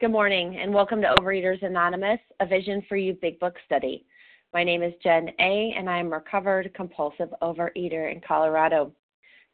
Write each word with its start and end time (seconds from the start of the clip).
Good 0.00 0.10
morning, 0.10 0.56
and 0.56 0.74
welcome 0.74 1.00
to 1.02 1.14
Overeaters 1.20 1.62
Anonymous, 1.62 2.18
a 2.40 2.46
Vision 2.46 2.82
for 2.88 2.96
You 2.96 3.16
Big 3.22 3.38
Book 3.38 3.54
study. 3.64 4.04
My 4.52 4.64
name 4.64 4.82
is 4.82 4.92
Jen 5.04 5.30
A., 5.38 5.72
and 5.78 5.88
I 5.88 5.98
am 5.98 6.08
a 6.08 6.16
recovered 6.16 6.74
compulsive 6.74 7.28
overeater 7.40 8.12
in 8.12 8.20
Colorado. 8.26 8.90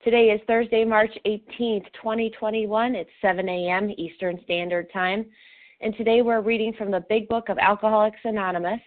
Today 0.03 0.30
is 0.30 0.41
Thursday, 0.46 0.82
March 0.82 1.12
18th, 1.27 1.84
2021. 1.93 2.95
It's 2.95 3.11
7 3.21 3.46
a.m. 3.50 3.91
Eastern 3.98 4.41
Standard 4.45 4.91
Time. 4.95 5.27
And 5.82 5.95
today 5.98 6.23
we're 6.23 6.41
reading 6.41 6.72
from 6.72 6.91
the 6.91 7.04
Big 7.11 7.29
Book 7.29 7.50
of 7.50 7.59
Alcoholics 7.59 8.20
Anonymous. 8.25 8.80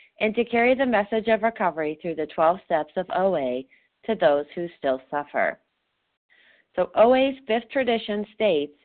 and 0.21 0.35
to 0.35 0.45
carry 0.45 0.75
the 0.75 0.85
message 0.85 1.27
of 1.27 1.41
recovery 1.41 1.97
through 2.01 2.15
the 2.15 2.27
12 2.27 2.59
steps 2.63 2.93
of 2.95 3.07
OA 3.09 3.63
to 4.05 4.15
those 4.15 4.45
who 4.55 4.67
still 4.77 5.01
suffer. 5.09 5.59
So, 6.75 6.91
OA's 6.95 7.35
fifth 7.47 7.69
tradition 7.69 8.25
states 8.33 8.77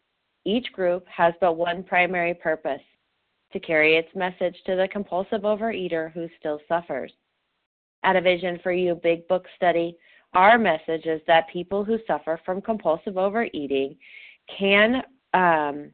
each 0.44 0.72
group 0.72 1.06
has 1.08 1.34
but 1.40 1.56
one 1.56 1.84
primary 1.84 2.34
purpose 2.34 2.80
to 3.52 3.60
carry 3.60 3.96
its 3.96 4.08
message 4.14 4.56
to 4.64 4.76
the 4.76 4.88
compulsive 4.90 5.42
overeater 5.42 6.10
who 6.12 6.28
still 6.40 6.58
suffers. 6.66 7.12
At 8.02 8.16
a 8.16 8.20
Vision 8.20 8.58
for 8.62 8.72
You 8.72 8.94
Big 8.94 9.28
Book 9.28 9.44
study, 9.56 9.96
our 10.34 10.58
message 10.58 11.06
is 11.06 11.20
that 11.26 11.48
people 11.52 11.84
who 11.84 11.98
suffer 12.06 12.40
from 12.44 12.60
compulsive 12.60 13.18
overeating 13.18 13.96
can 14.58 15.02
um, 15.34 15.90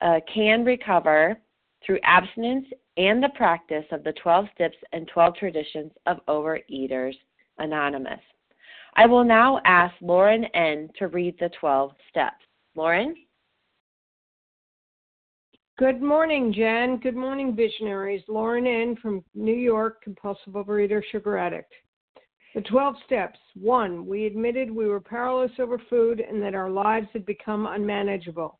uh, 0.00 0.20
can 0.32 0.64
recover 0.64 1.38
through 1.84 1.98
abstinence 2.02 2.66
and 2.96 3.22
the 3.22 3.30
practice 3.30 3.84
of 3.92 4.04
the 4.04 4.12
12 4.14 4.46
steps 4.54 4.76
and 4.92 5.08
12 5.08 5.36
traditions 5.36 5.92
of 6.06 6.18
Overeaters 6.28 7.14
Anonymous. 7.58 8.20
I 8.94 9.06
will 9.06 9.24
now 9.24 9.60
ask 9.64 9.94
Lauren 10.00 10.44
N. 10.46 10.90
to 10.98 11.08
read 11.08 11.36
the 11.38 11.50
12 11.60 11.92
steps. 12.08 12.44
Lauren? 12.74 13.14
Good 15.78 16.02
morning, 16.02 16.52
Jen. 16.52 16.98
Good 16.98 17.16
morning, 17.16 17.56
visionaries. 17.56 18.22
Lauren 18.28 18.66
N. 18.66 18.96
from 19.00 19.24
New 19.34 19.54
York, 19.54 20.02
compulsive 20.02 20.52
overeater, 20.52 21.02
sugar 21.10 21.38
addict. 21.38 21.72
The 22.54 22.60
12 22.62 22.96
steps. 23.06 23.38
One, 23.54 24.06
we 24.06 24.26
admitted 24.26 24.70
we 24.70 24.88
were 24.88 25.00
powerless 25.00 25.52
over 25.58 25.80
food 25.88 26.20
and 26.20 26.42
that 26.42 26.54
our 26.54 26.68
lives 26.68 27.06
had 27.12 27.24
become 27.24 27.66
unmanageable. 27.66 28.59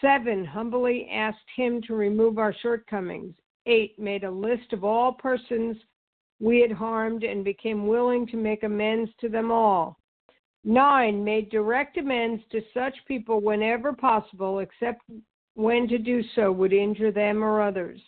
Seven, 0.00 0.44
humbly 0.44 1.08
asked 1.10 1.48
him 1.54 1.80
to 1.82 1.94
remove 1.94 2.38
our 2.38 2.52
shortcomings. 2.52 3.34
Eight, 3.66 3.98
made 3.98 4.24
a 4.24 4.30
list 4.30 4.72
of 4.72 4.84
all 4.84 5.12
persons 5.12 5.76
we 6.40 6.60
had 6.60 6.72
harmed 6.72 7.24
and 7.24 7.44
became 7.44 7.86
willing 7.86 8.26
to 8.28 8.36
make 8.36 8.62
amends 8.62 9.10
to 9.20 9.28
them 9.28 9.50
all. 9.50 9.98
Nine, 10.64 11.24
made 11.24 11.50
direct 11.50 11.96
amends 11.96 12.42
to 12.50 12.60
such 12.74 12.94
people 13.06 13.40
whenever 13.40 13.92
possible, 13.92 14.58
except 14.58 15.00
when 15.54 15.88
to 15.88 15.98
do 15.98 16.22
so 16.34 16.52
would 16.52 16.72
injure 16.72 17.12
them 17.12 17.42
or 17.42 17.62
others. 17.62 18.00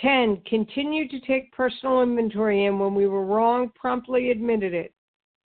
10. 0.00 0.42
Continued 0.46 1.10
to 1.10 1.20
take 1.20 1.52
personal 1.52 2.02
inventory 2.02 2.64
and 2.66 2.80
when 2.80 2.94
we 2.94 3.06
were 3.06 3.26
wrong, 3.26 3.70
promptly 3.74 4.30
admitted 4.30 4.72
it. 4.72 4.94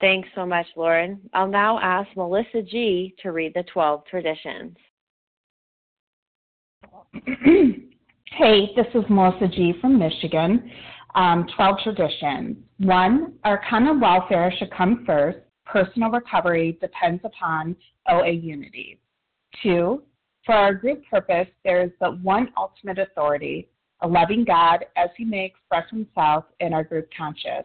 Thanks 0.00 0.28
so 0.34 0.44
much, 0.44 0.66
Lauren. 0.76 1.20
I'll 1.32 1.48
now 1.48 1.78
ask 1.80 2.08
Melissa 2.16 2.62
G. 2.62 3.14
to 3.22 3.30
read 3.30 3.52
the 3.54 3.62
12 3.72 4.04
traditions. 4.06 4.76
hey, 7.24 8.70
this 8.76 8.86
is 8.94 9.04
Melissa 9.08 9.48
G. 9.48 9.74
from 9.80 9.98
Michigan. 9.98 10.70
Um, 11.14 11.46
12 11.54 11.76
traditions. 11.84 12.56
One, 12.78 13.34
our 13.44 13.62
common 13.70 14.00
welfare 14.00 14.52
should 14.58 14.72
come 14.72 15.04
first. 15.06 15.38
Personal 15.64 16.10
recovery 16.10 16.76
depends 16.80 17.22
upon 17.24 17.76
OA 18.08 18.30
unity. 18.30 18.98
Two, 19.62 20.02
for 20.44 20.54
our 20.54 20.74
group 20.74 21.02
purpose, 21.08 21.46
there 21.64 21.82
is 21.82 21.90
but 22.00 22.20
one 22.20 22.48
ultimate 22.56 22.98
authority, 22.98 23.68
a 24.02 24.08
loving 24.08 24.44
God 24.44 24.84
as 24.96 25.08
he 25.16 25.24
may 25.24 25.44
express 25.46 25.88
himself 25.88 26.44
in 26.60 26.74
our 26.74 26.84
group 26.84 27.08
conscious. 27.16 27.64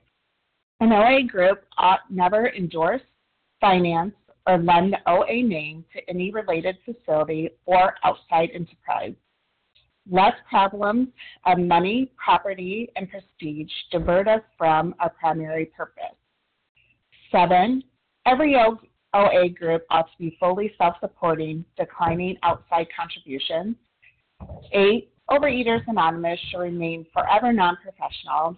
an 0.81 0.91
OA 0.91 1.23
group 1.23 1.63
ought 1.77 1.99
never 2.09 2.49
endorse, 2.49 3.01
finance, 3.61 4.13
or 4.47 4.57
lend 4.57 4.93
the 4.93 5.11
OA 5.11 5.43
name 5.43 5.85
to 5.93 6.09
any 6.09 6.31
related 6.31 6.75
facility 6.83 7.51
or 7.65 7.93
outside 8.03 8.49
enterprise. 8.53 9.13
Less 10.09 10.33
problems 10.49 11.09
of 11.45 11.59
money, 11.59 12.11
property, 12.17 12.89
and 12.95 13.07
prestige 13.07 13.71
divert 13.91 14.27
us 14.27 14.41
from 14.57 14.95
our 14.99 15.11
primary 15.11 15.65
purpose. 15.65 16.17
Seven, 17.31 17.83
every 18.25 18.55
OA 19.13 19.49
group 19.49 19.85
ought 19.91 20.11
to 20.11 20.17
be 20.17 20.35
fully 20.39 20.73
self 20.79 20.95
supporting, 20.99 21.63
declining 21.77 22.37
outside 22.41 22.87
contributions. 22.97 23.75
Eight, 24.73 25.11
Overeaters 25.29 25.83
Anonymous 25.87 26.39
should 26.49 26.57
remain 26.59 27.05
forever 27.13 27.53
non 27.53 27.77
professional, 27.77 28.57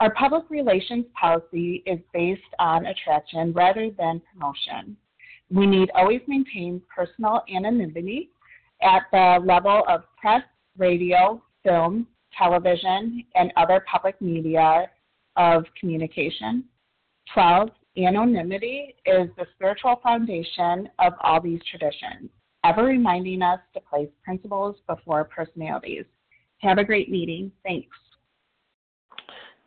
Our 0.00 0.12
public 0.14 0.50
relations 0.50 1.06
policy 1.18 1.82
is 1.86 2.00
based 2.12 2.42
on 2.58 2.86
attraction 2.86 3.52
rather 3.52 3.90
than 3.96 4.20
promotion. 4.32 4.96
We 5.50 5.66
need 5.66 5.90
always 5.94 6.20
maintain 6.26 6.82
personal 6.94 7.42
anonymity 7.54 8.30
at 8.82 9.02
the 9.12 9.38
level 9.44 9.84
of 9.88 10.02
press, 10.20 10.42
radio, 10.76 11.40
film, 11.62 12.08
television, 12.36 13.24
and 13.36 13.52
other 13.56 13.84
public 13.90 14.20
media 14.20 14.90
of 15.36 15.64
communication. 15.78 16.64
12. 17.32 17.70
Anonymity 17.96 18.96
is 19.06 19.28
the 19.36 19.46
spiritual 19.54 20.00
foundation 20.02 20.88
of 20.98 21.12
all 21.20 21.40
these 21.40 21.60
traditions, 21.70 22.28
ever 22.64 22.82
reminding 22.84 23.40
us 23.40 23.60
to 23.72 23.80
place 23.80 24.08
principles 24.24 24.76
before 24.88 25.22
personalities. 25.24 26.04
Have 26.58 26.78
a 26.78 26.84
great 26.84 27.08
meeting. 27.08 27.52
Thanks. 27.62 27.96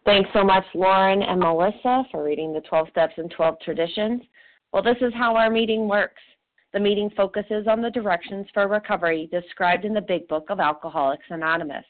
Thanks 0.08 0.30
so 0.32 0.42
much, 0.42 0.64
Lauren 0.74 1.22
and 1.22 1.42
Melissa, 1.42 2.06
for 2.12 2.24
reading 2.24 2.54
the 2.54 2.62
12 2.62 2.88
Steps 2.92 3.16
and 3.18 3.30
12 3.30 3.60
Traditions. 3.60 4.22
Well, 4.72 4.82
this 4.82 4.96
is 5.02 5.12
how 5.14 5.36
our 5.36 5.50
meeting 5.50 5.90
works. 5.90 6.22
The 6.72 6.80
meeting 6.80 7.10
focuses 7.10 7.68
on 7.68 7.82
the 7.82 7.92
directions 7.92 8.48
for 8.54 8.70
recovery 8.70 9.28
described 9.34 9.84
in 9.84 9.94
the 9.94 10.00
Big 10.00 10.26
Book 10.30 10.46
of 10.48 10.62
Alcoholics 10.62 11.26
Anonymous. 11.30 11.84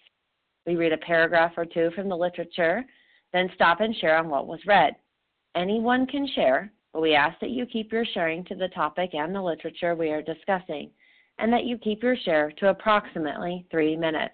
We 0.65 0.77
read 0.77 0.93
a 0.93 0.97
paragraph 0.97 1.51
or 1.57 1.65
two 1.65 1.91
from 1.95 2.09
the 2.09 2.17
literature, 2.17 2.83
then 3.33 3.51
stop 3.53 3.81
and 3.81 3.95
share 3.95 4.17
on 4.17 4.29
what 4.29 4.47
was 4.47 4.65
read. 4.65 4.95
Anyone 5.55 6.07
can 6.07 6.27
share, 6.33 6.73
but 6.93 7.03
we 7.03 7.13
ask 7.13 7.39
that 7.39 7.51
you 7.51 7.67
keep 7.67 7.91
your 7.91 8.05
sharing 8.15 8.43
to 8.45 8.55
the 8.55 8.69
topic 8.69 9.11
and 9.13 9.35
the 9.35 9.43
literature 9.43 9.93
we 9.93 10.09
are 10.09 10.23
discussing, 10.23 10.89
and 11.37 11.53
that 11.53 11.65
you 11.65 11.77
keep 11.77 12.01
your 12.01 12.17
share 12.17 12.51
to 12.57 12.69
approximately 12.69 13.67
three 13.69 13.95
minutes. 13.95 14.33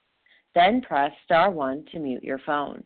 Then 0.53 0.81
press 0.81 1.11
star 1.23 1.49
1 1.51 1.85
to 1.91 1.99
mute 1.99 2.23
your 2.23 2.39
phone. 2.45 2.83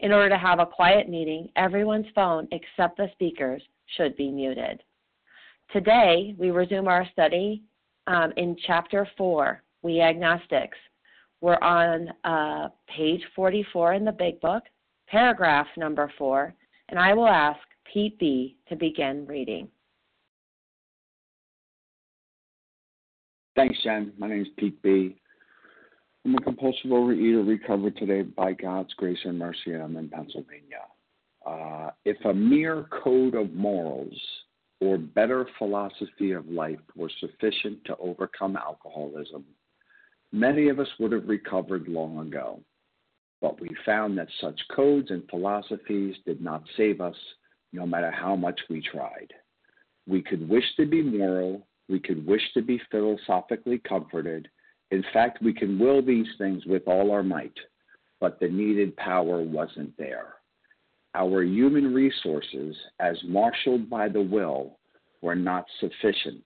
In 0.00 0.12
order 0.12 0.28
to 0.28 0.38
have 0.38 0.58
a 0.58 0.66
quiet 0.66 1.08
meeting, 1.08 1.48
everyone's 1.56 2.06
phone 2.14 2.48
except 2.50 2.96
the 2.96 3.08
speaker's 3.12 3.62
should 3.96 4.16
be 4.16 4.30
muted. 4.30 4.82
Today, 5.72 6.34
we 6.38 6.50
resume 6.50 6.88
our 6.88 7.06
study 7.12 7.62
um, 8.06 8.32
in 8.36 8.56
Chapter 8.66 9.08
4, 9.16 9.62
We 9.82 10.00
Agnostics. 10.00 10.78
We're 11.40 11.58
on 11.60 12.08
uh, 12.24 12.68
page 12.88 13.22
44 13.36 13.94
in 13.94 14.04
the 14.04 14.12
Big 14.12 14.40
Book, 14.40 14.62
paragraph 15.08 15.66
number 15.76 16.10
4, 16.16 16.54
and 16.88 16.98
I 16.98 17.12
will 17.12 17.28
ask 17.28 17.60
Pete 17.92 18.18
B. 18.18 18.56
to 18.68 18.76
begin 18.76 19.26
reading. 19.26 19.68
Thanks, 23.56 23.78
Jen. 23.84 24.12
My 24.18 24.28
name 24.28 24.42
is 24.42 24.48
Pete 24.56 24.80
B. 24.82 25.16
I'm 26.24 26.34
a 26.34 26.40
compulsive 26.40 26.90
overeater 26.90 27.46
recovered 27.46 27.96
today 27.96 28.22
by 28.22 28.52
God's 28.52 28.92
grace 28.94 29.18
and 29.24 29.38
mercy, 29.38 29.74
I'm 29.74 29.96
in 29.96 30.08
Pennsylvania. 30.08 30.84
Uh, 31.46 31.90
if 32.04 32.16
a 32.24 32.32
mere 32.32 32.86
code 33.04 33.34
of 33.34 33.52
morals 33.52 34.18
or 34.80 34.96
better 34.96 35.46
philosophy 35.58 36.32
of 36.32 36.48
life 36.48 36.78
were 36.96 37.10
sufficient 37.20 37.84
to 37.84 37.96
overcome 37.98 38.56
alcoholism, 38.56 39.44
Many 40.34 40.68
of 40.68 40.80
us 40.80 40.88
would 40.98 41.12
have 41.12 41.28
recovered 41.28 41.86
long 41.86 42.18
ago, 42.18 42.58
but 43.40 43.60
we 43.60 43.68
found 43.86 44.18
that 44.18 44.26
such 44.40 44.60
codes 44.74 45.12
and 45.12 45.22
philosophies 45.30 46.16
did 46.26 46.40
not 46.40 46.64
save 46.76 47.00
us, 47.00 47.14
no 47.72 47.86
matter 47.86 48.10
how 48.10 48.34
much 48.34 48.60
we 48.68 48.82
tried. 48.82 49.32
We 50.08 50.22
could 50.22 50.48
wish 50.48 50.64
to 50.76 50.86
be 50.86 51.02
moral, 51.02 51.68
we 51.88 52.00
could 52.00 52.26
wish 52.26 52.42
to 52.54 52.62
be 52.62 52.80
philosophically 52.90 53.78
comforted. 53.78 54.48
In 54.90 55.04
fact, 55.12 55.42
we 55.42 55.52
can 55.52 55.78
will 55.78 56.02
these 56.02 56.28
things 56.38 56.64
with 56.66 56.82
all 56.86 57.10
our 57.10 57.22
might, 57.22 57.56
but 58.20 58.38
the 58.40 58.48
needed 58.48 58.96
power 58.96 59.42
wasn't 59.42 59.96
there. 59.96 60.34
Our 61.14 61.42
human 61.42 61.94
resources, 61.94 62.76
as 63.00 63.16
marshaled 63.24 63.88
by 63.88 64.08
the 64.08 64.22
will, 64.22 64.78
were 65.20 65.36
not 65.36 65.64
sufficient. 65.80 66.44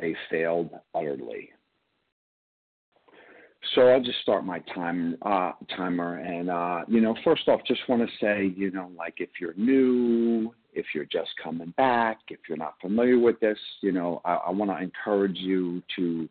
They 0.00 0.14
failed 0.30 0.70
utterly. 0.94 1.50
So 3.74 3.88
I'll 3.88 4.02
just 4.02 4.20
start 4.20 4.44
my 4.44 4.60
time 4.74 5.16
uh, 5.22 5.52
timer, 5.76 6.18
and 6.18 6.50
uh, 6.50 6.84
you 6.86 7.00
know, 7.00 7.16
first 7.24 7.48
off, 7.48 7.60
just 7.66 7.80
want 7.88 8.02
to 8.02 8.16
say, 8.24 8.52
you 8.56 8.70
know, 8.70 8.90
like 8.96 9.14
if 9.18 9.30
you're 9.40 9.54
new, 9.56 10.54
if 10.72 10.86
you're 10.94 11.06
just 11.06 11.30
coming 11.42 11.72
back, 11.76 12.18
if 12.28 12.38
you're 12.48 12.58
not 12.58 12.74
familiar 12.80 13.18
with 13.18 13.40
this, 13.40 13.58
you 13.80 13.90
know, 13.90 14.20
I, 14.24 14.34
I 14.34 14.50
want 14.50 14.70
to 14.70 14.80
encourage 14.80 15.38
you 15.38 15.82
to, 15.96 16.28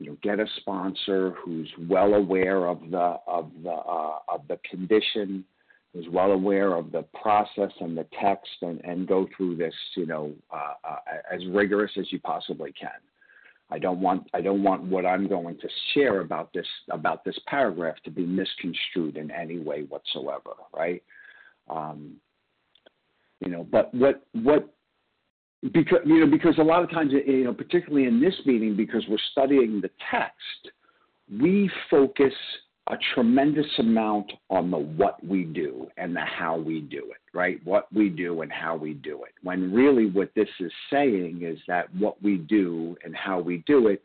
you 0.00 0.06
know, 0.06 0.16
get 0.22 0.40
a 0.40 0.46
sponsor 0.56 1.34
who's 1.44 1.70
well 1.88 2.14
aware 2.14 2.66
of 2.66 2.80
the 2.90 3.16
of 3.26 3.50
the 3.62 3.70
uh, 3.70 4.18
of 4.28 4.40
the 4.48 4.58
condition, 4.68 5.44
who's 5.92 6.06
well 6.10 6.32
aware 6.32 6.74
of 6.74 6.90
the 6.90 7.02
process 7.22 7.70
and 7.80 7.96
the 7.96 8.06
text, 8.18 8.50
and 8.62 8.82
and 8.82 9.06
go 9.06 9.28
through 9.36 9.56
this, 9.56 9.74
you 9.96 10.06
know, 10.06 10.32
uh, 10.50 10.72
uh, 10.82 10.96
as 11.30 11.42
rigorous 11.50 11.92
as 11.98 12.10
you 12.10 12.18
possibly 12.20 12.72
can. 12.72 12.88
I 13.70 13.78
don't 13.78 14.00
want 14.00 14.26
I 14.32 14.40
don't 14.40 14.62
want 14.62 14.82
what 14.84 15.04
I'm 15.04 15.28
going 15.28 15.58
to 15.58 15.68
share 15.92 16.22
about 16.22 16.50
this 16.54 16.66
about 16.90 17.22
this 17.22 17.38
paragraph 17.46 17.96
to 18.04 18.10
be 18.10 18.24
misconstrued 18.24 19.18
in 19.18 19.30
any 19.30 19.58
way 19.58 19.82
whatsoever, 19.82 20.52
right? 20.74 21.02
Um, 21.68 22.16
you 23.40 23.50
know, 23.50 23.66
but 23.70 23.94
what 23.94 24.24
what 24.32 24.72
because 25.72 25.98
you 26.06 26.20
know 26.20 26.30
because 26.30 26.54
a 26.58 26.62
lot 26.62 26.82
of 26.82 26.90
times 26.90 27.12
you 27.12 27.44
know 27.44 27.52
particularly 27.52 28.06
in 28.06 28.20
this 28.20 28.34
meeting 28.46 28.76
because 28.76 29.04
we're 29.08 29.18
studying 29.32 29.80
the 29.80 29.90
text, 30.10 30.74
we 31.40 31.70
focus 31.90 32.32
a 32.88 32.96
tremendous 33.14 33.66
amount 33.78 34.32
on 34.48 34.70
the 34.70 34.78
what 34.78 35.24
we 35.24 35.44
do 35.44 35.86
and 35.96 36.14
the 36.16 36.20
how 36.20 36.56
we 36.56 36.80
do 36.80 36.98
it, 37.10 37.36
right? 37.36 37.60
What 37.64 37.92
we 37.92 38.08
do 38.08 38.42
and 38.42 38.50
how 38.50 38.74
we 38.74 38.94
do 38.94 39.22
it. 39.22 39.32
When 39.42 39.72
really 39.72 40.06
what 40.06 40.30
this 40.34 40.48
is 40.58 40.72
saying 40.90 41.42
is 41.44 41.58
that 41.68 41.94
what 41.94 42.20
we 42.22 42.38
do 42.38 42.96
and 43.04 43.14
how 43.14 43.38
we 43.38 43.58
do 43.66 43.88
it 43.88 44.02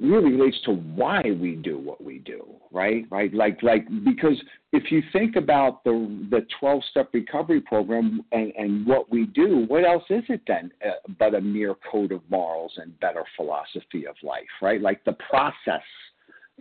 really 0.00 0.32
relates 0.32 0.60
to 0.64 0.72
why 0.72 1.22
we 1.40 1.56
do 1.56 1.78
what 1.78 2.02
we 2.02 2.18
do, 2.18 2.44
right? 2.70 3.04
Right? 3.10 3.32
Like 3.32 3.62
like 3.62 3.86
because 4.04 4.40
if 4.72 4.90
you 4.90 5.02
think 5.12 5.36
about 5.36 5.84
the 5.84 6.26
the 6.30 6.46
12 6.60 6.82
step 6.90 7.10
recovery 7.12 7.60
program 7.60 8.22
and, 8.32 8.52
and 8.56 8.86
what 8.86 9.10
we 9.10 9.26
do, 9.26 9.64
what 9.68 9.84
else 9.84 10.04
is 10.10 10.24
it 10.28 10.42
then 10.46 10.70
uh, 10.86 10.90
but 11.18 11.34
a 11.34 11.40
mere 11.40 11.74
code 11.90 12.12
of 12.12 12.22
morals 12.30 12.72
and 12.76 12.98
better 13.00 13.24
philosophy 13.36 14.06
of 14.06 14.16
life, 14.22 14.42
right? 14.60 14.80
Like 14.80 15.04
the 15.04 15.16
process 15.30 15.82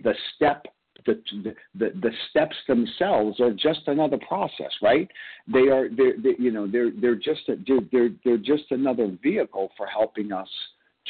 the 0.03 0.13
step 0.35 0.65
the, 1.05 1.21
the 1.75 1.89
the 2.01 2.11
steps 2.29 2.55
themselves 2.67 3.39
are 3.39 3.51
just 3.51 3.81
another 3.87 4.17
process, 4.27 4.71
right? 4.81 5.09
They 5.51 5.69
are 5.69 5.89
they're, 5.89 6.17
they, 6.17 6.35
you 6.37 6.51
know 6.51 6.67
they're 6.67 6.91
they're 6.91 7.15
just 7.15 7.41
a, 7.49 7.55
they're 7.91 8.09
they're 8.23 8.37
just 8.37 8.71
another 8.71 9.17
vehicle 9.23 9.71
for 9.77 9.87
helping 9.87 10.31
us 10.31 10.49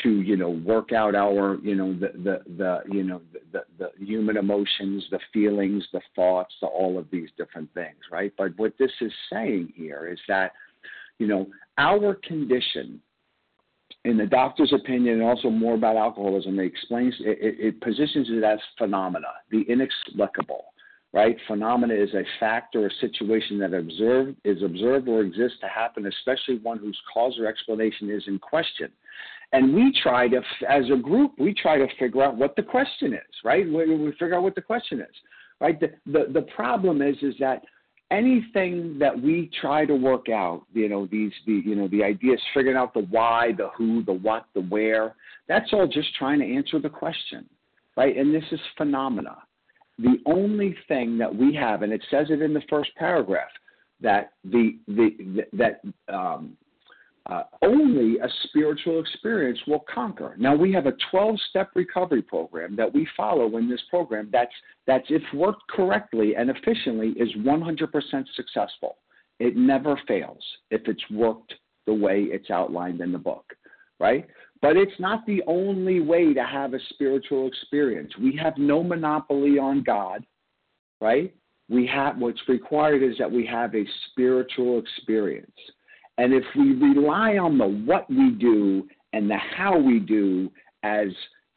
to 0.04 0.22
you 0.22 0.38
know 0.38 0.50
work 0.50 0.92
out 0.94 1.16
our 1.16 1.58
you 1.62 1.76
know 1.76 1.94
the 1.94 2.12
the, 2.24 2.40
the 2.58 2.80
you 2.92 3.04
know 3.04 3.22
the, 3.52 3.64
the, 3.78 3.90
human 4.04 4.38
emotions, 4.38 5.06
the 5.12 5.20
feelings, 5.34 5.86
the 5.92 6.02
thoughts, 6.16 6.54
the, 6.62 6.68
all 6.68 6.98
of 6.98 7.08
these 7.12 7.30
different 7.38 7.72
things, 7.74 7.98
right? 8.12 8.32
But 8.38 8.58
what 8.58 8.74
this 8.80 8.92
is 9.02 9.12
saying 9.32 9.74
here 9.76 10.08
is 10.12 10.20
that 10.28 10.54
you 11.20 11.28
know 11.28 11.48
our 11.78 12.16
condition 12.16 13.02
in 14.06 14.18
the 14.18 14.26
doctor's 14.26 14.74
opinion, 14.74 15.16
and 15.16 15.24
also 15.24 15.50
more 15.50 15.76
about 15.76 15.96
alcoholism, 15.96 16.60
it 16.60 16.66
explains 16.66 17.14
it, 17.20 17.38
it, 17.42 17.56
it 17.60 17.82
positions 17.82 18.28
it 18.30 18.44
as 18.44 18.60
phenomena, 18.78 19.28
the 19.52 19.62
inexplicable. 19.64 20.66
Right? 21.14 21.36
Phenomena 21.46 21.94
is 21.94 22.14
a 22.14 22.24
fact 22.40 22.74
or 22.74 22.88
a 22.88 22.92
situation 23.02 23.60
that 23.60 23.74
observed, 23.74 24.38
is 24.46 24.64
observed 24.64 25.10
or 25.10 25.20
exists 25.20 25.58
to 25.60 25.68
happen, 25.68 26.06
especially 26.06 26.60
one 26.60 26.78
whose 26.78 26.98
cause 27.14 27.38
or 27.38 27.48
explanation 27.48 28.10
is 28.10 28.24
in 28.28 28.40
question. 28.40 28.90
And 29.54 29.74
we 29.74 29.94
try 30.02 30.28
to, 30.30 30.42
as 30.70 30.86
a 30.92 30.98
group, 30.98 31.34
we 31.38 31.54
try 31.54 31.78
to 31.78 31.88
figure 32.00 32.24
out 32.24 32.38
what 32.38 32.56
the 32.56 32.64
question 32.64 33.14
is, 33.14 33.36
right? 33.44 33.66
We, 33.66 33.96
we 33.96 34.12
figure 34.12 34.36
out 34.36 34.44
what 34.44 34.56
the 34.56 34.62
question 34.62 35.02
is, 35.02 35.16
right? 35.60 35.78
The, 35.80 35.92
the, 36.06 36.32
the 36.32 36.44
problem 36.56 37.02
is, 37.02 37.18
is 37.22 37.36
that 37.40 37.64
anything 38.12 39.00
that 39.00 39.20
we 39.20 39.50
try 39.60 39.86
to 39.86 39.96
work 39.96 40.30
out, 40.30 40.64
you 40.74 40.90
know, 40.90 41.08
these 41.08 41.32
the 41.48 41.62
you 41.66 41.76
know 41.76 41.88
the 41.88 42.04
ideas, 42.04 42.40
figuring 42.54 42.78
out 42.78 42.94
the 42.94 43.08
why, 43.10 43.54
the 43.58 43.70
who, 43.76 44.04
the 44.04 44.14
what, 44.14 44.46
the 44.54 44.62
where. 44.62 45.16
That's 45.48 45.74
all 45.74 45.88
just 45.88 46.14
trying 46.16 46.40
to 46.40 46.56
answer 46.56 46.80
the 46.80 46.90
question, 46.90 47.50
right? 47.98 48.16
And 48.16 48.34
this 48.36 48.44
is 48.52 48.60
phenomena. 48.78 49.38
The 49.98 50.18
only 50.26 50.76
thing 50.88 51.18
that 51.18 51.34
we 51.34 51.54
have, 51.56 51.82
and 51.82 51.92
it 51.92 52.04
says 52.12 52.28
it 52.30 52.42
in 52.42 52.54
the 52.54 52.62
first 52.70 52.92
paragraph, 52.96 53.50
that 54.02 54.34
the 54.44 54.78
the, 54.88 55.10
the 55.18 55.58
that 55.58 55.82
um, 56.14 56.58
uh, 57.28 57.44
only 57.62 58.18
a 58.18 58.28
spiritual 58.46 59.00
experience 59.00 59.60
will 59.68 59.86
conquer. 59.94 60.36
Now 60.40 60.56
we 60.56 60.74
have 60.74 60.88
a 60.88 60.94
12-step 61.14 61.72
recovery 61.76 62.24
program 62.24 62.76
that 62.76 62.92
we 62.92 63.08
follow 63.16 63.58
in 63.58 63.70
this 63.70 63.82
program. 63.90 64.30
That's 64.32 64.54
that's 64.88 65.06
if 65.10 65.22
worked 65.34 65.62
correctly 65.70 66.36
and 66.36 66.50
efficiently 66.50 67.10
is 67.10 67.30
100% 67.38 68.26
successful. 68.36 68.98
It 69.40 69.56
never 69.56 70.00
fails 70.08 70.44
if 70.72 70.82
it's 70.88 71.04
worked 71.12 71.54
the 71.86 71.94
way 71.94 72.24
it's 72.24 72.50
outlined 72.50 73.02
in 73.02 73.12
the 73.12 73.18
book, 73.18 73.46
right? 74.00 74.28
But 74.62 74.78
it's 74.78 75.00
not 75.00 75.26
the 75.26 75.44
only 75.48 76.00
way 76.00 76.34
to 76.34 76.44
have 76.44 76.74
a 76.74 76.80
spiritual 76.90 77.48
experience. 77.48 78.12
We 78.20 78.36
have 78.42 78.58
no 78.58 78.84
monopoly 78.84 79.58
on 79.58 79.84
God, 79.84 80.26
right? 81.00 81.34
We 81.70 81.88
have 81.88 82.18
what's 82.18 82.42
required 82.48 83.04
is 83.04 83.18
that 83.18 83.32
we 83.32 83.46
have 83.46 83.74
a 83.76 83.86
spiritual 84.10 84.80
experience. 84.80 85.52
And 86.18 86.34
if 86.34 86.44
we 86.56 86.74
rely 86.74 87.38
on 87.38 87.58
the 87.58 87.68
what 87.68 88.10
we 88.10 88.32
do 88.32 88.88
and 89.14 89.30
the 89.30 89.38
how 89.38 89.78
we 89.78 90.00
do 90.00 90.52
as 90.84 91.08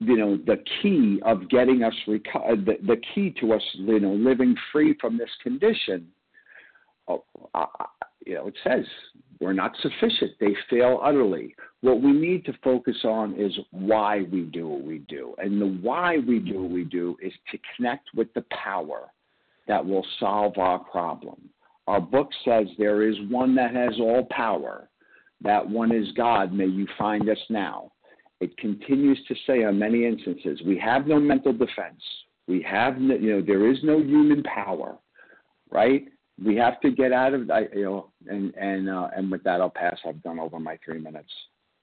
you 0.01 0.17
know 0.17 0.37
the 0.37 0.63
key 0.83 1.21
of 1.25 1.49
getting 1.49 1.83
us 1.83 1.95
reco- 2.07 2.53
uh, 2.53 2.57
the, 2.57 2.77
the 2.87 3.01
key 3.15 3.35
to 3.41 3.53
us 3.53 3.63
you 3.75 4.01
know 4.01 4.13
living 4.13 4.55
free 4.73 4.97
from 5.01 5.17
this 5.19 5.31
condition, 5.43 6.07
uh, 7.09 7.17
uh, 7.55 7.67
you 8.27 8.35
know 8.35 8.47
it 8.49 8.55
says 8.65 8.85
we're 9.41 9.53
not 9.53 9.73
sufficient. 9.83 10.33
They 10.41 10.57
fail 10.71 11.01
utterly. 11.03 11.55
What 11.81 12.01
we 12.01 12.13
need 12.13 12.45
to 12.47 12.55
focus 12.63 12.97
on 13.05 13.35
is 13.35 13.53
why 13.73 14.23
we 14.33 14.43
do 14.43 14.69
what 14.69 14.83
we 14.83 14.99
do, 15.01 15.35
and 15.39 15.61
the 15.61 15.79
why 15.83 16.19
we 16.19 16.39
do 16.39 16.63
what 16.63 16.71
we 16.71 16.85
do 16.85 17.17
is 17.23 17.33
to 17.51 17.59
connect 17.77 18.09
with 18.15 18.33
the 18.35 18.45
power 18.65 19.11
that 19.67 19.85
will 19.85 20.07
solve 20.21 20.59
our 20.59 20.79
problem. 20.79 21.51
Our 21.87 22.01
book 22.01 22.31
says 22.45 22.67
there 22.79 23.09
is 23.09 23.17
one 23.29 23.55
that 23.57 23.75
has 23.75 23.95
all 24.01 24.27
power. 24.31 24.89
That 25.43 25.69
one 25.69 25.93
is 25.93 26.11
God. 26.13 26.53
May 26.53 26.67
you 26.67 26.87
find 26.99 27.29
us 27.29 27.39
now. 27.51 27.93
It 28.41 28.57
continues 28.57 29.19
to 29.29 29.35
say 29.47 29.65
on 29.65 29.79
many 29.79 30.07
instances, 30.07 30.61
we 30.67 30.79
have 30.79 31.07
no 31.07 31.21
mental 31.21 31.53
defense. 31.53 32.03
We 32.47 32.63
have, 32.63 32.99
no, 32.99 33.15
you 33.15 33.37
know, 33.37 33.43
there 33.43 33.71
is 33.71 33.79
no 33.83 33.99
human 33.99 34.43
power, 34.43 34.99
right? 35.71 36.05
We 36.43 36.57
have 36.57 36.81
to 36.81 36.91
get 36.91 37.13
out 37.13 37.33
of, 37.33 37.49
you 37.75 37.85
know, 37.85 38.11
and 38.27 38.55
and 38.55 38.91
uh, 38.91 39.09
and 39.17 39.31
with 39.31 39.43
that, 39.45 39.61
I'll 39.61 39.71
pass. 39.71 39.97
I've 40.07 40.23
done 40.23 40.41
over 40.41 40.59
my 40.59 40.79
three 40.85 40.99
minutes. 40.99 41.31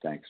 Thanks. 0.04 0.28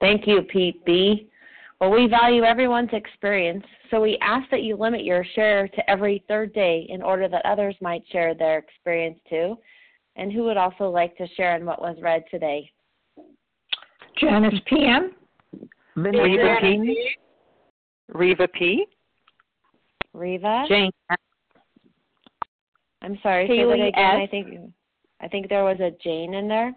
Thank 0.00 0.26
you, 0.26 0.42
Pete 0.42 0.84
B. 0.84 1.30
Well, 1.80 1.90
we 1.90 2.06
value 2.06 2.42
everyone's 2.42 2.92
experience, 2.92 3.64
so 3.90 4.00
we 4.00 4.16
ask 4.22 4.48
that 4.50 4.62
you 4.62 4.76
limit 4.76 5.04
your 5.04 5.24
share 5.34 5.68
to 5.68 5.90
every 5.90 6.24
third 6.26 6.54
day 6.54 6.86
in 6.88 7.02
order 7.02 7.28
that 7.28 7.44
others 7.44 7.76
might 7.82 8.02
share 8.10 8.34
their 8.34 8.58
experience 8.58 9.18
too. 9.28 9.58
And 10.16 10.32
who 10.32 10.44
would 10.44 10.56
also 10.56 10.88
like 10.88 11.14
to 11.18 11.28
share 11.36 11.54
on 11.54 11.66
what 11.66 11.82
was 11.82 11.96
read 12.00 12.24
today? 12.30 12.70
Janice 14.18 14.58
PM. 14.66 15.12
Reva 15.96 16.56
P. 16.60 17.16
Reva 18.08 18.48
P. 18.48 18.86
Reva. 20.14 20.64
Jane. 20.68 20.90
I'm 23.02 23.18
sorry. 23.22 23.46
Haley 23.46 23.74
say 23.74 23.80
that 23.80 23.88
again. 23.88 24.20
S. 24.20 24.22
I 24.22 24.26
think 24.30 24.72
I 25.20 25.28
think 25.28 25.48
there 25.48 25.64
was 25.64 25.78
a 25.80 25.90
Jane 26.02 26.34
in 26.34 26.48
there. 26.48 26.74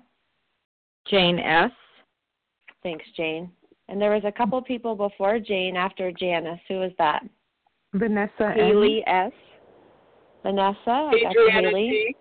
Jane 1.07 1.39
S. 1.39 1.71
Thanks, 2.83 3.05
Jane. 3.15 3.49
And 3.89 3.99
there 3.99 4.11
was 4.11 4.23
a 4.23 4.31
couple 4.31 4.61
people 4.61 4.95
before 4.95 5.39
Jane 5.39 5.75
after 5.75 6.11
Janice. 6.11 6.59
Who 6.67 6.75
was 6.75 6.91
that? 6.99 7.23
Vanessa 7.93 8.53
Haley 8.55 9.03
S. 9.07 9.31
Vanessa. 10.43 10.77
I 10.87 11.19
got 11.23 11.31
Adriana 11.31 11.69
Haley. 11.69 12.15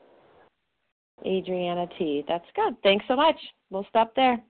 T. 1.23 1.29
Adriana 1.29 1.87
T. 1.99 2.25
That's 2.27 2.47
good. 2.57 2.75
Thanks 2.83 3.05
so 3.07 3.17
much. 3.17 3.37
We'll 3.71 3.87
stop 3.91 4.15
there. 4.17 4.43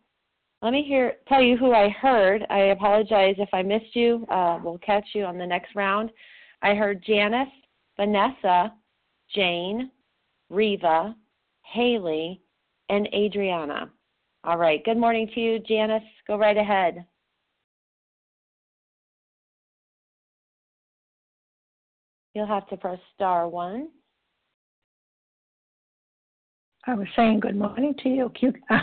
Let 0.62 0.72
me 0.72 0.84
hear 0.86 1.16
tell 1.28 1.42
you 1.42 1.56
who 1.56 1.72
I 1.72 1.88
heard. 1.88 2.46
I 2.50 2.70
apologize 2.70 3.34
if 3.38 3.48
I 3.52 3.62
missed 3.62 3.94
you. 3.94 4.24
Uh, 4.30 4.60
we'll 4.62 4.78
catch 4.78 5.06
you 5.12 5.24
on 5.24 5.38
the 5.38 5.46
next 5.46 5.74
round. 5.74 6.10
I 6.62 6.74
heard 6.74 7.02
Janice, 7.04 7.48
Vanessa, 7.96 8.72
Jane, 9.34 9.90
Reva, 10.50 11.16
Haley, 11.62 12.40
and 12.88 13.08
Adriana. 13.12 13.90
All 14.48 14.56
right. 14.56 14.82
Good 14.82 14.96
morning 14.96 15.30
to 15.34 15.40
you, 15.40 15.58
Janice. 15.58 16.02
Go 16.26 16.38
right 16.38 16.56
ahead. 16.56 17.04
You'll 22.32 22.46
have 22.46 22.66
to 22.68 22.78
press 22.78 22.98
star 23.14 23.46
one. 23.46 23.90
I 26.88 26.94
was 26.94 27.06
saying 27.16 27.40
good 27.40 27.54
morning 27.54 27.94
to 28.02 28.08
you. 28.08 28.32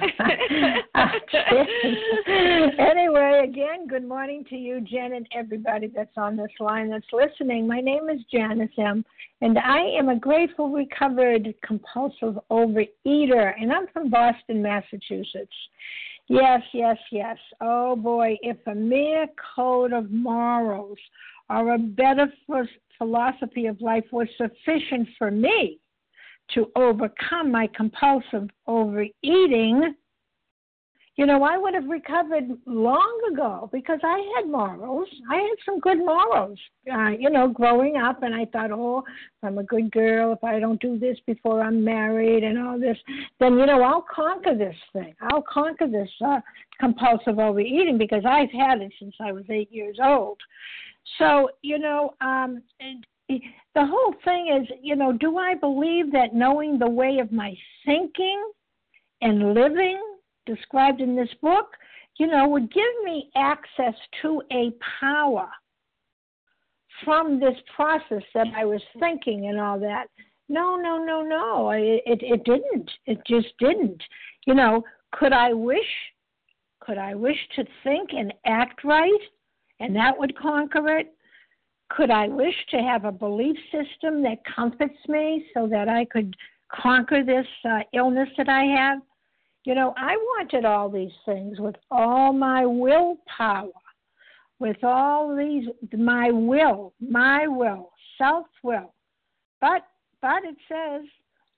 Anyway, 2.78 3.42
again, 3.44 3.88
good 3.88 4.08
morning 4.08 4.46
to 4.50 4.56
you, 4.56 4.80
Jen, 4.82 5.14
and 5.14 5.28
everybody 5.32 5.88
that's 5.88 6.16
on 6.16 6.38
this 6.38 6.52
line 6.60 6.92
that's 6.92 7.06
listening. 7.12 7.68
My 7.68 7.82
name 7.82 8.08
is 8.10 8.20
Janice 8.32 8.70
M., 8.78 9.04
and 9.42 9.58
I 9.58 9.80
am 9.98 10.10
a 10.10 10.20
grateful, 10.20 10.70
recovered, 10.70 11.52
compulsive 11.66 12.38
overeater, 12.52 13.54
and 13.60 13.74
I'm 13.74 13.88
from 13.92 14.12
Boston, 14.12 14.62
Massachusetts. 14.62 15.56
Yes, 16.28 16.62
yes, 16.74 16.98
yes. 17.12 17.38
Oh 17.60 17.96
boy, 17.96 18.38
if 18.44 18.58
a 18.68 18.76
mere 18.76 19.26
code 19.56 19.94
of 19.94 20.12
morals 20.12 21.00
or 21.50 21.74
a 21.74 21.80
better 21.80 22.32
philosophy 23.00 23.66
of 23.66 23.82
life 23.82 24.06
was 24.12 24.28
sufficient 24.38 25.08
for 25.18 25.32
me, 25.32 25.80
to 26.54 26.72
overcome 26.76 27.52
my 27.52 27.68
compulsive 27.76 28.50
overeating, 28.68 29.96
you 31.18 31.26
know, 31.26 31.44
I 31.44 31.58
would 31.58 31.74
have 31.74 31.88
recovered 31.88 32.50
long 32.66 33.22
ago 33.32 33.70
because 33.72 34.00
I 34.04 34.34
had 34.36 34.52
morals. 34.52 35.08
I 35.32 35.36
had 35.36 35.56
some 35.66 35.80
good 35.80 36.00
morals, 36.00 36.60
uh, 36.92 37.12
you 37.18 37.30
know, 37.30 37.48
growing 37.48 37.96
up. 37.96 38.22
And 38.22 38.36
I 38.36 38.44
thought, 38.46 38.72
oh, 38.72 39.00
if 39.08 39.44
I'm 39.44 39.58
a 39.58 39.64
good 39.64 39.92
girl, 39.92 40.34
if 40.34 40.44
I 40.44 40.60
don't 40.60 40.82
do 40.82 41.00
this 41.00 41.18
before 41.26 41.62
I'm 41.62 41.86
married 41.86 42.44
and 42.44 42.60
all 42.60 42.78
this, 42.78 42.98
then, 43.40 43.58
you 43.58 43.66
know, 43.66 43.82
I'll 43.82 44.06
conquer 44.14 44.58
this 44.58 44.76
thing. 44.92 45.16
I'll 45.22 45.44
conquer 45.50 45.88
this 45.88 46.10
uh, 46.26 46.42
compulsive 46.82 47.40
overeating 47.40 47.98
because 47.98 48.24
I've 48.28 48.52
had 48.52 48.82
it 48.82 48.92
since 49.00 49.16
I 49.22 49.32
was 49.32 49.46
eight 49.50 49.72
years 49.72 49.98
old. 50.04 50.38
So, 51.18 51.50
you 51.62 51.80
know, 51.80 52.14
um, 52.20 52.62
the 53.30 53.86
whole 53.86 54.14
thing 54.24 54.62
is, 54.62 54.70
you 54.82 54.96
know, 54.96 55.12
do 55.12 55.38
I 55.38 55.56
believe 55.56 56.12
that 56.12 56.34
knowing 56.34 56.78
the 56.78 56.90
way 56.90 57.18
of 57.20 57.32
my 57.32 57.56
thinking 57.86 58.42
and 59.22 59.54
living 59.54 60.02
described 60.46 61.02
in 61.02 61.16
this 61.16 61.34
book, 61.42 61.68
you 62.18 62.28
know, 62.28 62.48
would 62.48 62.72
give 62.72 62.84
me 63.04 63.30
access 63.36 63.96
to 64.22 64.42
a 64.52 64.72
power 65.00 65.50
from 67.04 67.40
this 67.40 67.58
process 67.76 68.24
that 68.34 68.48
I 68.56 68.64
was 68.64 68.82
thinking 69.00 69.48
and 69.48 69.60
all 69.60 69.80
that? 69.80 70.08
No, 70.48 70.76
no, 70.76 71.04
no, 71.04 71.24
no. 71.24 71.72
It, 71.72 72.04
it, 72.06 72.20
it 72.22 72.44
didn't. 72.46 72.90
It 73.08 73.20
just 73.28 73.48
didn't. 73.60 74.02
You 74.46 74.54
know, 74.54 74.84
could 75.12 75.34
I 75.34 75.54
wish? 75.54 75.80
Could 76.80 76.98
I 76.98 77.16
wish 77.16 77.38
to 77.56 77.66
think 77.84 78.12
and 78.14 78.34
act 78.46 78.84
right, 78.84 79.12
and 79.80 79.96
that 79.96 80.18
would 80.18 80.38
conquer 80.38 81.00
it? 81.00 81.15
Could 81.90 82.10
I 82.10 82.28
wish 82.28 82.56
to 82.72 82.78
have 82.78 83.06
a 83.06 83.12
belief 83.12 83.56
system 83.72 84.24
that 84.24 84.40
comforts 84.56 84.98
me 85.08 85.46
so 85.54 85.68
that 85.68 85.88
I 85.88 86.06
could 86.06 86.36
conquer 86.72 87.24
this 87.24 87.46
uh, 87.70 87.80
illness 87.94 88.30
that 88.38 88.50
I 88.50 88.64
have? 88.64 89.00
You 89.66 89.76
know, 89.76 89.94
I 89.98 90.16
wanted 90.16 90.66
all 90.66 90.90
these 90.90 91.14
things 91.26 91.60
with 91.60 91.76
all 91.90 92.34
my 92.34 92.66
willpower, 92.66 93.72
with 94.60 94.84
all 94.84 95.36
these, 95.36 95.68
my 95.98 96.32
will, 96.32 96.94
my 97.00 97.48
will, 97.48 97.92
self 98.18 98.48
will. 98.64 98.94
But, 99.62 99.86
but 100.22 100.44
it 100.44 100.56
says 100.70 101.08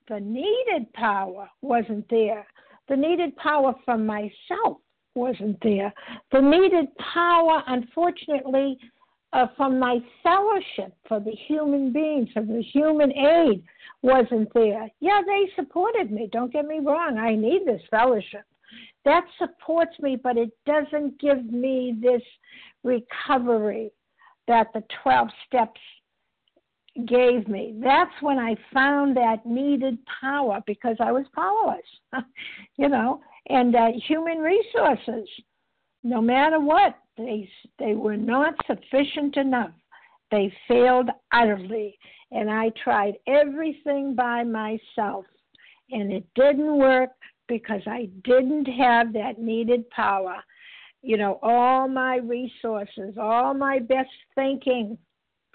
the 0.08 0.20
needed 0.20 0.92
power 0.94 1.50
wasn't 1.62 2.10
there. 2.10 2.48
The 2.88 2.96
needed 2.96 3.36
power 3.36 3.74
from 3.84 4.06
myself 4.06 4.78
wasn't 5.16 5.58
there. 5.62 5.94
The 6.32 6.42
needed 6.42 6.88
power, 7.14 7.62
unfortunately, 7.68 8.78
uh, 9.34 9.48
from 9.56 9.80
my 9.80 10.00
fellowship 10.24 10.96
for 11.08 11.20
the 11.20 11.36
human 11.48 11.92
beings, 11.92 12.30
for 12.34 12.44
the 12.44 12.64
human 12.74 13.12
aid, 13.12 13.64
wasn't 14.02 14.54
there. 14.54 14.90
Yeah, 15.00 15.22
they 15.26 15.50
supported 15.56 16.12
me. 16.12 16.30
Don't 16.32 16.54
get 16.54 16.66
me 16.66 16.80
wrong. 16.80 17.18
I 17.18 17.36
need 17.36 17.66
this 17.66 17.82
fellowship. 17.90 18.44
That 19.06 19.26
supports 19.38 19.98
me, 20.00 20.18
but 20.22 20.38
it 20.38 20.52
doesn't 20.66 21.20
give 21.20 21.46
me 21.46 21.96
this 22.02 22.22
recovery 22.84 23.92
that 24.48 24.68
the 24.74 24.84
12 25.04 25.28
steps 25.46 25.80
gave 27.06 27.48
me. 27.48 27.76
That's 27.82 28.12
when 28.22 28.40
I 28.40 28.56
found 28.74 29.16
that 29.18 29.46
needed 29.46 29.98
power 30.22 30.62
because 30.66 30.96
I 31.00 31.12
was 31.12 31.26
powerless, 31.36 32.26
you 32.78 32.90
know, 32.90 33.22
and 33.50 33.76
uh, 33.76 33.88
human 34.08 34.40
resources, 34.40 35.28
no 36.08 36.22
matter 36.22 36.60
what, 36.60 36.96
they, 37.18 37.50
they 37.80 37.94
were 37.94 38.16
not 38.16 38.54
sufficient 38.66 39.36
enough. 39.36 39.72
They 40.32 40.54
failed 40.68 41.10
utterly. 41.34 41.98
And 42.32 42.50
I 42.50 42.72
tried 42.82 43.16
everything 43.28 44.16
by 44.16 44.44
myself, 44.44 45.26
and 45.92 46.12
it 46.12 46.26
didn't 46.36 46.78
work 46.78 47.10
because 47.48 47.82
I 47.86 48.10
didn't 48.24 48.66
have 48.66 49.12
that 49.14 49.40
needed 49.40 49.90
power. 49.90 50.38
You 51.02 51.18
know, 51.18 51.40
all 51.42 51.88
my 51.88 52.18
resources, 52.18 53.16
all 53.20 53.54
my 53.54 53.80
best 53.80 54.10
thinking 54.36 54.98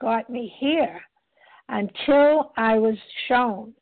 got 0.01 0.29
me 0.29 0.55
here 0.59 1.01
until 1.69 2.53
I 2.57 2.79
was 2.79 2.97
shown 3.29 3.75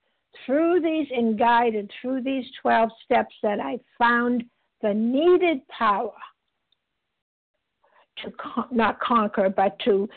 through 0.47 0.81
these 0.81 1.09
and 1.17 1.39
guided 1.39 1.91
through 2.01 2.23
these 2.23 2.45
12 2.63 2.91
steps 3.05 3.35
that 3.43 3.61
I 3.61 3.79
found 3.99 4.45
the 4.83 4.95
needed 4.95 5.67
power 5.69 6.13
to 8.25 8.31
con- 8.33 8.69
not 8.71 9.01
conquer, 9.01 9.49
but 9.49 9.79
to 9.85 10.09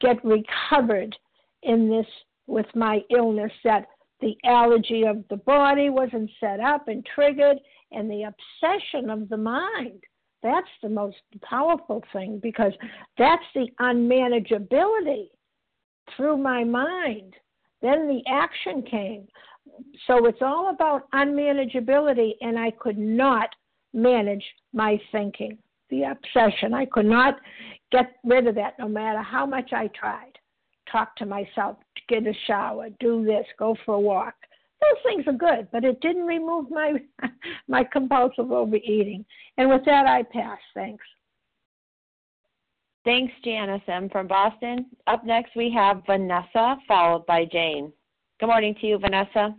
get 0.00 0.24
recovered 0.24 1.16
in 1.62 1.88
this 1.88 2.06
with 2.46 2.66
my 2.74 3.00
illness 3.10 3.52
that 3.64 3.86
the 4.20 4.36
allergy 4.44 5.04
of 5.04 5.24
the 5.30 5.36
body 5.36 5.90
wasn't 5.90 6.30
set 6.38 6.60
up 6.60 6.88
and 6.88 7.06
triggered 7.14 7.58
and 7.90 8.10
the 8.10 8.22
obsession 8.22 9.10
of 9.10 9.28
the 9.28 9.36
mind 9.36 10.00
that's 10.42 10.68
the 10.82 10.88
most 10.88 11.16
powerful 11.42 12.02
thing 12.12 12.40
because 12.42 12.72
that's 13.16 13.44
the 13.54 13.68
unmanageability 13.80 15.28
through 16.16 16.36
my 16.36 16.64
mind. 16.64 17.34
Then 17.80 18.08
the 18.08 18.22
action 18.28 18.82
came. 18.82 19.28
So 20.06 20.26
it's 20.26 20.42
all 20.42 20.70
about 20.70 21.10
unmanageability, 21.12 22.32
and 22.40 22.58
I 22.58 22.72
could 22.72 22.98
not 22.98 23.48
manage 23.94 24.44
my 24.72 25.00
thinking, 25.12 25.58
the 25.92 26.04
obsession. 26.04 26.74
I 26.74 26.86
could 26.86 27.06
not 27.06 27.36
get 27.92 28.16
rid 28.24 28.46
of 28.48 28.54
that 28.56 28.78
no 28.78 28.88
matter 28.88 29.20
how 29.20 29.46
much 29.46 29.72
I 29.72 29.88
tried. 29.88 30.32
Talk 30.90 31.14
to 31.16 31.26
myself, 31.26 31.76
get 32.08 32.26
a 32.26 32.32
shower, 32.46 32.88
do 32.98 33.24
this, 33.24 33.46
go 33.58 33.76
for 33.84 33.94
a 33.94 34.00
walk. 34.00 34.34
Those 34.80 35.02
things 35.04 35.24
are 35.28 35.32
good, 35.32 35.68
but 35.70 35.84
it 35.84 36.00
didn't 36.00 36.26
remove 36.26 36.70
my 36.70 36.94
my 37.68 37.84
compulsive 37.84 38.50
overeating. 38.50 39.24
And 39.58 39.68
with 39.68 39.84
that, 39.84 40.06
I 40.06 40.24
pass. 40.24 40.58
Thanks. 40.74 41.04
Thanks, 43.04 43.32
Janice 43.44 43.82
M. 43.86 44.08
from 44.08 44.26
Boston. 44.26 44.86
Up 45.06 45.24
next, 45.24 45.54
we 45.56 45.72
have 45.72 46.02
Vanessa, 46.06 46.76
followed 46.88 47.26
by 47.26 47.44
Jane. 47.44 47.92
Good 48.40 48.46
morning 48.46 48.74
to 48.80 48.86
you, 48.86 48.98
Vanessa. 48.98 49.54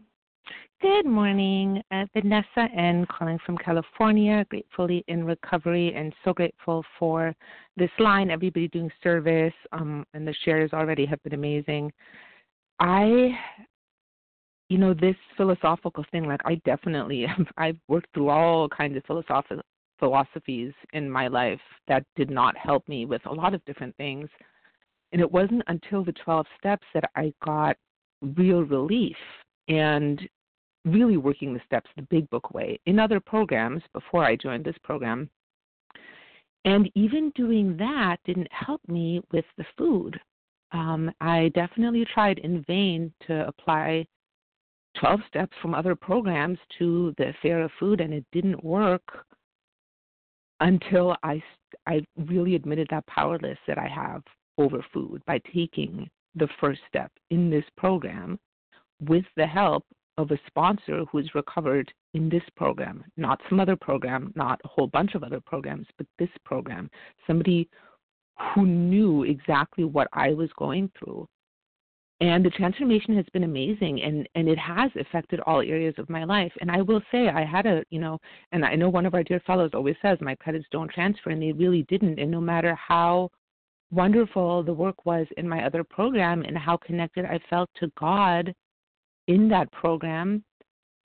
Good 0.83 1.05
morning. 1.05 1.81
Uh, 1.91 2.03
Vanessa 2.13 2.67
N. 2.75 3.07
calling 3.09 3.39
from 3.45 3.57
California, 3.57 4.45
gratefully 4.49 5.01
in 5.07 5.23
recovery 5.23 5.93
and 5.95 6.13
so 6.25 6.33
grateful 6.33 6.83
for 6.99 7.33
this 7.77 7.89
line, 7.99 8.29
everybody 8.29 8.67
doing 8.67 8.91
service, 9.01 9.53
um, 9.71 10.05
and 10.13 10.27
the 10.27 10.35
shares 10.43 10.73
already 10.73 11.05
have 11.05 11.23
been 11.23 11.35
amazing. 11.35 11.89
I, 12.81 13.29
you 14.67 14.77
know, 14.77 14.93
this 14.93 15.15
philosophical 15.37 16.03
thing, 16.11 16.25
like 16.25 16.41
I 16.43 16.55
definitely, 16.65 17.27
I've 17.57 17.77
worked 17.87 18.09
through 18.13 18.27
all 18.27 18.67
kinds 18.67 18.97
of 18.97 19.05
philosophical 19.05 19.63
philosophies 19.99 20.73
in 20.91 21.09
my 21.09 21.29
life 21.29 21.61
that 21.87 22.03
did 22.17 22.29
not 22.29 22.57
help 22.57 22.85
me 22.89 23.05
with 23.05 23.25
a 23.25 23.33
lot 23.33 23.53
of 23.53 23.63
different 23.63 23.95
things. 23.95 24.27
And 25.13 25.21
it 25.21 25.31
wasn't 25.31 25.63
until 25.67 26.03
the 26.03 26.11
12 26.11 26.45
steps 26.59 26.85
that 26.93 27.09
I 27.15 27.33
got 27.41 27.77
real 28.35 28.63
relief 28.63 29.15
and 29.69 30.19
really 30.85 31.17
working 31.17 31.53
the 31.53 31.61
steps 31.65 31.89
the 31.95 32.01
big 32.03 32.29
book 32.29 32.53
way 32.53 32.79
in 32.85 32.99
other 32.99 33.19
programs 33.19 33.81
before 33.93 34.23
I 34.23 34.35
joined 34.35 34.65
this 34.65 34.77
program. 34.83 35.29
And 36.65 36.89
even 36.95 37.31
doing 37.35 37.75
that 37.77 38.17
didn't 38.25 38.51
help 38.51 38.81
me 38.87 39.21
with 39.31 39.45
the 39.57 39.65
food. 39.77 40.19
Um, 40.71 41.11
I 41.21 41.51
definitely 41.53 42.05
tried 42.05 42.39
in 42.39 42.63
vain 42.63 43.13
to 43.27 43.47
apply 43.47 44.05
12 44.99 45.19
steps 45.27 45.55
from 45.61 45.73
other 45.73 45.95
programs 45.95 46.57
to 46.79 47.13
the 47.17 47.29
affair 47.29 47.63
of 47.63 47.71
food, 47.79 47.99
and 47.99 48.13
it 48.13 48.25
didn't 48.31 48.63
work 48.63 49.25
until 50.59 51.15
I 51.23 51.41
I 51.87 52.05
really 52.15 52.55
admitted 52.55 52.87
that 52.91 53.05
powerless 53.07 53.57
that 53.67 53.77
I 53.77 53.87
have 53.87 54.23
over 54.57 54.85
food 54.93 55.21
by 55.25 55.39
taking 55.53 56.09
the 56.35 56.47
first 56.59 56.81
step 56.87 57.11
in 57.31 57.49
this 57.49 57.65
program 57.75 58.39
with 59.01 59.25
the 59.35 59.47
help 59.47 59.85
of 60.17 60.31
a 60.31 60.39
sponsor 60.47 61.05
who's 61.11 61.33
recovered 61.33 61.91
in 62.13 62.29
this 62.29 62.43
program, 62.55 63.03
not 63.17 63.41
some 63.49 63.59
other 63.59 63.75
program, 63.75 64.31
not 64.35 64.61
a 64.63 64.67
whole 64.67 64.87
bunch 64.87 65.15
of 65.15 65.23
other 65.23 65.41
programs, 65.41 65.87
but 65.97 66.07
this 66.19 66.29
program. 66.45 66.89
Somebody 67.25 67.67
who 68.53 68.65
knew 68.65 69.23
exactly 69.23 69.83
what 69.83 70.07
I 70.13 70.33
was 70.33 70.49
going 70.57 70.91
through. 70.97 71.27
And 72.21 72.45
the 72.45 72.51
transformation 72.51 73.15
has 73.17 73.25
been 73.33 73.43
amazing 73.43 74.01
and 74.01 74.29
and 74.35 74.47
it 74.47 74.57
has 74.57 74.91
affected 74.99 75.41
all 75.41 75.59
areas 75.59 75.95
of 75.97 76.09
my 76.09 76.23
life. 76.23 76.53
And 76.61 76.71
i 76.71 76.81
will 76.81 77.01
say 77.11 77.27
i 77.27 77.43
had 77.43 77.65
a 77.65 77.83
you 77.89 77.99
know 77.99 78.17
and 78.51 78.63
i 78.63 78.75
know 78.75 78.87
one 78.87 79.05
of 79.05 79.13
our 79.13 79.23
dear 79.23 79.41
fellows 79.45 79.71
always 79.73 79.95
says 80.01 80.17
my 80.21 80.35
credits 80.35 80.67
don't 80.71 80.91
transfer 80.91 81.31
and 81.31 81.41
they 81.41 81.51
really 81.51 81.83
didn't. 81.89 82.19
And 82.19 82.31
no 82.31 82.39
matter 82.39 82.75
how 82.75 83.29
wonderful 83.91 84.63
the 84.63 84.73
work 84.73 85.05
was 85.05 85.27
in 85.37 85.49
my 85.49 85.65
other 85.65 85.83
program 85.83 86.43
and 86.43 86.57
how 86.57 86.77
connected 86.77 87.25
i 87.25 87.39
felt 87.49 87.69
to 87.79 87.91
god 87.99 88.53
in 89.27 89.47
that 89.49 89.71
program 89.71 90.43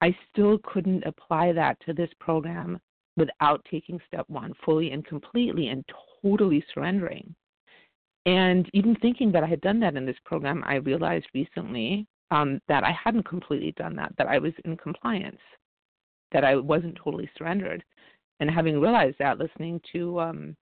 i 0.00 0.14
still 0.30 0.58
couldn't 0.64 1.04
apply 1.04 1.52
that 1.52 1.76
to 1.84 1.92
this 1.92 2.10
program 2.20 2.78
without 3.16 3.64
taking 3.70 4.00
step 4.06 4.24
one 4.28 4.52
fully 4.64 4.92
and 4.92 5.04
completely 5.04 5.68
and 5.68 5.84
totally 6.22 6.64
surrendering 6.72 7.34
and 8.28 8.68
even 8.74 8.94
thinking 8.96 9.32
that 9.32 9.42
I 9.42 9.46
had 9.46 9.62
done 9.62 9.80
that 9.80 9.96
in 9.96 10.04
this 10.04 10.18
program, 10.26 10.62
I 10.66 10.74
realized 10.74 11.24
recently 11.32 12.06
um, 12.30 12.60
that 12.68 12.84
I 12.84 12.92
hadn't 12.92 13.26
completely 13.26 13.72
done 13.72 13.96
that, 13.96 14.12
that 14.18 14.26
I 14.26 14.38
was 14.38 14.52
in 14.66 14.76
compliance, 14.76 15.40
that 16.32 16.44
I 16.44 16.56
wasn't 16.56 16.96
totally 17.02 17.30
surrendered. 17.38 17.82
And 18.40 18.50
having 18.50 18.82
realized 18.82 19.16
that, 19.18 19.38
listening 19.38 19.80
to 19.92 20.20
um, 20.20 20.56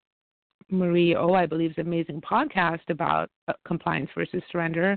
Marie 0.70 1.16
O, 1.16 1.32
I 1.34 1.46
believe's 1.46 1.78
amazing 1.78 2.20
podcast 2.20 2.88
about 2.88 3.30
uh, 3.48 3.54
compliance 3.66 4.10
versus 4.14 4.44
surrender, 4.52 4.96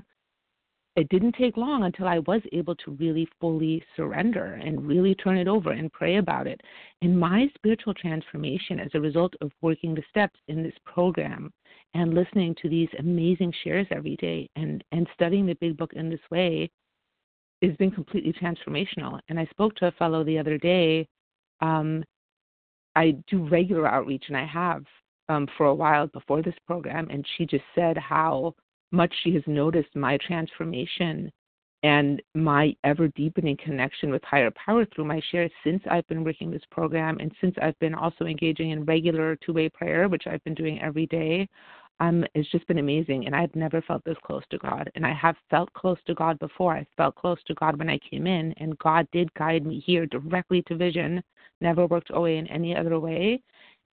it 1.00 1.08
didn't 1.08 1.34
take 1.34 1.56
long 1.56 1.84
until 1.84 2.06
I 2.06 2.20
was 2.20 2.42
able 2.52 2.76
to 2.76 2.92
really 2.92 3.28
fully 3.40 3.82
surrender 3.96 4.60
and 4.62 4.86
really 4.86 5.14
turn 5.14 5.38
it 5.38 5.48
over 5.48 5.72
and 5.72 5.92
pray 5.92 6.16
about 6.16 6.46
it. 6.46 6.60
And 7.02 7.18
my 7.18 7.48
spiritual 7.54 7.94
transformation 7.94 8.78
as 8.78 8.90
a 8.94 9.00
result 9.00 9.34
of 9.40 9.50
working 9.62 9.94
the 9.94 10.04
steps 10.10 10.38
in 10.48 10.62
this 10.62 10.74
program 10.84 11.52
and 11.94 12.14
listening 12.14 12.54
to 12.62 12.68
these 12.68 12.88
amazing 12.98 13.52
shares 13.64 13.86
every 13.90 14.16
day 14.16 14.48
and, 14.56 14.84
and 14.92 15.08
studying 15.14 15.46
the 15.46 15.54
big 15.54 15.76
book 15.76 15.92
in 15.94 16.10
this 16.10 16.20
way 16.30 16.70
has 17.62 17.74
been 17.76 17.90
completely 17.90 18.32
transformational. 18.32 19.18
And 19.28 19.38
I 19.40 19.46
spoke 19.46 19.74
to 19.76 19.86
a 19.86 19.92
fellow 19.92 20.22
the 20.22 20.38
other 20.38 20.58
day. 20.58 21.08
Um, 21.60 22.04
I 22.94 23.16
do 23.28 23.48
regular 23.48 23.86
outreach, 23.86 24.24
and 24.28 24.36
I 24.36 24.44
have 24.46 24.84
um, 25.28 25.46
for 25.56 25.66
a 25.66 25.74
while 25.74 26.08
before 26.08 26.42
this 26.42 26.54
program, 26.66 27.08
and 27.10 27.24
she 27.36 27.46
just 27.46 27.64
said 27.74 27.96
how 27.96 28.54
much 28.92 29.12
she 29.22 29.32
has 29.34 29.42
noticed 29.46 29.94
my 29.94 30.18
transformation 30.18 31.30
and 31.82 32.20
my 32.34 32.74
ever 32.84 33.08
deepening 33.08 33.56
connection 33.56 34.10
with 34.10 34.22
higher 34.24 34.50
power 34.50 34.84
through 34.84 35.04
my 35.06 35.20
shares 35.30 35.50
since 35.64 35.82
I've 35.90 36.06
been 36.08 36.24
working 36.24 36.50
this 36.50 36.62
program 36.70 37.18
and 37.20 37.32
since 37.40 37.54
I've 37.62 37.78
been 37.78 37.94
also 37.94 38.26
engaging 38.26 38.70
in 38.70 38.84
regular 38.84 39.36
two 39.36 39.54
way 39.54 39.68
prayer, 39.70 40.08
which 40.08 40.26
I've 40.26 40.44
been 40.44 40.54
doing 40.54 40.80
every 40.82 41.06
day. 41.06 41.48
um, 42.00 42.24
it's 42.34 42.50
just 42.50 42.66
been 42.66 42.78
amazing. 42.78 43.26
And 43.26 43.36
I've 43.36 43.54
never 43.54 43.82
felt 43.82 44.02
this 44.04 44.16
close 44.24 44.42
to 44.50 44.58
God. 44.58 44.90
And 44.94 45.06
I 45.06 45.12
have 45.12 45.36
felt 45.50 45.72
close 45.74 45.98
to 46.06 46.14
God 46.14 46.38
before. 46.38 46.74
I 46.74 46.86
felt 46.96 47.14
close 47.14 47.38
to 47.46 47.54
God 47.54 47.78
when 47.78 47.90
I 47.90 47.98
came 48.10 48.26
in, 48.26 48.52
and 48.56 48.78
God 48.78 49.06
did 49.12 49.32
guide 49.34 49.66
me 49.66 49.82
here 49.86 50.06
directly 50.06 50.62
to 50.62 50.76
vision. 50.76 51.22
Never 51.60 51.86
worked 51.86 52.10
OA 52.12 52.30
in 52.30 52.46
any 52.48 52.74
other 52.74 52.98
way. 52.98 53.42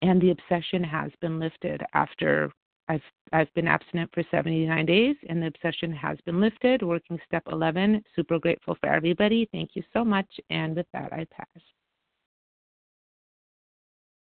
And 0.03 0.21
the 0.21 0.33
obsession 0.33 0.83
has 0.83 1.13
been 1.21 1.39
lifted 1.39 1.81
after 1.95 2.53
I've 2.93 3.03
I've 3.33 3.55
been 3.55 3.67
abstinent 3.67 4.11
for 4.13 4.23
79 4.31 4.85
days, 4.85 5.17
and 5.31 5.43
the 5.43 5.47
obsession 5.47 5.91
has 5.93 6.19
been 6.27 6.39
lifted. 6.39 6.83
Working 6.83 7.19
step 7.27 7.43
11. 7.51 8.05
Super 8.15 8.39
grateful 8.39 8.77
for 8.79 8.91
everybody. 8.91 9.49
Thank 9.53 9.71
you 9.73 9.83
so 9.95 10.05
much. 10.05 10.27
And 10.51 10.77
with 10.77 10.87
that, 10.93 11.11
I 11.15 11.27
pass. 11.31 11.63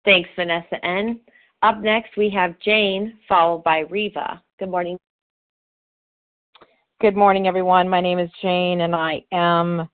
Thanks, 0.04 0.30
Vanessa 0.36 0.84
N. 0.86 1.22
Up 1.62 1.80
next, 1.80 2.18
we 2.18 2.30
have 2.32 2.60
Jane, 2.60 3.18
followed 3.30 3.64
by 3.64 3.80
Reva. 3.90 4.42
Good 4.60 4.70
morning. 4.70 4.98
Good 7.00 7.16
morning, 7.16 7.48
everyone. 7.48 7.88
My 7.88 8.02
name 8.02 8.20
is 8.20 8.30
Jane, 8.42 8.82
and 8.82 8.94
I 8.94 9.24
am 9.32 9.88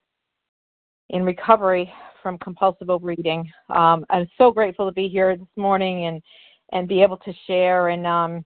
in 1.11 1.23
recovery 1.23 1.91
from 2.23 2.39
compulsive 2.39 2.89
overeating. 2.89 3.51
Um, 3.69 4.05
I'm 4.09 4.27
so 4.39 4.49
grateful 4.49 4.87
to 4.87 4.91
be 4.91 5.07
here 5.07 5.37
this 5.37 5.47
morning 5.55 6.05
and 6.05 6.21
and 6.71 6.87
be 6.87 7.03
able 7.03 7.17
to 7.17 7.33
share. 7.45 7.89
And 7.89 8.07
um, 8.07 8.43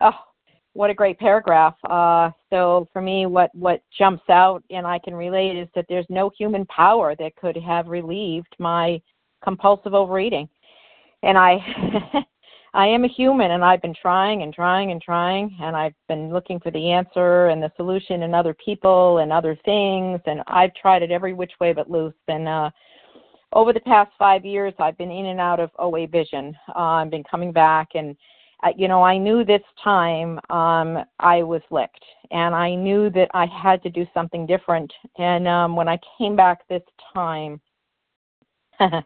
oh, 0.00 0.18
what 0.74 0.90
a 0.90 0.94
great 0.94 1.18
paragraph. 1.18 1.74
Uh, 1.88 2.30
so 2.50 2.88
for 2.92 3.02
me, 3.02 3.26
what 3.26 3.54
what 3.54 3.82
jumps 3.96 4.28
out 4.28 4.62
and 4.70 4.86
I 4.86 4.98
can 4.98 5.14
relate 5.14 5.56
is 5.56 5.68
that 5.74 5.86
there's 5.88 6.06
no 6.08 6.30
human 6.38 6.64
power 6.66 7.14
that 7.16 7.36
could 7.36 7.56
have 7.56 7.88
relieved 7.88 8.54
my 8.58 9.00
compulsive 9.42 9.94
overeating. 9.94 10.48
And 11.22 11.36
I 11.36 11.58
I 12.72 12.86
am 12.86 13.04
a 13.04 13.08
human 13.08 13.50
and 13.50 13.64
I've 13.64 13.82
been 13.82 13.96
trying 14.00 14.42
and 14.42 14.54
trying 14.54 14.92
and 14.92 15.02
trying 15.02 15.56
and 15.60 15.76
I've 15.76 15.94
been 16.08 16.32
looking 16.32 16.60
for 16.60 16.70
the 16.70 16.92
answer 16.92 17.48
and 17.48 17.60
the 17.60 17.72
solution 17.76 18.22
in 18.22 18.32
other 18.32 18.54
people 18.64 19.18
and 19.18 19.32
other 19.32 19.58
things 19.64 20.20
and 20.26 20.40
I've 20.46 20.72
tried 20.74 21.02
it 21.02 21.10
every 21.10 21.32
which 21.32 21.52
way 21.60 21.72
but 21.72 21.90
loose 21.90 22.14
and 22.28 22.46
uh 22.46 22.70
over 23.52 23.72
the 23.72 23.80
past 23.80 24.12
5 24.16 24.44
years 24.44 24.72
I've 24.78 24.96
been 24.96 25.10
in 25.10 25.26
and 25.26 25.40
out 25.40 25.58
of 25.58 25.70
OA 25.80 26.06
vision. 26.06 26.56
Uh, 26.68 27.02
I've 27.02 27.10
been 27.10 27.24
coming 27.24 27.50
back 27.50 27.88
and 27.94 28.16
you 28.76 28.88
know 28.88 29.02
I 29.02 29.18
knew 29.18 29.44
this 29.44 29.62
time 29.82 30.38
um 30.50 31.04
I 31.18 31.42
was 31.42 31.62
licked 31.70 32.04
and 32.30 32.54
I 32.54 32.74
knew 32.74 33.10
that 33.10 33.28
I 33.34 33.46
had 33.46 33.82
to 33.82 33.90
do 33.90 34.06
something 34.12 34.46
different 34.46 34.92
and 35.18 35.46
um 35.48 35.76
when 35.76 35.88
I 35.88 35.98
came 36.18 36.36
back 36.36 36.66
this 36.68 36.82
time 37.14 37.60
I 38.80 39.02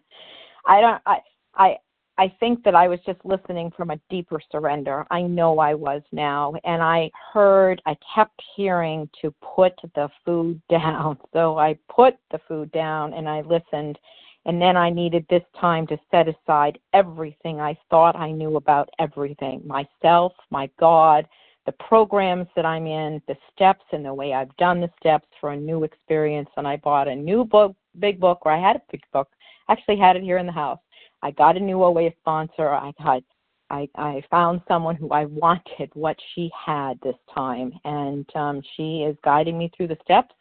don't 0.80 1.02
I 1.06 1.18
I 1.54 1.76
I 2.16 2.32
think 2.38 2.62
that 2.62 2.74
I 2.74 2.86
was 2.86 3.00
just 3.04 3.18
listening 3.24 3.72
from 3.76 3.90
a 3.90 3.98
deeper 4.08 4.40
surrender. 4.52 5.04
I 5.10 5.22
know 5.22 5.58
I 5.58 5.74
was 5.74 6.02
now. 6.12 6.54
And 6.64 6.80
I 6.80 7.10
heard, 7.32 7.82
I 7.86 7.96
kept 8.14 8.40
hearing 8.56 9.08
to 9.20 9.34
put 9.42 9.72
the 9.94 10.08
food 10.24 10.60
down. 10.70 11.18
So 11.32 11.58
I 11.58 11.76
put 11.88 12.14
the 12.30 12.38
food 12.46 12.70
down 12.72 13.14
and 13.14 13.28
I 13.28 13.40
listened. 13.40 13.98
And 14.46 14.60
then 14.60 14.76
I 14.76 14.90
needed 14.90 15.26
this 15.28 15.42
time 15.58 15.86
to 15.86 15.98
set 16.10 16.28
aside 16.28 16.78
everything 16.92 17.60
I 17.60 17.78
thought 17.88 18.16
I 18.16 18.30
knew 18.30 18.56
about 18.56 18.90
everything 18.98 19.62
myself, 19.66 20.32
my 20.50 20.68
God, 20.78 21.26
the 21.66 21.72
programs 21.72 22.46
that 22.56 22.66
I'm 22.66 22.86
in, 22.86 23.22
the 23.26 23.36
steps, 23.54 23.84
and 23.92 24.04
the 24.04 24.12
way 24.12 24.34
I've 24.34 24.54
done 24.56 24.80
the 24.80 24.90
steps 25.00 25.26
for 25.40 25.52
a 25.52 25.56
new 25.56 25.84
experience. 25.84 26.50
And 26.56 26.68
I 26.68 26.76
bought 26.76 27.08
a 27.08 27.14
new 27.14 27.44
book, 27.44 27.74
big 27.98 28.20
book, 28.20 28.40
or 28.44 28.52
I 28.52 28.60
had 28.60 28.76
a 28.76 28.82
big 28.90 29.02
book. 29.12 29.28
Actually, 29.70 29.96
had 29.96 30.16
it 30.16 30.22
here 30.22 30.38
in 30.38 30.46
the 30.46 30.52
house 30.52 30.78
I 31.24 31.30
got 31.30 31.56
a 31.56 31.60
new 31.60 31.82
OA 31.82 32.10
sponsor. 32.20 32.68
I 32.68 32.92
got 33.02 33.22
I, 33.70 33.88
I 33.96 34.22
found 34.30 34.60
someone 34.68 34.94
who 34.94 35.08
I 35.08 35.24
wanted 35.24 35.90
what 35.94 36.16
she 36.34 36.50
had 36.54 37.00
this 37.00 37.16
time, 37.34 37.72
and 37.84 38.28
um, 38.36 38.62
she 38.76 39.02
is 39.02 39.16
guiding 39.24 39.56
me 39.56 39.70
through 39.74 39.88
the 39.88 39.96
steps. 40.04 40.34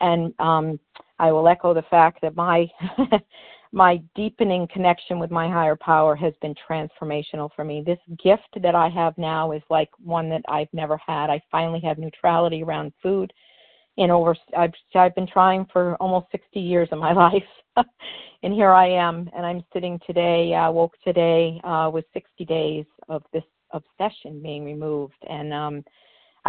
And 0.00 0.32
um, 0.38 0.78
I 1.18 1.32
will 1.32 1.46
echo 1.48 1.74
the 1.74 1.82
fact 1.82 2.20
that 2.22 2.36
my 2.36 2.66
my 3.72 4.02
deepening 4.16 4.66
connection 4.72 5.18
with 5.18 5.30
my 5.30 5.48
higher 5.48 5.76
power 5.76 6.16
has 6.16 6.34
been 6.42 6.54
transformational 6.68 7.50
for 7.54 7.64
me. 7.64 7.82
This 7.84 7.98
gift 8.22 8.58
that 8.62 8.74
I 8.74 8.88
have 8.88 9.16
now 9.16 9.52
is 9.52 9.62
like 9.70 9.90
one 10.02 10.28
that 10.30 10.42
I've 10.48 10.72
never 10.72 10.96
had. 10.96 11.30
I 11.30 11.40
finally 11.50 11.80
have 11.80 11.98
neutrality 11.98 12.62
around 12.62 12.92
food. 13.02 13.32
In 13.96 14.10
over, 14.10 14.34
I've 14.56 14.72
I've 14.94 15.14
been 15.14 15.26
trying 15.26 15.66
for 15.72 15.94
almost 15.96 16.26
60 16.32 16.58
years 16.58 16.88
of 16.90 16.98
my 16.98 17.12
life, 17.76 17.86
and 18.42 18.52
here 18.52 18.70
I 18.70 18.88
am, 18.88 19.28
and 19.36 19.44
I'm 19.44 19.62
sitting 19.72 20.00
today, 20.06 20.54
uh, 20.54 20.70
woke 20.70 20.94
today 21.04 21.60
uh, 21.64 21.90
with 21.92 22.06
60 22.14 22.44
days 22.46 22.86
of 23.08 23.22
this 23.32 23.44
obsession 23.72 24.42
being 24.42 24.64
removed, 24.64 25.22
and 25.28 25.52
um, 25.52 25.84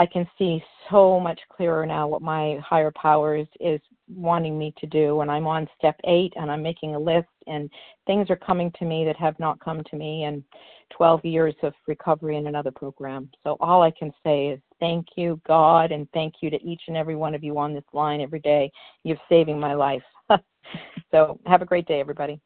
I 0.02 0.08
can 0.08 0.28
see 0.36 0.64
so 0.90 1.20
much 1.20 1.40
clearer 1.56 1.86
now 1.86 2.08
what 2.08 2.24
my 2.24 2.58
higher 2.68 2.92
powers 2.92 3.48
is, 3.60 3.80
wanting 4.10 4.58
me 4.58 4.74
to 4.80 4.88
do. 4.88 5.22
And 5.22 5.30
I'm 5.30 5.46
on 5.46 5.68
step 5.78 5.96
eight, 6.06 6.34
and 6.36 6.50
I'm 6.50 6.64
making 6.64 6.96
a 6.96 7.00
list, 7.00 7.30
and 7.46 7.70
things 8.08 8.32
are 8.32 8.36
coming 8.36 8.72
to 8.80 8.86
me 8.86 9.06
that 9.06 9.16
have 9.18 9.38
not 9.38 9.60
come 9.60 9.84
to 9.84 9.96
me, 9.96 10.24
in 10.24 10.44
12 10.90 11.24
years 11.24 11.54
of 11.62 11.74
recovery 11.88 12.38
in 12.38 12.48
another 12.48 12.72
program. 12.72 13.30
So 13.44 13.58
all 13.60 13.84
I 13.84 13.92
can 13.92 14.12
say 14.24 14.48
is 14.48 14.60
thank 14.80 15.06
you, 15.18 15.40
God, 15.46 15.92
and 15.92 16.08
thank 16.16 16.34
you 16.42 16.50
to 16.50 16.60
each 16.64 16.82
and 16.88 16.98
every 16.98 17.16
one 17.16 17.36
of 17.36 17.44
you 17.44 17.60
on 17.60 17.76
this 17.76 17.84
line 17.94 18.22
every 18.22 18.40
day. 18.40 18.72
You're 19.04 19.22
saving 19.30 19.60
my 19.60 19.76
life. 19.76 20.04
so 21.12 21.40
have 21.46 21.62
a 21.62 21.66
great 21.66 21.86
day, 21.86 22.00
everybody. 22.00 22.42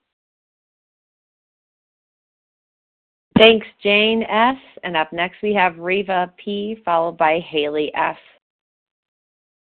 Thanks, 3.38 3.68
Jane 3.84 4.24
S. 4.24 4.56
And 4.84 4.96
up 4.96 5.12
next 5.12 5.42
we 5.44 5.54
have 5.54 5.78
Reva 5.78 6.32
P, 6.38 6.78
followed 6.86 7.18
by 7.18 7.40
Haley 7.40 7.92
F. 7.94 8.18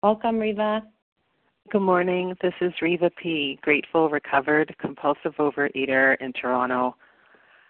Welcome, 0.02 0.40
Reva. 0.40 0.84
Good 1.72 1.82
morning. 1.82 2.36
This 2.42 2.54
is 2.62 2.74
Reva 2.82 3.12
P, 3.22 3.60
grateful, 3.62 4.10
recovered, 4.10 4.76
compulsive 4.80 5.36
overeater 5.38 6.18
in 6.20 6.34
Toronto. 6.34 6.96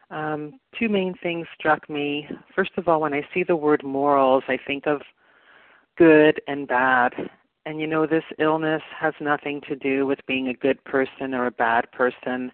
Um, 0.09 0.59
two 0.79 0.87
main 0.87 1.15
things 1.21 1.45
struck 1.59 1.89
me. 1.89 2.25
First 2.55 2.71
of 2.77 2.87
all, 2.87 3.01
when 3.01 3.13
I 3.13 3.27
see 3.33 3.43
the 3.43 3.57
word 3.57 3.83
morals, 3.83 4.43
I 4.47 4.57
think 4.65 4.87
of 4.87 5.01
good 5.97 6.39
and 6.47 6.65
bad. 6.65 7.13
And 7.65 7.81
you 7.81 7.87
know, 7.87 8.07
this 8.07 8.23
illness 8.39 8.81
has 8.97 9.13
nothing 9.19 9.59
to 9.67 9.75
do 9.75 10.05
with 10.05 10.19
being 10.27 10.47
a 10.47 10.53
good 10.53 10.81
person 10.85 11.33
or 11.33 11.47
a 11.47 11.51
bad 11.51 11.91
person. 11.91 12.53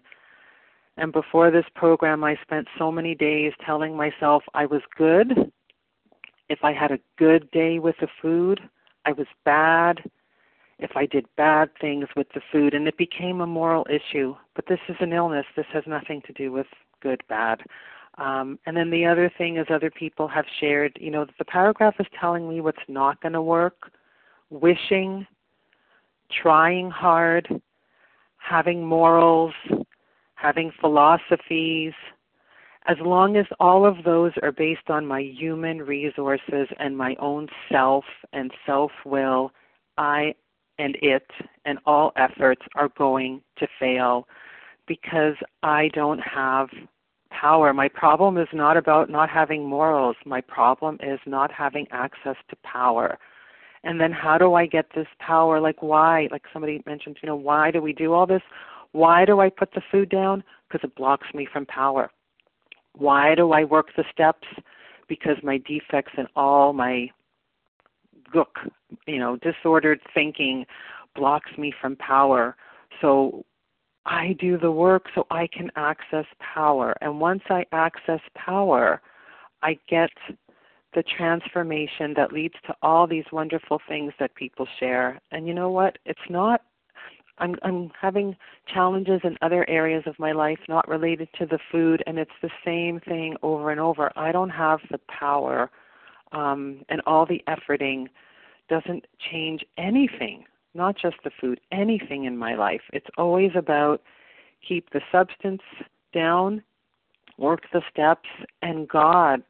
And 0.96 1.12
before 1.12 1.50
this 1.50 1.66
program, 1.74 2.24
I 2.24 2.36
spent 2.42 2.66
so 2.78 2.90
many 2.90 3.14
days 3.14 3.52
telling 3.64 3.96
myself 3.96 4.42
I 4.54 4.66
was 4.66 4.82
good. 4.96 5.52
If 6.48 6.60
I 6.62 6.72
had 6.72 6.90
a 6.90 6.98
good 7.18 7.50
day 7.50 7.78
with 7.78 7.96
the 8.00 8.08
food, 8.22 8.60
I 9.04 9.12
was 9.12 9.26
bad. 9.44 10.00
If 10.78 10.96
I 10.96 11.06
did 11.06 11.26
bad 11.36 11.70
things 11.80 12.06
with 12.16 12.26
the 12.34 12.40
food, 12.52 12.74
and 12.74 12.86
it 12.86 12.96
became 12.96 13.40
a 13.40 13.46
moral 13.46 13.86
issue. 13.90 14.34
But 14.54 14.66
this 14.68 14.80
is 14.88 14.96
an 15.00 15.12
illness. 15.12 15.46
This 15.56 15.66
has 15.72 15.84
nothing 15.86 16.22
to 16.26 16.32
do 16.32 16.52
with 16.52 16.66
good, 17.02 17.22
bad. 17.28 17.60
Um, 18.18 18.58
and 18.66 18.76
then 18.76 18.90
the 18.90 19.04
other 19.04 19.30
thing 19.36 19.58
is, 19.58 19.66
other 19.68 19.90
people 19.90 20.28
have 20.28 20.44
shared, 20.60 20.96
you 21.00 21.10
know, 21.10 21.26
the 21.38 21.44
paragraph 21.44 21.94
is 21.98 22.06
telling 22.18 22.48
me 22.48 22.60
what's 22.60 22.78
not 22.88 23.20
going 23.20 23.34
to 23.34 23.42
work 23.42 23.90
wishing, 24.50 25.26
trying 26.42 26.90
hard, 26.90 27.48
having 28.38 28.86
morals, 28.86 29.52
having 30.36 30.70
philosophies, 30.80 31.92
as 32.86 32.96
long 33.00 33.36
as 33.36 33.46
all 33.58 33.84
of 33.84 34.04
those 34.04 34.32
are 34.42 34.52
based 34.52 34.88
on 34.88 35.06
my 35.06 35.20
human 35.20 35.82
resources 35.82 36.68
and 36.78 36.96
my 36.96 37.16
own 37.18 37.48
self 37.70 38.04
and 38.32 38.52
self 38.64 38.92
will, 39.04 39.50
I 39.98 40.34
and 40.78 40.96
it 41.00 41.26
and 41.64 41.78
all 41.86 42.12
efforts 42.16 42.62
are 42.76 42.90
going 42.96 43.40
to 43.58 43.66
fail 43.80 44.28
because 44.86 45.34
I 45.62 45.88
don't 45.94 46.20
have 46.20 46.68
power. 47.30 47.72
My 47.74 47.88
problem 47.88 48.38
is 48.38 48.48
not 48.52 48.76
about 48.76 49.10
not 49.10 49.28
having 49.28 49.66
morals. 49.66 50.16
My 50.24 50.40
problem 50.40 50.98
is 51.02 51.18
not 51.26 51.50
having 51.50 51.86
access 51.90 52.36
to 52.50 52.56
power 52.62 53.18
and 53.86 54.00
then 54.00 54.10
how 54.10 54.36
do 54.36 54.54
I 54.54 54.66
get 54.66 54.86
this 54.94 55.06
power? 55.20 55.60
Like 55.60 55.80
why? 55.80 56.28
Like 56.32 56.42
somebody 56.52 56.82
mentioned, 56.86 57.18
you 57.22 57.28
know, 57.28 57.36
why 57.36 57.70
do 57.70 57.80
we 57.80 57.92
do 57.92 58.12
all 58.12 58.26
this? 58.26 58.42
Why 58.92 59.24
do 59.24 59.40
I 59.40 59.50
put 59.50 59.72
the 59.72 59.82
food 59.90 60.08
down? 60.08 60.42
Because 60.68 60.88
it 60.88 60.96
blocks 60.96 61.26
me 61.34 61.46
from 61.52 61.66
power. 61.66 62.10
Why 62.94 63.34
do 63.34 63.52
I 63.52 63.64
work 63.64 63.88
the 63.96 64.04
steps? 64.12 64.46
Because 65.08 65.36
my 65.42 65.58
defects 65.58 66.12
and 66.16 66.28
all 66.34 66.72
my 66.72 67.10
gook, 68.34 68.70
you 69.06 69.18
know, 69.18 69.36
disordered 69.36 70.00
thinking 70.14 70.64
blocks 71.14 71.50
me 71.58 71.72
from 71.80 71.96
power. 71.96 72.56
So 73.00 73.44
I 74.06 74.36
do 74.38 74.58
the 74.58 74.70
work 74.70 75.06
so 75.14 75.26
I 75.30 75.48
can 75.52 75.70
access 75.76 76.26
power. 76.54 76.94
And 77.00 77.20
once 77.20 77.42
I 77.50 77.64
access 77.72 78.20
power, 78.34 79.00
I 79.62 79.78
get 79.88 80.10
the 80.94 81.02
transformation 81.02 82.14
that 82.16 82.32
leads 82.32 82.54
to 82.66 82.74
all 82.82 83.06
these 83.06 83.24
wonderful 83.32 83.80
things 83.88 84.12
that 84.18 84.34
people 84.34 84.66
share. 84.80 85.20
And 85.30 85.46
you 85.46 85.54
know 85.54 85.70
what? 85.70 85.98
It's 86.06 86.18
not 86.30 86.62
I'm 87.38 87.56
I'm 87.62 87.90
having 88.00 88.36
challenges 88.72 89.20
in 89.24 89.36
other 89.42 89.68
areas 89.68 90.04
of 90.06 90.18
my 90.18 90.32
life 90.32 90.58
not 90.68 90.88
related 90.88 91.28
to 91.38 91.46
the 91.46 91.58
food 91.70 92.02
and 92.06 92.18
it's 92.18 92.30
the 92.42 92.50
same 92.64 93.00
thing 93.00 93.36
over 93.42 93.70
and 93.70 93.80
over. 93.80 94.12
I 94.16 94.32
don't 94.32 94.50
have 94.50 94.80
the 94.90 95.00
power 95.08 95.70
um 96.32 96.84
and 96.88 97.00
all 97.06 97.26
the 97.26 97.42
efforting 97.48 98.08
doesn't 98.68 99.06
change 99.30 99.64
anything, 99.78 100.44
not 100.74 100.96
just 100.96 101.16
the 101.22 101.30
food, 101.40 101.60
anything 101.70 102.24
in 102.24 102.36
my 102.36 102.54
life. 102.54 102.82
It's 102.92 103.06
always 103.16 103.52
about 103.54 104.02
keep 104.66 104.90
the 104.90 105.00
substance 105.12 105.62
down, 106.12 106.62
work 107.38 107.62
the 107.72 107.82
steps 107.90 108.28
and 108.62 108.88
God 108.88 109.42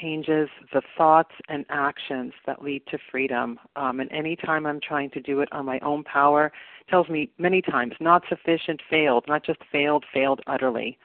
changes 0.00 0.48
the 0.72 0.82
thoughts 0.96 1.32
and 1.48 1.64
actions 1.70 2.32
that 2.46 2.62
lead 2.62 2.82
to 2.90 2.98
freedom. 3.10 3.58
Um, 3.76 4.00
and 4.00 4.10
anytime 4.12 4.66
I'm 4.66 4.80
trying 4.80 5.10
to 5.10 5.20
do 5.20 5.40
it 5.40 5.48
on 5.52 5.64
my 5.64 5.78
own 5.80 6.04
power, 6.04 6.52
tells 6.88 7.08
me 7.08 7.30
many 7.38 7.62
times 7.62 7.94
not 8.00 8.22
sufficient, 8.28 8.80
failed, 8.90 9.24
not 9.28 9.44
just 9.44 9.60
failed, 9.70 10.04
failed 10.12 10.40
utterly. 10.46 10.98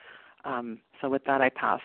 Um, 0.46 0.80
so 1.02 1.10
with 1.10 1.24
that, 1.26 1.41
I 1.41 1.50
pass. 1.50 1.82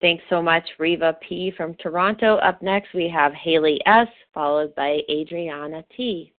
Thanks 0.00 0.22
so 0.30 0.40
much, 0.40 0.64
Reva 0.78 1.16
P. 1.26 1.52
from 1.56 1.74
Toronto. 1.74 2.36
Up 2.36 2.62
next, 2.62 2.94
we 2.94 3.08
have 3.08 3.32
Haley 3.34 3.80
S., 3.84 4.08
followed 4.32 4.74
by 4.76 5.00
Adriana 5.10 5.84
T. 5.96 6.32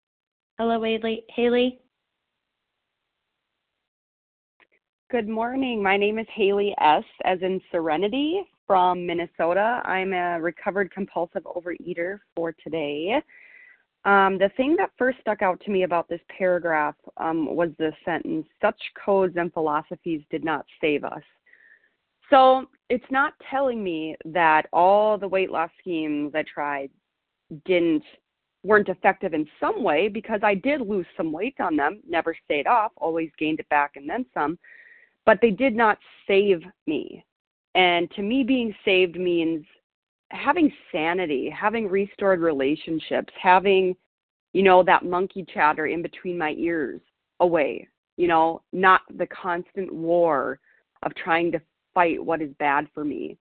Hello, 0.59 0.81
Haley. 1.29 1.81
Good 5.11 5.27
morning. 5.27 5.83
My 5.83 5.97
name 5.97 6.19
is 6.19 6.27
Haley 6.35 6.75
S., 6.79 7.03
as 7.25 7.39
in 7.41 7.63
Serenity 7.73 8.43
from 8.67 9.07
Minnesota. 9.07 9.81
I'm 9.87 10.13
a 10.13 10.39
recovered 10.39 10.91
compulsive 10.91 11.45
overeater 11.45 12.19
for 12.37 12.55
today. 12.63 13.23
Um, 14.05 14.37
the 14.37 14.51
thing 14.59 14.77
that 14.77 14.91
first 14.99 15.17
stuck 15.23 15.41
out 15.41 15.63
to 15.63 15.71
me 15.71 15.85
about 15.85 16.11
this 16.11 16.21
paragraph 16.37 16.95
um, 17.17 17.57
was 17.57 17.71
the 17.79 17.91
sentence 18.05 18.47
such 18.61 18.77
codes 19.03 19.33
and 19.39 19.51
philosophies 19.51 20.21
did 20.31 20.45
not 20.45 20.67
save 20.79 21.05
us. 21.05 21.23
So 22.29 22.67
it's 22.91 23.11
not 23.11 23.33
telling 23.51 23.83
me 23.83 24.15
that 24.27 24.67
all 24.75 25.17
the 25.17 25.27
weight 25.27 25.51
loss 25.51 25.71
schemes 25.81 26.33
I 26.35 26.43
tried 26.43 26.91
didn't 27.65 28.05
weren't 28.63 28.91
effective 28.91 29.33
in 29.33 29.49
some 29.59 29.83
way 29.83 30.09
because 30.09 30.41
I 30.43 30.55
did 30.55 30.83
lose 30.83 31.07
some 31.17 31.33
weight 31.33 31.55
on 31.61 31.77
them, 31.77 32.03
never 32.07 32.37
stayed 32.45 32.67
off, 32.67 32.93
always 32.99 33.31
gained 33.39 33.61
it 33.61 33.69
back 33.71 33.93
and 33.97 34.07
then 34.07 34.27
some 34.35 34.59
but 35.29 35.43
they 35.43 35.51
did 35.51 35.77
not 35.77 35.99
save 36.27 36.63
me. 36.87 37.23
And 37.75 38.11
to 38.13 38.23
me, 38.23 38.45
being 38.45 38.75
saved 38.83 39.21
means 39.21 39.63
having 40.31 40.73
sanity, 40.91 41.51
having 41.51 41.87
restored 41.87 42.41
relationships, 42.41 43.31
having, 43.39 43.95
you 44.55 44.63
know, 44.63 44.83
that 44.85 45.05
monkey 45.05 45.45
chatter 45.53 45.87
in 45.87 46.01
between 46.01 46.39
my 46.39 46.53
ears 46.53 47.03
away, 47.41 47.87
you 48.17 48.27
know, 48.27 48.63
not 48.73 49.03
the 49.19 49.27
constant 49.27 49.93
war 49.93 50.61
of 51.03 51.15
trying 51.15 51.53
to 51.53 51.61
fight 51.93 52.25
what 52.25 52.41
is 52.41 52.55
bad 52.59 52.89
for 52.95 53.05
me. 53.05 53.37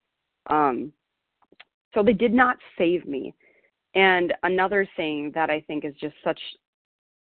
Um, 0.50 0.92
so 1.94 2.02
they 2.02 2.12
did 2.12 2.34
not 2.34 2.58
save 2.76 3.06
me. 3.06 3.32
And 3.94 4.34
another 4.42 4.86
thing 4.94 5.32
that 5.34 5.48
I 5.48 5.62
think 5.62 5.86
is 5.86 5.94
just 5.98 6.16
such 6.22 6.40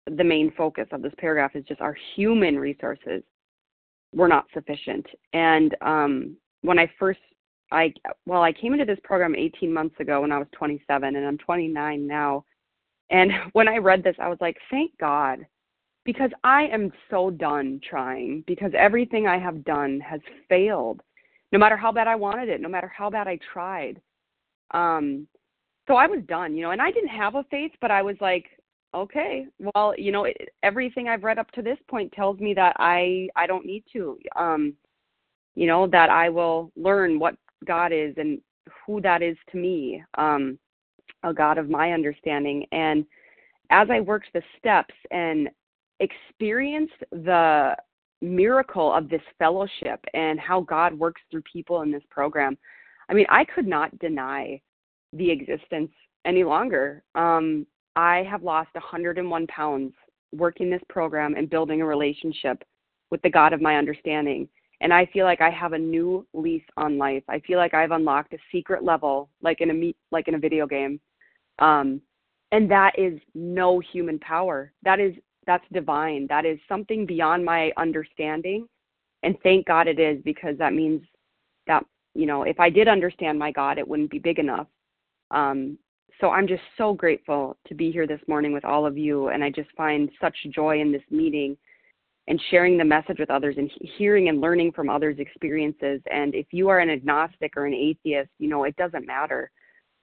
the 0.05 0.23
main 0.23 0.53
focus 0.55 0.85
of 0.91 1.01
this 1.01 1.13
paragraph 1.17 1.55
is 1.55 1.65
just 1.65 1.81
our 1.81 1.97
human 2.15 2.59
resources 2.59 3.23
were 4.13 4.27
not 4.27 4.45
sufficient. 4.53 5.05
And 5.33 5.75
um, 5.81 6.35
when 6.61 6.79
I 6.79 6.89
first, 6.99 7.19
I 7.71 7.93
well, 8.25 8.43
I 8.43 8.51
came 8.51 8.73
into 8.73 8.85
this 8.85 8.99
program 9.03 9.35
18 9.35 9.71
months 9.71 9.95
ago 9.99 10.21
when 10.21 10.31
I 10.31 10.37
was 10.37 10.47
27, 10.53 11.15
and 11.15 11.25
I'm 11.25 11.37
29 11.37 12.07
now. 12.07 12.45
And 13.09 13.31
when 13.53 13.67
I 13.67 13.77
read 13.77 14.03
this, 14.03 14.15
I 14.19 14.27
was 14.27 14.37
like, 14.41 14.57
thank 14.69 14.91
God, 14.99 15.45
because 16.05 16.31
I 16.43 16.63
am 16.63 16.91
so 17.09 17.29
done 17.29 17.79
trying. 17.87 18.43
Because 18.47 18.71
everything 18.77 19.27
I 19.27 19.37
have 19.37 19.63
done 19.63 19.99
has 20.01 20.19
failed, 20.49 21.01
no 21.51 21.59
matter 21.59 21.77
how 21.77 21.91
bad 21.91 22.07
I 22.07 22.15
wanted 22.15 22.49
it, 22.49 22.61
no 22.61 22.69
matter 22.69 22.91
how 22.95 23.09
bad 23.09 23.27
I 23.27 23.39
tried. 23.53 24.01
Um, 24.71 25.27
so 25.87 25.95
I 25.95 26.07
was 26.07 26.19
done, 26.27 26.55
you 26.55 26.63
know. 26.63 26.71
And 26.71 26.81
I 26.81 26.91
didn't 26.91 27.09
have 27.09 27.35
a 27.35 27.45
faith, 27.51 27.71
but 27.81 27.91
I 27.91 28.01
was 28.01 28.15
like, 28.21 28.45
okay 28.93 29.45
well 29.73 29.93
you 29.97 30.11
know 30.11 30.27
everything 30.63 31.07
i've 31.07 31.23
read 31.23 31.39
up 31.39 31.49
to 31.51 31.61
this 31.61 31.77
point 31.89 32.11
tells 32.11 32.39
me 32.39 32.53
that 32.53 32.75
i 32.77 33.27
i 33.35 33.47
don't 33.47 33.65
need 33.65 33.83
to 33.91 34.17
um 34.35 34.73
you 35.55 35.65
know 35.65 35.87
that 35.87 36.09
i 36.09 36.29
will 36.29 36.71
learn 36.75 37.17
what 37.17 37.35
god 37.65 37.91
is 37.93 38.13
and 38.17 38.39
who 38.85 39.01
that 39.01 39.21
is 39.21 39.37
to 39.49 39.57
me 39.57 40.03
um 40.17 40.57
a 41.23 41.33
god 41.33 41.57
of 41.57 41.69
my 41.69 41.91
understanding. 41.91 42.65
And 42.71 43.05
as 43.69 43.87
i 43.89 43.99
worked 43.99 44.27
the 44.33 44.41
steps 44.57 44.93
and 45.11 45.49
experienced 45.99 46.93
the 47.11 47.75
miracle 48.21 48.93
of 48.93 49.09
this 49.09 49.21
fellowship 49.39 50.03
and 50.13 50.39
how 50.39 50.61
god 50.61 50.93
works 50.93 51.21
through 51.29 51.41
people 51.41 51.81
in 51.81 51.91
this 51.91 52.03
program 52.09 52.57
i 53.09 53.13
mean 53.13 53.25
i 53.29 53.45
could 53.45 53.67
not 53.67 53.97
deny 53.99 54.59
the 55.13 55.29
existence 55.29 55.91
any 56.25 56.43
longer. 56.43 57.03
Um 57.15 57.65
I 57.95 58.23
have 58.29 58.43
lost 58.43 58.73
101 58.73 59.47
pounds 59.47 59.93
working 60.31 60.69
this 60.69 60.81
program 60.89 61.35
and 61.35 61.49
building 61.49 61.81
a 61.81 61.85
relationship 61.85 62.63
with 63.09 63.21
the 63.21 63.29
God 63.29 63.53
of 63.53 63.61
my 63.61 63.75
understanding. 63.75 64.47
And 64.79 64.93
I 64.93 65.05
feel 65.07 65.25
like 65.25 65.41
I 65.41 65.49
have 65.49 65.73
a 65.73 65.77
new 65.77 66.25
lease 66.33 66.63
on 66.77 66.97
life. 66.97 67.23
I 67.29 67.39
feel 67.41 67.57
like 67.59 67.73
I've 67.73 67.91
unlocked 67.91 68.33
a 68.33 68.37
secret 68.51 68.83
level, 68.83 69.29
like 69.41 69.61
in 69.61 69.69
a 69.69 69.93
like 70.11 70.27
in 70.27 70.35
a 70.35 70.39
video 70.39 70.65
game. 70.65 70.99
Um, 71.59 72.01
and 72.51 72.69
that 72.71 72.97
is 72.97 73.19
no 73.35 73.79
human 73.79 74.17
power. 74.19 74.73
That 74.83 74.99
is 74.99 75.13
that's 75.45 75.65
divine. 75.71 76.27
That 76.27 76.45
is 76.45 76.59
something 76.67 77.05
beyond 77.05 77.45
my 77.45 77.71
understanding. 77.77 78.67
And 79.23 79.35
thank 79.43 79.67
God 79.67 79.87
it 79.87 79.99
is 79.99 80.21
because 80.23 80.57
that 80.57 80.73
means 80.73 81.01
that 81.67 81.85
you 82.15 82.25
know 82.25 82.43
if 82.43 82.59
I 82.59 82.69
did 82.69 82.87
understand 82.87 83.37
my 83.37 83.51
God, 83.51 83.77
it 83.77 83.87
wouldn't 83.87 84.09
be 84.09 84.19
big 84.19 84.39
enough. 84.39 84.67
Um, 85.29 85.77
so 86.19 86.29
I'm 86.29 86.47
just 86.47 86.61
so 86.77 86.93
grateful 86.93 87.57
to 87.67 87.75
be 87.75 87.91
here 87.91 88.07
this 88.07 88.21
morning 88.27 88.53
with 88.53 88.65
all 88.65 88.85
of 88.85 88.97
you. 88.97 89.29
And 89.29 89.43
I 89.43 89.49
just 89.49 89.69
find 89.77 90.09
such 90.19 90.35
joy 90.49 90.81
in 90.81 90.91
this 90.91 91.03
meeting 91.09 91.57
and 92.27 92.41
sharing 92.49 92.77
the 92.77 92.85
message 92.85 93.17
with 93.19 93.29
others 93.29 93.55
and 93.57 93.71
hearing 93.97 94.29
and 94.29 94.41
learning 94.41 94.71
from 94.73 94.89
others' 94.89 95.17
experiences. 95.19 96.01
And 96.11 96.35
if 96.35 96.47
you 96.51 96.69
are 96.69 96.79
an 96.79 96.89
agnostic 96.89 97.57
or 97.57 97.65
an 97.65 97.73
atheist, 97.73 98.29
you 98.39 98.47
know, 98.47 98.63
it 98.63 98.75
doesn't 98.75 99.07
matter. 99.07 99.51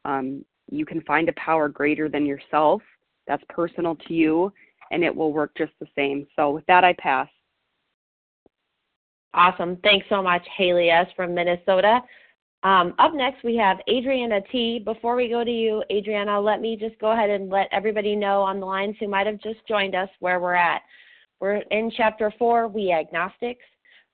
Um, 0.05 0.45
you 0.71 0.85
can 0.85 1.01
find 1.03 1.29
a 1.29 1.35
power 1.35 1.69
greater 1.69 2.09
than 2.09 2.27
yourself 2.27 2.83
that's 3.27 3.45
personal 3.49 3.95
to 3.95 4.15
you, 4.15 4.53
and 4.91 5.05
it 5.05 5.15
will 5.15 5.33
work 5.33 5.53
just 5.57 5.73
the 5.81 5.87
same. 5.95 6.27
So 6.35 6.51
with 6.51 6.67
that, 6.67 6.85
I 6.85 6.95
pass. 6.95 7.29
Awesome. 9.35 9.77
Thanks 9.85 10.07
so 10.09 10.23
much, 10.23 10.47
Haley 10.57 10.91
S. 10.91 11.07
from 11.15 11.35
Minnesota. 11.35 12.01
Um, 12.65 12.95
up 12.99 13.15
next, 13.15 13.45
we 13.45 13.57
have 13.57 13.79
Adriana 13.89 14.41
T. 14.51 14.81
Before 14.81 15.15
we 15.15 15.29
go 15.29 15.45
to 15.45 15.51
you, 15.51 15.83
Adriana, 15.93 16.41
let 16.41 16.61
me 16.61 16.77
just 16.77 16.99
go 16.99 17.13
ahead 17.13 17.31
and 17.31 17.49
let 17.49 17.69
everybody 17.71 18.17
know 18.17 18.43
on 18.43 18.59
the 18.59 18.67
lines 18.67 18.97
who 18.99 19.07
might 19.07 19.27
have 19.27 19.41
just 19.41 19.61
joined 19.69 19.95
us 19.95 20.09
where 20.19 20.41
we're 20.41 20.55
at. 20.55 20.83
We're 21.41 21.63
in 21.71 21.93
chapter 21.97 22.33
four, 22.37 22.67
We 22.67 22.93
Agnostics, 22.93 23.65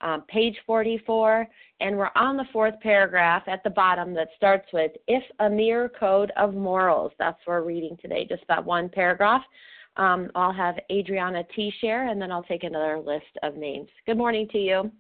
um, 0.02 0.24
page 0.28 0.56
44, 0.66 1.48
and 1.80 1.96
we're 1.96 2.10
on 2.14 2.36
the 2.36 2.44
fourth 2.52 2.78
paragraph 2.80 3.44
at 3.46 3.64
the 3.64 3.70
bottom 3.70 4.12
that 4.14 4.28
starts 4.36 4.70
with 4.74 4.92
If 5.08 5.22
a 5.38 5.48
Mere 5.48 5.88
Code 5.88 6.30
of 6.36 6.52
Morals. 6.54 7.12
That's 7.18 7.38
what 7.46 7.54
we're 7.54 7.62
reading 7.62 7.96
today, 8.02 8.26
just 8.28 8.42
that 8.48 8.62
one 8.62 8.90
paragraph. 8.90 9.42
Um, 9.96 10.30
I'll 10.34 10.52
have 10.52 10.74
Adriana 10.92 11.44
T. 11.56 11.72
share, 11.80 12.08
and 12.08 12.20
then 12.20 12.30
I'll 12.30 12.42
take 12.42 12.64
another 12.64 12.98
list 12.98 13.38
of 13.42 13.56
names. 13.56 13.88
Good 14.04 14.18
morning 14.18 14.48
to 14.52 14.58
you. 14.58 14.92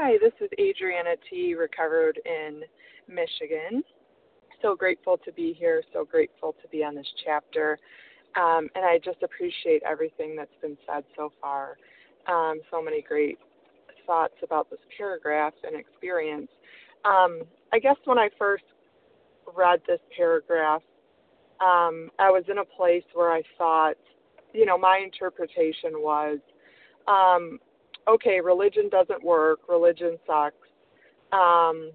Hi, 0.00 0.12
this 0.22 0.32
is 0.40 0.48
Adriana 0.60 1.16
T., 1.28 1.56
recovered 1.56 2.20
in 2.24 2.62
Michigan. 3.08 3.82
So 4.62 4.76
grateful 4.76 5.18
to 5.24 5.32
be 5.32 5.52
here, 5.58 5.82
so 5.92 6.04
grateful 6.04 6.54
to 6.62 6.68
be 6.68 6.84
on 6.84 6.94
this 6.94 7.06
chapter. 7.24 7.80
Um, 8.36 8.68
and 8.76 8.84
I 8.84 9.00
just 9.04 9.24
appreciate 9.24 9.82
everything 9.82 10.36
that's 10.36 10.54
been 10.62 10.78
said 10.86 11.02
so 11.16 11.32
far. 11.40 11.78
Um, 12.28 12.60
so 12.70 12.80
many 12.80 13.02
great 13.02 13.40
thoughts 14.06 14.34
about 14.44 14.70
this 14.70 14.78
paragraph 14.96 15.54
and 15.64 15.74
experience. 15.74 16.48
Um, 17.04 17.42
I 17.72 17.80
guess 17.80 17.96
when 18.04 18.18
I 18.18 18.28
first 18.38 18.64
read 19.56 19.80
this 19.88 20.00
paragraph, 20.16 20.82
um, 21.60 22.10
I 22.20 22.30
was 22.30 22.44
in 22.48 22.58
a 22.58 22.64
place 22.64 23.02
where 23.14 23.32
I 23.32 23.42
thought, 23.58 23.96
you 24.52 24.64
know, 24.64 24.78
my 24.78 25.00
interpretation 25.02 25.94
was 25.94 26.38
um, 27.08 27.58
okay, 28.08 28.40
religion 28.40 28.88
doesn't 28.88 29.22
work, 29.22 29.60
religion 29.68 30.18
sucks. 30.26 30.56
Um, 31.32 31.92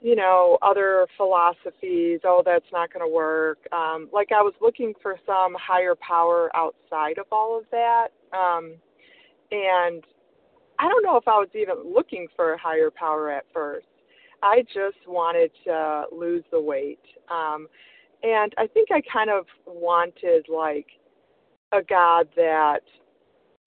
you 0.00 0.14
know, 0.14 0.58
other 0.62 1.06
philosophies, 1.16 2.20
oh, 2.24 2.42
that's 2.44 2.66
not 2.72 2.92
going 2.92 3.04
to 3.04 3.12
work. 3.12 3.58
Um, 3.72 4.08
like 4.12 4.28
I 4.30 4.42
was 4.42 4.54
looking 4.60 4.92
for 5.02 5.16
some 5.26 5.56
higher 5.58 5.94
power 5.94 6.50
outside 6.54 7.18
of 7.18 7.26
all 7.32 7.58
of 7.58 7.64
that. 7.70 8.08
Um, 8.32 8.74
and 9.50 10.04
I 10.78 10.88
don't 10.88 11.02
know 11.02 11.16
if 11.16 11.26
I 11.26 11.38
was 11.38 11.48
even 11.54 11.92
looking 11.92 12.26
for 12.36 12.52
a 12.52 12.58
higher 12.58 12.90
power 12.90 13.30
at 13.30 13.44
first. 13.54 13.86
I 14.42 14.62
just 14.62 14.98
wanted 15.06 15.50
to 15.64 16.04
lose 16.12 16.44
the 16.52 16.60
weight. 16.60 17.00
Um, 17.30 17.66
and 18.22 18.52
I 18.58 18.66
think 18.66 18.88
I 18.90 19.00
kind 19.10 19.30
of 19.30 19.46
wanted 19.66 20.46
like 20.54 20.86
a 21.72 21.82
God 21.82 22.28
that 22.36 22.82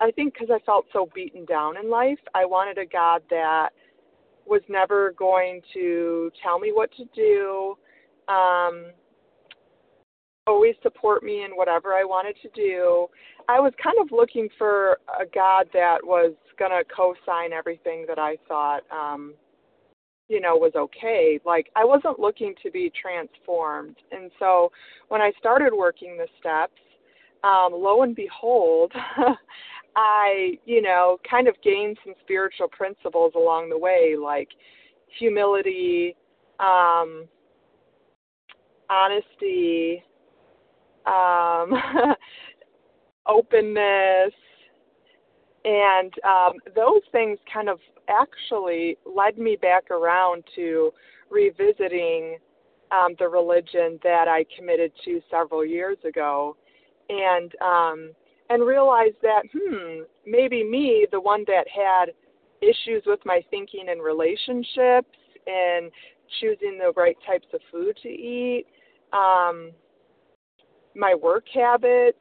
I 0.02 0.12
think 0.12 0.34
because 0.34 0.50
I 0.52 0.60
felt 0.66 0.86
so 0.94 1.10
beaten 1.14 1.46
down 1.46 1.78
in 1.78 1.90
life, 1.90 2.20
I 2.34 2.46
wanted 2.46 2.78
a 2.78 2.86
God 2.86 3.22
that 3.30 3.70
was 4.46 4.62
never 4.70 5.14
going 5.18 5.62
to 5.74 6.32
tell 6.42 6.60
me 6.60 6.72
what 6.74 6.90
to 6.98 7.06
do, 7.14 7.76
um, 8.34 8.86
always 10.48 10.76
support 10.82 11.22
me 11.24 11.44
in 11.44 11.52
whatever 11.52 11.94
I 11.94 12.04
wanted 12.04 12.36
to 12.42 12.50
do. 12.56 13.08
I 13.48 13.60
was 13.60 13.74
kind 13.82 13.98
of 14.02 14.12
looking 14.12 14.50
for 14.58 15.00
a 15.20 15.26
God 15.34 15.68
that 15.74 15.98
was 16.04 16.34
going 16.58 16.72
to 16.72 16.84
co 16.96 17.14
sign 17.26 17.54
everything 17.54 18.06
that 18.08 18.18
I 18.18 18.38
thought, 18.48 18.82
um, 18.92 19.36
you 20.28 20.42
know, 20.42 20.56
was 20.56 20.74
okay. 20.76 21.40
Like, 21.46 21.68
I 21.76 21.86
wasn't 21.86 22.20
looking 22.20 22.54
to 22.64 22.72
be 22.72 22.92
transformed. 23.00 23.98
And 24.12 24.32
so 24.40 24.72
when 25.10 25.22
I 25.22 25.32
started 25.40 25.72
working 25.76 26.18
the 26.18 26.28
steps, 26.40 26.82
um, 27.44 27.72
lo 27.74 28.04
and 28.04 28.16
behold, 28.16 28.92
I, 29.96 30.58
you 30.66 30.82
know, 30.82 31.18
kind 31.30 31.48
of 31.48 31.56
gained 31.64 31.98
some 32.04 32.14
spiritual 32.22 32.68
principles 32.68 33.34
along 33.36 33.70
the 33.70 33.78
way, 33.78 34.16
like 34.22 34.50
humility, 35.18 36.16
um, 36.60 37.26
honesty, 38.90 40.04
um, 41.06 41.74
openness, 43.28 44.34
and 45.66 46.14
um, 46.24 46.54
those 46.76 47.02
things 47.12 47.38
kind 47.54 47.70
of 47.70 47.80
actually 48.10 48.98
led 49.06 49.38
me 49.38 49.58
back 49.62 49.92
around 49.92 50.44
to 50.56 50.92
revisiting 51.30 52.38
um, 52.92 53.16
the 53.20 53.28
religion 53.28 54.00
that 54.04 54.28
I 54.28 54.46
committed 54.58 54.92
to 55.06 55.22
several 55.30 55.66
years 55.66 55.98
ago, 56.08 56.58
and 57.10 57.54
um, 57.62 58.12
and 58.50 58.66
realized 58.66 59.16
that 59.22 59.44
hmm 59.52 60.02
maybe 60.26 60.64
me 60.64 61.06
the 61.12 61.20
one 61.20 61.44
that 61.48 61.66
had 61.68 62.12
issues 62.62 63.04
with 63.06 63.20
my 63.26 63.42
thinking 63.50 63.88
and 63.90 64.02
relationships 64.02 65.18
and 65.48 65.92
choosing 66.40 66.78
the 66.78 66.92
right 66.96 67.18
types 67.26 67.48
of 67.54 67.60
food 67.72 67.98
to 68.04 68.10
eat, 68.10 68.66
um, 69.14 69.72
my 70.96 71.16
work 71.16 71.46
habits, 71.54 72.18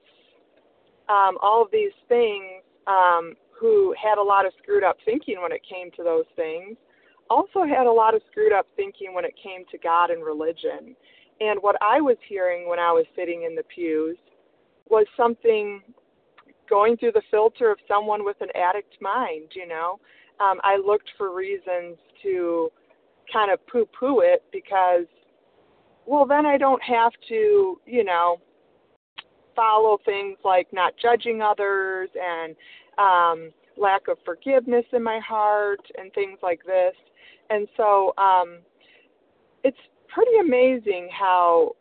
um, 1.09 1.37
all 1.43 1.63
of 1.63 1.69
these 1.73 1.93
things, 2.09 2.63
um, 2.87 3.35
who 3.59 3.95
had 4.01 4.19
a 4.19 4.23
lot 4.23 4.47
of 4.47 4.53
screwed 4.63 4.85
up 4.85 4.97
thinking 5.05 5.43
when 5.43 5.53
it 5.53 5.61
came 5.69 5.91
to 5.97 6.03
those 6.03 6.25
things, 6.37 6.77
also 7.29 7.65
had 7.65 7.87
a 7.87 7.93
lot 7.93 8.15
of 8.15 8.23
screwed 8.31 8.53
up 8.53 8.67
thinking 8.77 9.13
when 9.13 9.25
it 9.25 9.35
came 9.43 9.65
to 9.71 9.79
God 9.79 10.11
and 10.11 10.25
religion. 10.25 10.95
And 11.41 11.59
what 11.61 11.77
I 11.83 12.01
was 12.01 12.17
hearing 12.29 12.69
when 12.69 12.79
I 12.79 12.93
was 12.93 13.05
sitting 13.15 13.43
in 13.43 13.55
the 13.55 13.63
pews 13.65 14.17
was 14.91 15.07
something 15.17 15.83
going 16.69 16.97
through 16.97 17.13
the 17.13 17.23
filter 17.31 17.71
of 17.71 17.79
someone 17.89 18.25
with 18.25 18.37
an 18.41 18.49
addict 18.55 18.97
mind, 19.01 19.51
you 19.55 19.67
know. 19.67 19.99
Um, 20.41 20.61
I 20.63 20.77
looked 20.77 21.11
for 21.17 21.35
reasons 21.35 21.97
to 22.23 22.71
kind 23.33 23.51
of 23.51 23.65
poo 23.67 23.87
poo 23.99 24.21
it 24.21 24.43
because, 24.53 25.07
well, 26.07 26.27
then 26.27 26.47
I 26.47 26.59
don't 26.59 26.83
have 26.83 27.13
to, 27.29 27.81
you 27.87 28.05
know, 28.05 28.39
follow 29.57 29.99
things 30.05 30.39
like 30.45 30.69
not 30.73 30.95
judging 31.01 31.43
others 31.43 32.09
and 32.15 32.55
um, 32.99 33.53
lack 33.77 34.09
of 34.09 34.19
forgiveness 34.25 34.85
in 34.93 35.03
my 35.03 35.19
heart 35.27 35.81
and 35.97 36.13
things 36.13 36.39
like 36.43 36.61
this. 36.65 36.95
And 37.51 37.67
so 37.77 38.13
um, 38.19 38.59
it's 39.65 39.79
pretty 40.09 40.39
amazing 40.41 41.09
how 41.11 41.75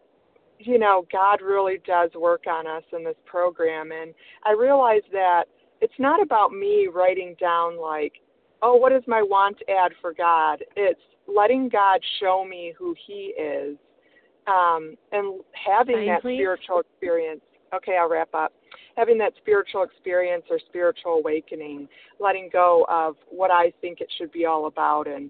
you 0.60 0.80
know, 0.80 1.06
God 1.12 1.42
really 1.42 1.80
does 1.86 2.10
work 2.16 2.46
on 2.48 2.68
us 2.68 2.84
in 2.94 3.04
this 3.04 3.16
program. 3.26 3.92
And 3.92 4.14
I 4.44 4.52
realize 4.52 5.04
that 5.12 5.46
it's 5.82 5.94
not 6.00 6.22
about 6.22 6.52
me 6.52 6.88
writing 6.94 7.36
down, 7.40 7.80
like, 7.80 8.14
oh, 8.62 8.76
what 8.76 8.92
is 8.92 9.04
my 9.08 9.22
want 9.22 9.58
ad 9.70 9.92
for 10.02 10.14
God? 10.14 10.64
It's 10.76 11.00
letting 11.28 11.70
God 11.70 12.00
show 12.20 12.46
me 12.46 12.74
who 12.78 12.96
He 13.06 13.34
is 13.40 13.78
um, 14.48 14.96
and 15.12 15.42
having 15.54 16.06
that 16.08 16.22
please? 16.22 16.38
spiritual 16.38 16.80
experience. 16.80 17.42
Okay, 17.76 17.98
I'll 18.00 18.10
wrap 18.10 18.34
up. 18.34 18.54
Having 18.96 19.20
that 19.20 19.34
spiritual 19.38 19.84
experience 19.84 20.44
or 20.50 20.60
spiritual 20.68 21.14
awakening, 21.14 21.88
letting 22.20 22.50
go 22.52 22.86
of 22.90 23.16
what 23.30 23.52
I 23.52 23.72
think 23.82 24.02
it 24.02 24.12
should 24.18 24.32
be 24.32 24.46
all 24.46 24.66
about, 24.66 25.08
and 25.08 25.30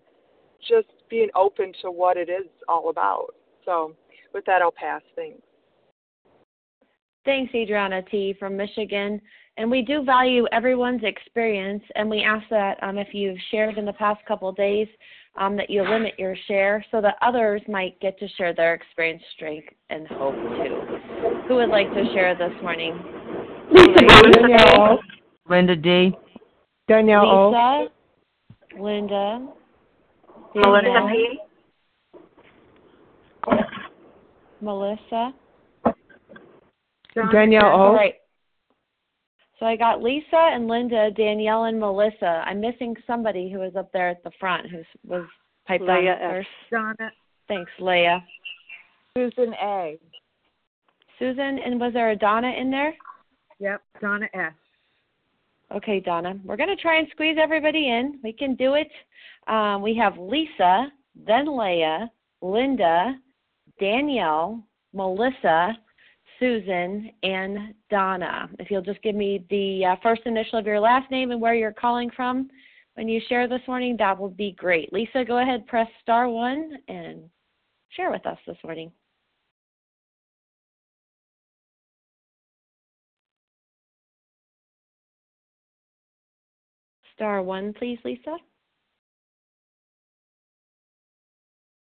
just 0.62 0.88
being 1.10 1.30
open 1.36 1.74
to 1.82 1.92
what 1.92 2.16
it 2.16 2.30
is 2.30 2.48
all 2.70 2.90
about. 2.90 3.36
So, 3.66 3.94
with 4.38 4.45
that, 4.45 4.62
I'll 4.62 4.71
pass. 4.71 5.02
Thanks. 5.15 5.41
Thanks, 7.26 7.54
Adriana 7.54 8.04
T. 8.04 8.36
from 8.39 8.56
Michigan. 8.56 9.19
And 9.58 9.69
we 9.71 9.82
do 9.82 10.04
value 10.04 10.45
everyone's 10.52 11.02
experience, 11.04 11.82
and 11.95 12.08
we 12.08 12.23
ask 12.23 12.47
that 12.52 12.82
um, 12.84 13.00
if 13.00 13.08
you've 13.12 13.39
shared 13.50 13.80
in 13.80 13.86
the 13.86 13.93
past 13.93 14.23
couple 14.28 14.47
of 14.47 14.56
days, 14.56 14.88
um, 15.36 15.58
that 15.58 15.69
you 15.69 15.82
limit 15.82 16.13
your 16.19 16.36
share 16.47 16.86
so 16.91 17.02
that 17.02 17.15
others 17.21 17.62
might 17.67 18.00
get 18.00 18.17
to 18.19 18.28
share 18.38 18.54
their 18.54 18.76
experience, 18.76 19.23
strength, 19.36 19.67
and 19.89 20.08
hope 20.08 20.36
too. 20.36 21.00
Who 21.47 21.56
would 21.56 21.69
like 21.69 21.91
to 21.93 22.06
share 22.13 22.36
this 22.36 22.54
morning? 22.62 22.97
Danielle. 23.73 25.00
Linda 25.50 25.76
D. 25.76 26.15
Danielle 26.88 27.50
Lisa. 27.50 27.88
O. 28.78 28.84
Linda. 28.84 29.47
Melissa 30.56 31.08
P. 31.12 31.39
Melissa. 34.62 35.34
Danielle 37.32 37.65
O. 37.65 37.70
All 37.70 37.93
right. 37.93 38.15
So 39.60 39.65
I 39.65 39.76
got 39.76 40.04
Lisa 40.04 40.26
and 40.36 40.67
Linda, 40.67 41.10
Danielle 41.12 41.65
and 41.65 41.80
Melissa. 41.80 42.43
I'm 42.46 42.62
missing 42.62 42.96
somebody 43.08 43.52
who 43.52 43.60
was 43.60 43.76
up 43.76 43.91
there 43.91 44.10
at 44.10 44.24
the 44.24 44.32
front 44.39 44.70
who 44.70 44.84
was 45.04 45.26
piped 45.65 45.84
Leah 45.84 46.13
on 46.13 46.20
first. 46.20 46.48
Donna. 46.72 47.12
Thanks, 47.48 47.72
Leah. 47.80 48.24
Susan 49.15 49.54
A. 49.62 49.98
Susan, 51.17 51.58
and 51.58 51.80
was 51.80 51.93
there 51.93 52.12
a 52.12 52.15
Donna 52.15 52.52
in 52.52 52.70
there? 52.70 52.93
Yep, 53.60 53.82
Donna 54.00 54.28
S. 54.36 54.54
Okay, 55.74 56.00
Donna. 56.00 56.39
We're 56.46 56.56
going 56.56 56.70
to 56.70 56.82
try 56.82 57.00
and 57.00 57.08
squeeze 57.12 57.38
everybody 57.41 57.89
in. 57.89 58.20
We 58.24 58.32
can 58.32 58.54
do 58.56 58.76
it. 58.76 58.89
Um, 59.48 59.82
we 59.82 59.96
have 59.96 60.17
Lisa, 60.17 60.91
then 61.26 61.58
Leah, 61.58 62.12
Linda, 62.41 63.15
Danielle, 63.80 64.63
Melissa, 64.94 65.78
Susan, 66.40 67.12
and 67.24 67.74
Donna. 67.90 68.50
If 68.60 68.70
you'll 68.70 68.82
just 68.82 69.02
give 69.02 69.16
me 69.16 69.46
the 69.50 69.86
uh, 69.86 69.96
first 70.02 70.22
initial 70.26 70.60
of 70.60 70.66
your 70.66 70.80
last 70.80 71.10
name 71.12 71.32
and 71.32 71.42
where 71.42 71.56
you're 71.56 71.72
calling 71.72 72.10
from 72.16 72.50
when 72.96 73.08
you 73.08 73.22
share 73.30 73.48
this 73.48 73.62
morning, 73.68 73.96
that 74.00 74.20
would 74.20 74.36
be 74.36 74.54
great. 74.58 74.92
Lisa, 74.92 75.24
go 75.24 75.38
ahead, 75.40 75.68
press 75.68 75.88
star 76.02 76.28
one 76.30 76.78
and 76.88 77.22
share 77.90 78.10
with 78.10 78.26
us 78.26 78.40
this 78.48 78.58
morning. 78.63 78.92
Star 87.13 87.42
one, 87.44 87.74
please, 87.74 88.00
Lisa. 88.04 88.38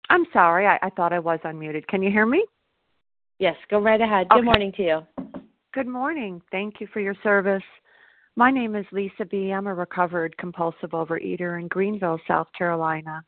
I'm 0.10 0.26
sorry, 0.32 0.66
I, 0.66 0.80
I 0.82 0.90
thought 0.92 1.14
I 1.14 1.20
was 1.20 1.40
unmuted. 1.44 1.86
Can 1.88 2.02
you 2.02 2.10
hear 2.10 2.26
me? 2.26 2.46
Yes, 3.40 3.56
go 3.70 3.80
right 3.80 4.00
ahead. 4.00 4.30
Good 4.30 4.40
okay. 4.40 4.46
morning 4.46 4.72
to 4.78 4.84
you. 4.84 5.02
Good 5.74 5.88
morning. 5.88 6.42
Thank 6.52 6.80
you 6.80 6.88
for 6.94 7.00
your 7.00 7.16
service. 7.22 7.64
My 8.36 8.52
name 8.52 8.76
is 8.76 8.86
Lisa 8.92 9.26
B. 9.30 9.52
I'm 9.52 9.68
a 9.68 9.74
recovered 9.74 10.36
compulsive 10.38 10.92
overeater 10.92 11.60
in 11.60 11.68
Greenville, 11.68 12.20
South 12.28 12.48
Carolina. 12.58 13.24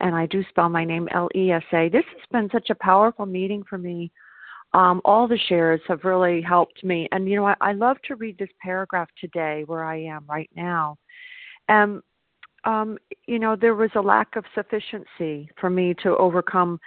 And 0.00 0.14
I 0.14 0.26
do 0.26 0.44
spell 0.48 0.68
my 0.68 0.84
name 0.84 1.08
L 1.12 1.28
E 1.34 1.50
S 1.50 1.62
A. 1.72 1.88
This 1.88 2.04
has 2.16 2.22
been 2.32 2.48
such 2.52 2.70
a 2.70 2.74
powerful 2.76 3.26
meeting 3.26 3.62
for 3.68 3.78
me. 3.78 4.10
Um, 4.72 5.00
all 5.04 5.26
the 5.26 5.38
shares 5.48 5.80
have 5.88 6.04
really 6.04 6.40
helped 6.40 6.84
me. 6.84 7.08
And, 7.12 7.28
you 7.28 7.36
know, 7.36 7.46
I, 7.46 7.56
I 7.60 7.72
love 7.72 7.96
to 8.06 8.16
read 8.16 8.38
this 8.38 8.48
paragraph 8.62 9.08
today 9.20 9.64
where 9.66 9.84
I 9.84 10.00
am 10.02 10.24
right 10.28 10.50
now. 10.54 10.96
And 11.68 12.02
um, 12.64 12.98
you 13.26 13.38
know, 13.38 13.56
there 13.56 13.74
was 13.74 13.90
a 13.94 14.00
lack 14.00 14.36
of 14.36 14.44
sufficiency 14.54 15.50
for 15.60 15.70
me 15.70 15.94
to 16.02 16.16
overcome 16.16 16.78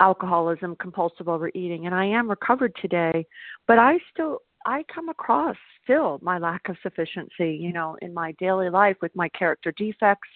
alcoholism, 0.00 0.76
compulsive 0.76 1.28
overeating, 1.28 1.86
and 1.86 1.94
I 1.94 2.06
am 2.06 2.28
recovered 2.28 2.74
today, 2.80 3.26
but 3.66 3.78
I 3.78 3.98
still 4.12 4.38
I 4.66 4.84
come 4.94 5.08
across 5.08 5.56
still 5.82 6.18
my 6.22 6.38
lack 6.38 6.68
of 6.68 6.76
sufficiency, 6.82 7.56
you 7.60 7.72
know, 7.72 7.96
in 8.02 8.12
my 8.12 8.32
daily 8.32 8.68
life 8.68 8.96
with 9.00 9.14
my 9.14 9.28
character 9.30 9.72
defects 9.76 10.28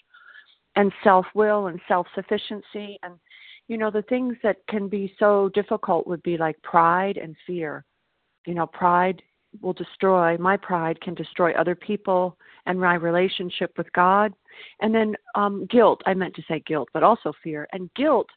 and 0.77 0.93
self-will 1.03 1.67
and 1.67 1.81
self-sufficiency 1.87 2.99
and 3.03 3.15
you 3.69 3.79
know 3.79 3.91
the 3.91 4.03
things 4.03 4.37
that 4.43 4.57
can 4.69 4.89
be 4.89 5.15
so 5.19 5.51
difficult 5.55 6.07
would 6.07 6.23
be 6.23 6.37
like 6.37 6.61
pride 6.63 7.17
and 7.17 7.35
fear. 7.47 7.85
You 8.47 8.55
know, 8.55 8.67
pride 8.67 9.23
will 9.63 9.73
destroy 9.73 10.37
my 10.37 10.57
pride 10.57 11.01
can 11.01 11.15
destroy 11.15 11.53
other 11.53 11.75
people 11.75 12.37
and 12.67 12.81
my 12.81 12.95
relationship 12.95 13.73
with 13.77 13.93
God. 13.93 14.33
And 14.81 14.95
then 14.95 15.15
um, 15.35 15.67
guilt, 15.71 16.01
I 16.07 16.15
meant 16.15 16.35
to 16.37 16.43
say 16.49 16.63
guilt, 16.67 16.89
but 16.93 17.03
also 17.03 17.33
fear. 17.43 17.69
And 17.73 17.93
guilt 17.95 18.29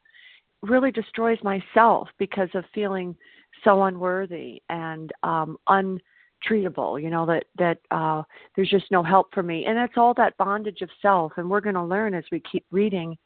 really 0.61 0.91
destroys 0.91 1.37
myself 1.43 2.09
because 2.17 2.49
of 2.53 2.63
feeling 2.73 3.15
so 3.63 3.83
unworthy 3.83 4.61
and 4.69 5.11
um 5.23 5.57
untreatable 5.69 7.01
you 7.01 7.09
know 7.09 7.25
that 7.25 7.45
that 7.57 7.79
uh 7.91 8.21
there's 8.55 8.69
just 8.69 8.91
no 8.91 9.03
help 9.03 9.33
for 9.33 9.43
me 9.43 9.65
and 9.65 9.77
that's 9.77 9.97
all 9.97 10.13
that 10.13 10.37
bondage 10.37 10.81
of 10.81 10.89
self 11.01 11.31
and 11.37 11.49
we're 11.49 11.61
going 11.61 11.75
to 11.75 11.83
learn 11.83 12.13
as 12.13 12.23
we 12.31 12.41
keep 12.51 12.65
reading 12.71 13.17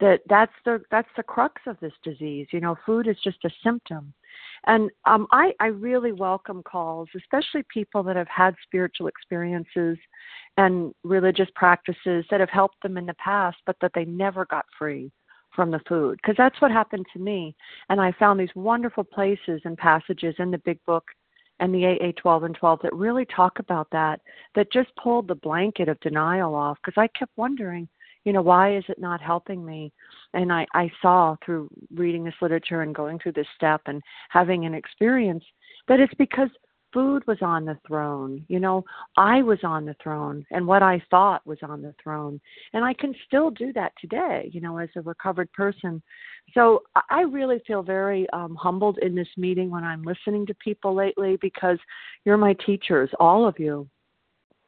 that 0.00 0.20
that's 0.28 0.52
the 0.64 0.80
that's 0.90 1.08
the 1.16 1.22
crux 1.22 1.60
of 1.66 1.78
this 1.80 1.92
disease 2.02 2.46
you 2.50 2.60
know 2.60 2.76
food 2.86 3.06
is 3.06 3.16
just 3.22 3.44
a 3.44 3.50
symptom 3.62 4.12
and 4.66 4.90
um 5.06 5.26
i 5.30 5.52
i 5.60 5.66
really 5.66 6.12
welcome 6.12 6.62
calls 6.62 7.08
especially 7.16 7.62
people 7.72 8.02
that 8.02 8.16
have 8.16 8.28
had 8.28 8.54
spiritual 8.64 9.06
experiences 9.06 9.98
and 10.56 10.92
religious 11.02 11.48
practices 11.54 12.24
that 12.30 12.40
have 12.40 12.50
helped 12.50 12.80
them 12.82 12.96
in 12.96 13.06
the 13.06 13.14
past 13.14 13.56
but 13.66 13.76
that 13.80 13.90
they 13.94 14.04
never 14.04 14.46
got 14.46 14.64
free 14.78 15.10
from 15.54 15.70
the 15.70 15.80
food. 15.88 16.18
Because 16.22 16.36
that's 16.36 16.60
what 16.60 16.70
happened 16.70 17.06
to 17.12 17.18
me. 17.18 17.54
And 17.88 18.00
i 18.00 18.12
found 18.12 18.38
these 18.38 18.54
wonderful 18.54 19.04
places 19.04 19.60
and 19.64 19.76
passages 19.76 20.34
in 20.38 20.50
the 20.50 20.58
big 20.58 20.78
book 20.86 21.04
and 21.60 21.72
the 21.72 21.86
AA 21.86 22.10
12 22.20 22.44
and 22.44 22.54
12 22.56 22.80
that 22.82 22.94
really 22.94 23.24
talk 23.26 23.60
about 23.60 23.86
that 23.92 24.20
that 24.56 24.72
just 24.72 24.90
pulled 25.00 25.28
the 25.28 25.36
blanket 25.36 25.88
of 25.88 26.00
denial 26.00 26.54
off. 26.54 26.78
Because 26.84 27.00
I 27.00 27.08
kept 27.18 27.32
wondering 27.36 27.88
you 28.24 28.32
know 28.32 28.42
why 28.42 28.76
is 28.76 28.84
it 28.88 28.98
not 28.98 29.20
helping 29.20 29.64
me? 29.64 29.92
And 30.32 30.52
i 30.52 30.66
i 30.74 30.90
saw 31.00 31.36
through 31.44 31.68
reading 31.94 32.24
this 32.24 32.34
literature 32.40 32.82
and 32.82 32.94
going 32.94 33.18
through 33.18 33.32
this 33.32 33.46
step 33.56 33.82
and 33.86 34.02
having 34.30 34.64
an 34.64 34.74
experience 34.74 35.44
that 35.88 36.00
it's 36.00 36.14
because 36.14 36.48
food 36.92 37.26
was 37.26 37.38
on 37.42 37.64
the 37.64 37.76
throne. 37.86 38.44
You 38.48 38.60
know 38.60 38.84
i 39.16 39.42
was 39.42 39.58
on 39.64 39.84
the 39.84 39.96
throne 40.02 40.44
and 40.50 40.66
what 40.66 40.82
i 40.82 41.02
thought 41.10 41.46
was 41.46 41.58
on 41.62 41.82
the 41.82 41.94
throne. 42.02 42.40
And 42.72 42.84
i 42.84 42.94
can 42.94 43.14
still 43.26 43.50
do 43.50 43.72
that 43.74 43.92
today 44.00 44.50
you 44.52 44.60
know 44.60 44.78
as 44.78 44.88
a 44.96 45.02
recovered 45.02 45.52
person. 45.52 46.02
So 46.54 46.82
i 47.10 47.22
really 47.22 47.60
feel 47.66 47.82
very 47.82 48.28
um 48.30 48.54
humbled 48.54 48.98
in 48.98 49.14
this 49.14 49.28
meeting 49.36 49.70
when 49.70 49.84
i'm 49.84 50.02
listening 50.02 50.46
to 50.46 50.54
people 50.54 50.94
lately 50.94 51.36
because 51.40 51.78
you're 52.24 52.36
my 52.36 52.54
teachers 52.66 53.10
all 53.20 53.46
of 53.46 53.58
you 53.58 53.88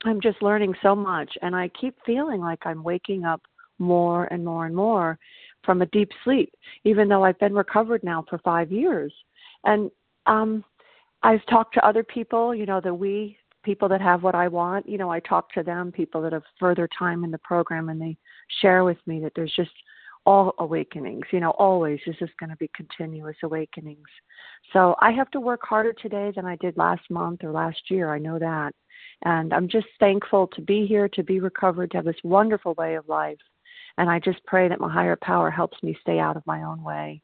I'm 0.04 0.20
just 0.20 0.42
learning 0.42 0.74
so 0.82 0.94
much, 0.94 1.30
and 1.42 1.56
I 1.56 1.68
keep 1.80 1.96
feeling 2.04 2.40
like 2.40 2.60
I'm 2.66 2.82
waking 2.82 3.24
up 3.24 3.42
more 3.78 4.24
and 4.26 4.44
more 4.44 4.66
and 4.66 4.74
more 4.74 5.18
from 5.64 5.82
a 5.82 5.86
deep 5.86 6.10
sleep, 6.24 6.52
even 6.84 7.08
though 7.08 7.24
I've 7.24 7.38
been 7.38 7.54
recovered 7.54 8.02
now 8.04 8.24
for 8.28 8.38
five 8.38 8.70
years. 8.70 9.12
And 9.64 9.90
um, 10.26 10.64
I've 11.22 11.44
talked 11.46 11.74
to 11.74 11.86
other 11.86 12.04
people, 12.04 12.54
you 12.54 12.66
know, 12.66 12.80
the 12.80 12.94
we 12.94 13.36
people 13.62 13.88
that 13.88 14.00
have 14.00 14.22
what 14.22 14.36
I 14.36 14.46
want, 14.46 14.88
you 14.88 14.96
know, 14.96 15.10
I 15.10 15.18
talk 15.20 15.52
to 15.54 15.62
them, 15.64 15.90
people 15.90 16.22
that 16.22 16.32
have 16.32 16.44
further 16.58 16.88
time 16.96 17.24
in 17.24 17.32
the 17.32 17.38
program, 17.38 17.88
and 17.88 18.00
they 18.00 18.16
share 18.62 18.84
with 18.84 18.98
me 19.06 19.18
that 19.20 19.32
there's 19.34 19.52
just 19.56 19.72
all 20.26 20.54
awakenings, 20.58 21.24
you 21.30 21.40
know, 21.40 21.52
always 21.52 22.00
this 22.04 22.16
is 22.20 22.28
going 22.38 22.50
to 22.50 22.56
be 22.56 22.68
continuous 22.74 23.36
awakenings. 23.44 24.08
So 24.72 24.96
I 25.00 25.12
have 25.12 25.30
to 25.30 25.40
work 25.40 25.60
harder 25.62 25.92
today 25.92 26.32
than 26.34 26.44
I 26.44 26.56
did 26.56 26.76
last 26.76 27.08
month 27.08 27.44
or 27.44 27.52
last 27.52 27.80
year. 27.88 28.12
I 28.12 28.18
know 28.18 28.38
that. 28.38 28.74
And 29.24 29.54
I'm 29.54 29.68
just 29.68 29.86
thankful 29.98 30.48
to 30.48 30.60
be 30.60 30.84
here, 30.84 31.08
to 31.10 31.22
be 31.22 31.40
recovered, 31.40 31.92
to 31.92 31.98
have 31.98 32.04
this 32.04 32.16
wonderful 32.24 32.74
way 32.74 32.96
of 32.96 33.08
life. 33.08 33.38
And 33.98 34.10
I 34.10 34.18
just 34.18 34.44
pray 34.44 34.68
that 34.68 34.80
my 34.80 34.92
higher 34.92 35.16
power 35.22 35.50
helps 35.50 35.80
me 35.82 35.96
stay 36.02 36.18
out 36.18 36.36
of 36.36 36.46
my 36.46 36.64
own 36.64 36.82
way. 36.82 37.22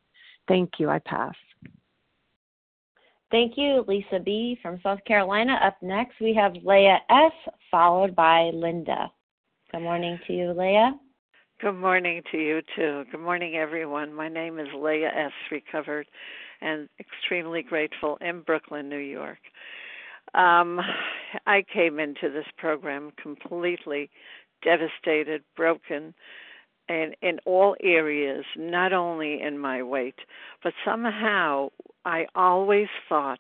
Thank 0.48 0.70
you. 0.78 0.88
I 0.88 1.00
pass. 1.00 1.34
Thank 3.30 3.54
you, 3.56 3.84
Lisa 3.88 4.20
B. 4.24 4.58
from 4.62 4.78
South 4.82 5.02
Carolina. 5.06 5.58
Up 5.62 5.76
next, 5.82 6.20
we 6.20 6.34
have 6.34 6.54
Leah 6.62 6.98
S., 7.10 7.32
followed 7.70 8.14
by 8.14 8.50
Linda. 8.54 9.10
Good 9.72 9.80
morning 9.80 10.18
to 10.26 10.32
you, 10.32 10.52
Leah. 10.52 10.92
Good 11.62 11.78
morning 11.78 12.22
to 12.32 12.38
you, 12.38 12.60
too. 12.74 13.04
Good 13.12 13.20
morning, 13.20 13.54
everyone. 13.54 14.12
My 14.12 14.28
name 14.28 14.58
is 14.58 14.66
Leah 14.76 15.12
S., 15.16 15.30
recovered 15.48 16.08
and 16.60 16.88
extremely 16.98 17.62
grateful 17.62 18.18
in 18.20 18.40
Brooklyn, 18.40 18.88
New 18.88 18.98
York. 18.98 19.38
Um, 20.34 20.80
I 21.46 21.62
came 21.72 22.00
into 22.00 22.30
this 22.30 22.46
program 22.58 23.12
completely 23.22 24.10
devastated, 24.64 25.44
broken, 25.56 26.14
and 26.88 27.14
in 27.22 27.38
all 27.46 27.76
areas, 27.80 28.44
not 28.56 28.92
only 28.92 29.40
in 29.40 29.56
my 29.56 29.84
weight, 29.84 30.18
but 30.64 30.72
somehow 30.84 31.68
I 32.04 32.26
always 32.34 32.88
thought 33.08 33.38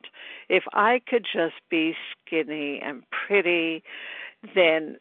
if 0.48 0.62
I 0.72 1.00
could 1.08 1.24
just 1.24 1.56
be 1.68 1.94
skinny 2.24 2.80
and 2.84 3.02
pretty, 3.26 3.82
then 4.54 4.98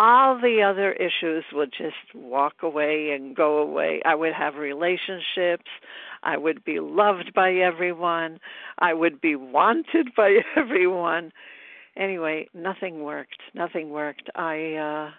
all 0.00 0.40
the 0.40 0.62
other 0.62 0.92
issues 0.92 1.44
would 1.52 1.72
just 1.76 2.14
walk 2.14 2.54
away 2.62 3.10
and 3.14 3.36
go 3.36 3.58
away. 3.58 4.00
I 4.06 4.14
would 4.14 4.32
have 4.32 4.54
relationships. 4.54 5.68
I 6.22 6.38
would 6.38 6.64
be 6.64 6.80
loved 6.80 7.32
by 7.34 7.52
everyone. 7.52 8.40
I 8.78 8.94
would 8.94 9.20
be 9.20 9.36
wanted 9.36 10.08
by 10.16 10.38
everyone. 10.56 11.32
Anyway, 11.98 12.48
nothing 12.54 13.02
worked. 13.02 13.42
Nothing 13.54 13.90
worked. 13.90 14.30
I 14.34 14.74
uh 14.74 15.10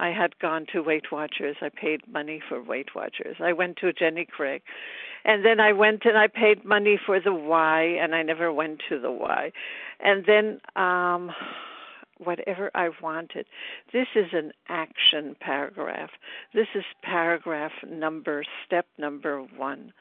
I 0.00 0.08
had 0.08 0.36
gone 0.40 0.66
to 0.72 0.82
Weight 0.82 1.12
Watchers. 1.12 1.56
I 1.62 1.68
paid 1.68 2.00
money 2.12 2.42
for 2.48 2.60
Weight 2.60 2.88
Watchers. 2.96 3.36
I 3.38 3.52
went 3.52 3.76
to 3.76 3.92
Jenny 3.92 4.26
Craig. 4.28 4.62
And 5.24 5.44
then 5.44 5.60
I 5.60 5.72
went 5.72 6.04
and 6.04 6.18
I 6.18 6.26
paid 6.26 6.64
money 6.64 6.98
for 7.06 7.20
the 7.20 7.32
Y 7.32 7.82
and 8.00 8.16
I 8.16 8.22
never 8.22 8.52
went 8.52 8.82
to 8.88 8.98
the 8.98 9.12
Y. 9.12 9.52
And 10.00 10.24
then 10.26 10.60
um 10.74 11.30
whatever 12.18 12.70
I 12.74 12.90
wanted. 13.02 13.46
This 13.92 14.08
is 14.14 14.26
an 14.32 14.52
action 14.68 15.36
paragraph. 15.40 16.10
This 16.52 16.68
is 16.74 16.84
paragraph 17.02 17.72
number, 17.88 18.44
step 18.66 18.86
number 18.98 19.40
one. 19.56 19.92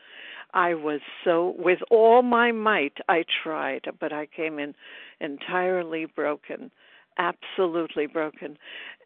I 0.53 0.75
was 0.75 1.01
so, 1.23 1.55
with 1.57 1.79
all 1.89 2.21
my 2.21 2.51
might, 2.51 2.97
I 3.09 3.25
tried, 3.43 3.87
but 3.99 4.13
I 4.13 4.27
came 4.27 4.59
in 4.59 4.75
entirely 5.19 6.05
broken, 6.05 6.69
absolutely 7.17 8.05
broken. 8.05 8.57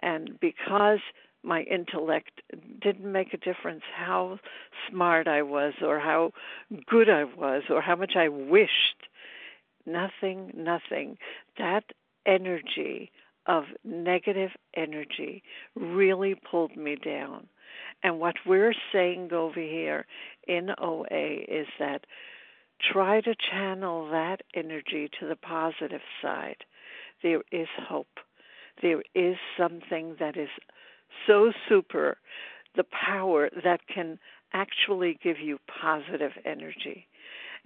And 0.01 0.37
because 0.41 0.99
my 1.43 1.61
intellect 1.61 2.41
didn't 2.81 3.09
make 3.09 3.33
a 3.33 3.37
difference 3.37 3.83
how 3.95 4.39
smart 4.89 5.27
I 5.27 5.41
was 5.41 5.73
or 5.81 5.99
how 5.99 6.31
good 6.87 7.09
I 7.09 7.23
was 7.23 7.63
or 7.69 7.81
how 7.81 7.95
much 7.95 8.13
I 8.17 8.27
wished, 8.27 9.07
nothing, 9.85 10.51
nothing. 10.53 11.17
That 11.57 11.85
energy 12.27 13.11
of 13.47 13.63
negative 13.83 14.51
energy 14.75 15.41
really 15.75 16.35
pulled 16.35 16.75
me 16.75 16.95
down. 16.95 17.47
And 18.03 18.19
what 18.19 18.35
we're 18.45 18.75
saying 18.91 19.31
over 19.33 19.59
here 19.59 20.05
in 20.47 20.69
OA 20.79 21.43
is 21.47 21.67
that 21.79 22.05
try 22.79 23.21
to 23.21 23.33
channel 23.35 24.09
that 24.11 24.41
energy 24.53 25.09
to 25.19 25.27
the 25.27 25.35
positive 25.35 26.01
side. 26.21 26.57
There 27.23 27.41
is 27.51 27.67
hope. 27.79 28.19
There 28.81 29.01
is 29.15 29.37
something 29.57 30.17
that 30.19 30.37
is 30.37 30.49
so 31.25 31.51
super, 31.67 32.17
the 32.75 32.83
power 32.83 33.49
that 33.63 33.87
can 33.87 34.19
actually 34.53 35.17
give 35.23 35.39
you 35.39 35.57
positive 35.81 36.33
energy. 36.45 37.06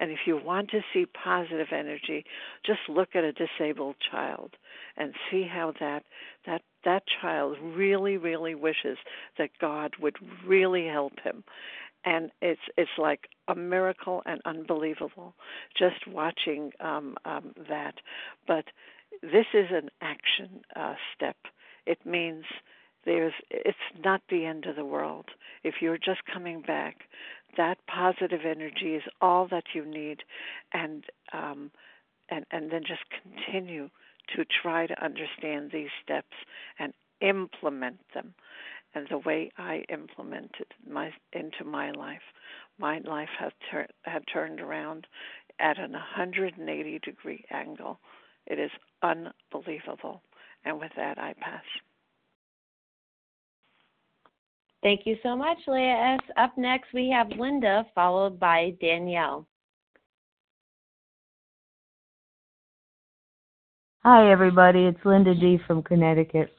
And 0.02 0.10
if 0.10 0.22
you 0.26 0.42
want 0.44 0.72
to 0.72 0.82
see 0.92 1.06
positive 1.06 1.68
energy, 1.72 2.26
just 2.66 2.80
look 2.90 3.10
at 3.16 3.24
a 3.24 3.32
disabled 3.32 3.96
child 4.12 4.56
and 4.98 5.14
see 5.30 5.44
how 5.44 5.74
that 5.80 6.04
that 6.48 6.64
that 6.84 7.04
child 7.22 7.58
really 7.62 8.18
really 8.18 8.56
wishes 8.56 8.98
that 9.38 9.52
God 9.62 9.94
would 10.02 10.16
really 10.46 10.88
help 10.88 11.14
him. 11.24 11.44
And 12.04 12.32
it's 12.42 12.62
it's 12.78 12.98
like 12.98 13.28
a 13.48 13.54
miracle 13.54 14.24
and 14.26 14.42
unbelievable 14.44 15.36
just 15.78 16.08
watching 16.08 16.72
um, 16.80 17.16
um, 17.24 17.54
that. 17.70 17.94
But 18.48 18.66
this 19.22 19.46
is 19.54 19.68
an 19.70 19.92
action 20.02 20.62
uh, 20.76 20.96
step. 21.16 21.38
It 21.86 22.04
means 22.08 22.46
there's 23.06 23.34
it's 23.52 23.78
not 24.04 24.22
the 24.30 24.46
end 24.46 24.66
of 24.66 24.76
the 24.76 24.86
world 24.86 25.26
if 25.64 25.76
you're 25.82 25.98
just 25.98 26.22
coming 26.32 26.62
back 26.62 26.96
that 27.58 27.78
positive 27.88 28.42
energy 28.46 28.96
is 28.96 29.04
all 29.22 29.48
that 29.50 29.64
you 29.74 29.86
need 29.86 30.24
and 30.74 31.06
um 31.34 31.72
and 32.30 32.46
and 32.52 32.72
then 32.72 32.84
just 32.84 33.04
continue 33.22 33.90
to 34.36 34.46
try 34.62 34.88
to 34.88 35.04
understand 35.04 35.72
these 35.72 35.90
steps 36.04 36.36
and 36.80 36.94
implement 37.20 38.00
them. 38.14 38.34
And 38.94 39.08
the 39.10 39.18
way 39.18 39.52
I 39.58 39.84
implemented 39.90 40.68
my 40.90 41.12
into 41.34 41.64
my 41.64 41.92
life 41.92 42.22
my 42.80 43.00
life 43.00 43.30
has 43.40 43.52
tur- 43.70 43.88
had 44.04 44.24
turned 44.32 44.60
around 44.60 45.08
at 45.60 45.78
an 45.78 45.92
180 45.92 47.00
degree 47.00 47.46
angle. 47.52 48.00
It 48.48 48.60
is 48.60 48.72
unbelievable. 49.04 50.22
And 50.66 50.80
with 50.80 50.92
that 50.96 51.18
I 51.18 51.34
pass 51.40 51.64
Thank 54.84 55.02
you 55.06 55.16
so 55.22 55.36
much, 55.36 55.60
Leah 55.68 56.16
S. 56.16 56.20
Up 56.38 56.58
next, 56.58 56.88
we 56.92 57.10
have 57.10 57.30
Linda, 57.38 57.86
followed 57.94 58.40
by 58.40 58.74
Danielle. 58.82 59.48
Hi, 64.04 64.32
everybody. 64.32 64.86
It's 64.86 65.06
Linda 65.06 65.36
G. 65.36 65.60
from 65.68 65.84
Connecticut. 65.84 66.52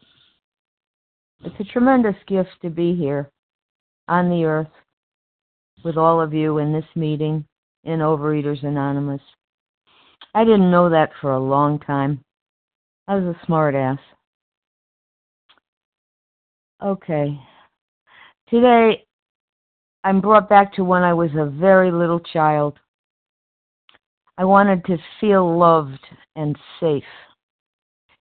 It's 1.44 1.58
a 1.58 1.72
tremendous 1.72 2.14
gift 2.28 2.50
to 2.62 2.70
be 2.70 2.94
here 2.94 3.28
on 4.06 4.30
the 4.30 4.44
earth. 4.44 4.70
with 5.84 5.96
all 5.96 6.20
of 6.20 6.32
you 6.32 6.58
in 6.58 6.72
this 6.72 6.84
meeting 6.94 7.44
in 7.84 7.98
Overeaters 7.98 8.64
Anonymous. 8.64 9.20
I 10.34 10.44
didn't 10.44 10.70
know 10.70 10.88
that 10.88 11.10
for 11.20 11.32
a 11.32 11.40
long 11.40 11.78
time. 11.80 12.24
I 13.08 13.16
was 13.16 13.24
a 13.36 13.46
smart 13.46 13.74
ass. 13.74 13.98
Okay. 16.82 17.38
Today, 18.52 19.06
I'm 20.04 20.20
brought 20.20 20.46
back 20.46 20.74
to 20.74 20.84
when 20.84 21.02
I 21.02 21.14
was 21.14 21.30
a 21.34 21.46
very 21.46 21.90
little 21.90 22.20
child. 22.20 22.78
I 24.36 24.44
wanted 24.44 24.84
to 24.84 24.98
feel 25.22 25.58
loved 25.58 26.04
and 26.36 26.54
safe. 26.78 27.02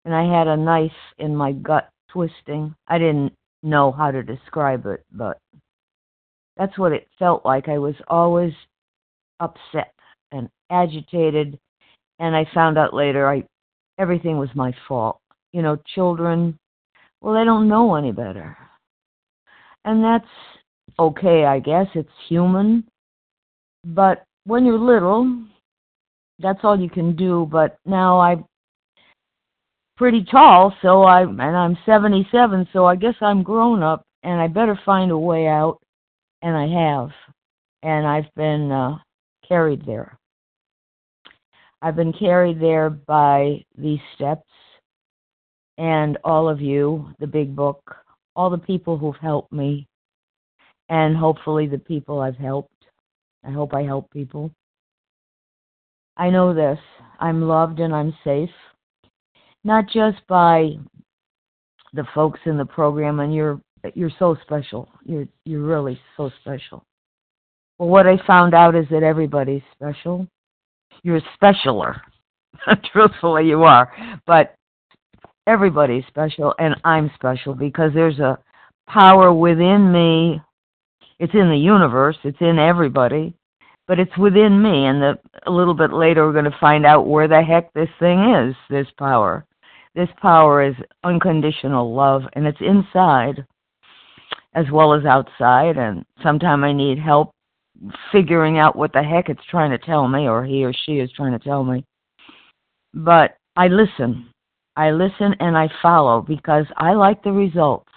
And 0.04 0.14
I 0.14 0.24
had 0.24 0.46
a 0.46 0.54
knife 0.54 0.90
in 1.16 1.34
my 1.34 1.52
gut 1.52 1.88
twisting. 2.10 2.74
I 2.88 2.98
didn't 2.98 3.32
know 3.62 3.90
how 3.90 4.10
to 4.10 4.22
describe 4.22 4.84
it, 4.84 5.02
but 5.10 5.38
that's 6.58 6.76
what 6.76 6.92
it 6.92 7.08
felt 7.18 7.46
like. 7.46 7.70
I 7.70 7.78
was 7.78 7.94
always 8.08 8.52
upset 9.40 9.94
and 10.30 10.50
agitated, 10.70 11.58
and 12.18 12.36
I 12.36 12.44
found 12.52 12.76
out 12.76 12.92
later 12.92 13.26
I 13.26 13.44
everything 13.98 14.36
was 14.36 14.50
my 14.54 14.74
fault. 14.86 15.20
You 15.54 15.62
know, 15.62 15.78
children, 15.94 16.58
well, 17.22 17.32
they 17.32 17.46
don't 17.46 17.66
know 17.66 17.94
any 17.94 18.12
better. 18.12 18.58
And 19.88 20.04
that's 20.04 20.28
okay, 20.98 21.46
I 21.46 21.60
guess. 21.60 21.86
It's 21.94 22.10
human. 22.28 22.84
But 23.86 24.22
when 24.44 24.66
you're 24.66 24.78
little, 24.78 25.44
that's 26.40 26.58
all 26.62 26.78
you 26.78 26.90
can 26.90 27.16
do. 27.16 27.48
But 27.50 27.78
now 27.86 28.20
I'm 28.20 28.44
pretty 29.96 30.26
tall, 30.30 30.74
so 30.82 31.04
I 31.04 31.22
and 31.22 31.40
I'm 31.40 31.78
77, 31.86 32.68
so 32.70 32.84
I 32.84 32.96
guess 32.96 33.14
I'm 33.22 33.42
grown 33.42 33.82
up, 33.82 34.02
and 34.24 34.38
I 34.38 34.46
better 34.46 34.78
find 34.84 35.10
a 35.10 35.16
way 35.16 35.46
out, 35.46 35.78
and 36.42 36.54
I 36.54 36.66
have, 36.68 37.08
and 37.82 38.06
I've 38.06 38.32
been 38.36 38.70
uh, 38.70 38.98
carried 39.48 39.86
there. 39.86 40.18
I've 41.80 41.96
been 41.96 42.12
carried 42.12 42.60
there 42.60 42.90
by 42.90 43.64
these 43.78 44.00
steps, 44.16 44.50
and 45.78 46.18
all 46.24 46.46
of 46.46 46.60
you, 46.60 47.08
the 47.20 47.26
big 47.26 47.56
book, 47.56 47.80
all 48.38 48.50
the 48.50 48.56
people 48.56 48.96
who've 48.96 49.16
helped 49.16 49.52
me, 49.52 49.88
and 50.88 51.16
hopefully 51.16 51.66
the 51.66 51.76
people 51.76 52.20
I've 52.20 52.36
helped. 52.36 52.70
I 53.44 53.50
hope 53.50 53.74
I 53.74 53.82
help 53.82 54.08
people. 54.12 54.52
I 56.16 56.30
know 56.30 56.54
this 56.54 56.78
I'm 57.18 57.42
loved 57.42 57.80
and 57.80 57.92
I'm 57.92 58.14
safe, 58.22 58.56
not 59.64 59.88
just 59.88 60.18
by 60.28 60.76
the 61.94 62.04
folks 62.14 62.38
in 62.46 62.56
the 62.56 62.64
program, 62.64 63.18
and 63.18 63.34
you're 63.34 63.60
you're 63.94 64.12
so 64.20 64.36
special. 64.42 64.88
You're 65.04 65.26
you're 65.44 65.66
really 65.66 66.00
so 66.16 66.30
special. 66.40 66.84
Well, 67.76 67.88
what 67.88 68.06
I 68.06 68.24
found 68.24 68.54
out 68.54 68.76
is 68.76 68.86
that 68.92 69.02
everybody's 69.02 69.62
special. 69.74 70.28
You're 71.02 71.22
specialer. 71.42 72.00
Truthfully, 72.92 73.48
you 73.48 73.64
are. 73.64 73.92
But 74.28 74.54
everybody's 75.48 76.04
special, 76.06 76.54
and 76.58 76.76
I'm 76.84 77.10
special 77.14 77.54
because 77.54 77.92
there's 77.94 78.20
a 78.20 78.38
power 78.86 79.32
within 79.32 79.90
me. 79.90 80.40
It's 81.18 81.34
in 81.34 81.48
the 81.48 81.56
universe. 81.56 82.16
It's 82.22 82.40
in 82.40 82.58
everybody 82.58 83.34
but 83.88 83.98
it's 83.98 84.16
within 84.18 84.62
me. 84.62 84.84
And 84.84 85.02
the, 85.02 85.18
a 85.46 85.50
little 85.50 85.74
bit 85.74 85.92
later, 85.92 86.26
we're 86.26 86.32
going 86.32 86.44
to 86.44 86.58
find 86.60 86.86
out 86.86 87.08
where 87.08 87.26
the 87.26 87.42
heck 87.42 87.72
this 87.72 87.88
thing 87.98 88.34
is. 88.34 88.54
This 88.70 88.86
power, 88.98 89.44
this 89.96 90.10
power 90.20 90.62
is 90.62 90.76
unconditional 91.02 91.92
love, 91.92 92.22
and 92.34 92.46
it's 92.46 92.60
inside 92.60 93.44
as 94.54 94.66
well 94.70 94.92
as 94.92 95.04
outside. 95.06 95.78
And 95.78 96.04
sometimes 96.22 96.62
I 96.62 96.72
need 96.72 96.98
help 96.98 97.32
figuring 98.12 98.58
out 98.58 98.76
what 98.76 98.92
the 98.92 99.02
heck 99.02 99.30
it's 99.30 99.44
trying 99.50 99.70
to 99.70 99.78
tell 99.78 100.06
me, 100.06 100.28
or 100.28 100.44
he 100.44 100.64
or 100.64 100.74
she 100.84 100.98
is 100.98 101.10
trying 101.12 101.32
to 101.32 101.44
tell 101.44 101.64
me. 101.64 101.84
But 102.92 103.36
I 103.56 103.68
listen. 103.68 104.28
I 104.78 104.92
listen 104.92 105.34
and 105.40 105.58
I 105.58 105.68
follow 105.82 106.22
because 106.22 106.64
I 106.76 106.92
like 106.92 107.24
the 107.24 107.32
results. 107.32 107.90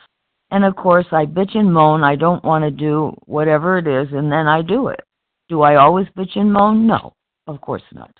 And 0.49 0.65
of 0.65 0.75
course, 0.75 1.05
I 1.11 1.27
bitch 1.27 1.55
and 1.55 1.71
moan. 1.71 2.03
I 2.03 2.15
don't 2.15 2.43
want 2.43 2.63
to 2.63 2.71
do 2.71 3.15
whatever 3.27 3.77
it 3.77 3.85
is, 3.85 4.11
and 4.11 4.31
then 4.31 4.47
I 4.47 4.63
do 4.63 4.87
it. 4.87 4.99
Do 5.47 5.61
I 5.61 5.75
always 5.75 6.07
bitch 6.17 6.35
and 6.35 6.51
moan? 6.51 6.87
No, 6.87 7.13
of 7.45 7.61
course 7.61 7.83
not. 7.93 8.11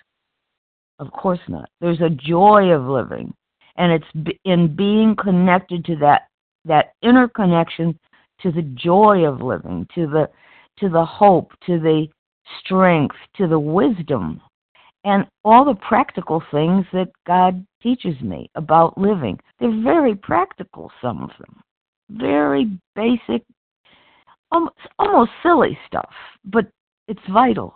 Of 1.00 1.10
course 1.10 1.40
not. 1.48 1.68
There's 1.80 2.00
a 2.00 2.08
joy 2.08 2.70
of 2.70 2.84
living, 2.86 3.34
and 3.76 3.90
it's 3.90 4.38
in 4.44 4.76
being 4.76 5.16
connected 5.16 5.84
to 5.86 5.96
that 5.96 6.28
that 6.64 6.92
inner 7.02 7.26
connection 7.26 7.98
to 8.42 8.52
the 8.52 8.62
joy 8.62 9.26
of 9.26 9.42
living, 9.42 9.88
to 9.96 10.06
the 10.06 10.30
to 10.78 10.88
the 10.88 11.04
hope, 11.04 11.50
to 11.66 11.80
the 11.80 12.06
strength, 12.60 13.16
to 13.38 13.48
the 13.48 13.58
wisdom, 13.58 14.40
and 15.02 15.26
all 15.44 15.64
the 15.64 15.74
practical 15.74 16.40
things 16.52 16.86
that 16.92 17.08
God 17.26 17.66
teaches 17.82 18.20
me 18.20 18.50
about 18.54 18.98
living. 18.98 19.38
They're 19.58 19.82
very 19.82 20.14
practical, 20.14 20.90
some 21.00 21.22
of 21.22 21.30
them. 21.38 21.60
Very 22.10 22.78
basic, 22.94 23.42
um, 24.50 24.68
almost, 24.68 24.76
almost 24.98 25.30
silly 25.42 25.78
stuff, 25.86 26.10
but 26.44 26.66
it's 27.08 27.20
vital. 27.32 27.74